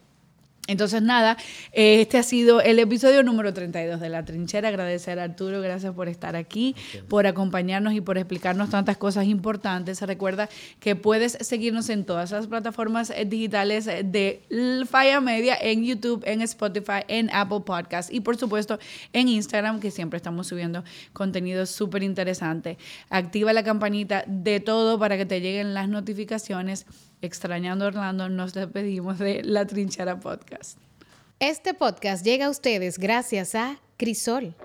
Entonces, 0.70 1.02
nada, 1.02 1.36
este 1.72 2.20
ha 2.20 2.24
sido 2.24 2.62
el 2.62 2.78
episodio 2.78 3.24
número 3.24 3.54
32 3.54 4.00
de 4.00 4.08
La 4.08 4.24
Trinchera. 4.24 4.70
Agradecer 4.70 5.20
a 5.20 5.24
Arturo, 5.24 5.62
gracias 5.62 5.96
por 5.96 6.08
estar 6.08 6.36
aquí, 6.36 6.76
por 7.08 7.26
acompañarnos 7.26 7.94
y 7.94 8.02
por 8.02 8.20
explicarnos 8.20 8.70
tantas 8.70 8.96
cosas 8.96 9.26
importantes. 9.26 10.00
Recuerda 10.04 10.48
que 10.80 10.96
puedes 10.96 11.40
seguirnos 11.42 11.90
en 11.90 12.06
todas 12.06 12.30
las 12.30 12.46
plataformas 12.46 13.10
eh, 13.10 13.26
digitales 13.26 13.86
de 13.86 14.44
Falla 14.88 15.20
Media, 15.22 15.58
en 15.60 15.84
YouTube, 15.84 16.24
en 16.28 16.44
Spotify, 16.44 17.02
en 17.08 17.32
Apple 17.32 17.62
Podcasts 17.66 18.14
y 18.14 18.20
por 18.20 18.38
supuesto 18.38 18.78
en 19.12 19.28
Instagram, 19.28 19.80
que 19.80 19.90
siempre 19.90 20.18
estamos 20.18 20.46
subiendo 20.46 20.84
contenido 21.14 21.66
súper 21.66 22.04
interesante. 22.04 22.78
Activa 23.10 23.54
la 23.54 23.64
campanita 23.64 24.24
de 24.28 24.60
todo 24.60 25.00
para 25.00 25.18
que 25.18 25.26
te 25.26 25.42
lleguen 25.42 25.74
las 25.74 25.90
notificaciones 25.90 26.86
Extrañando 27.22 27.86
Orlando, 27.86 28.30
nos 28.30 28.54
despedimos 28.54 29.20
de 29.20 29.44
La 29.44 29.66
Trinchera 29.66 30.20
Podcast. 30.20 30.78
Este 31.40 31.74
podcast 31.74 32.24
llega 32.26 32.46
a 32.46 32.50
ustedes 32.50 32.98
gracias 32.98 33.56
a 33.56 33.78
Crisol. 33.98 34.56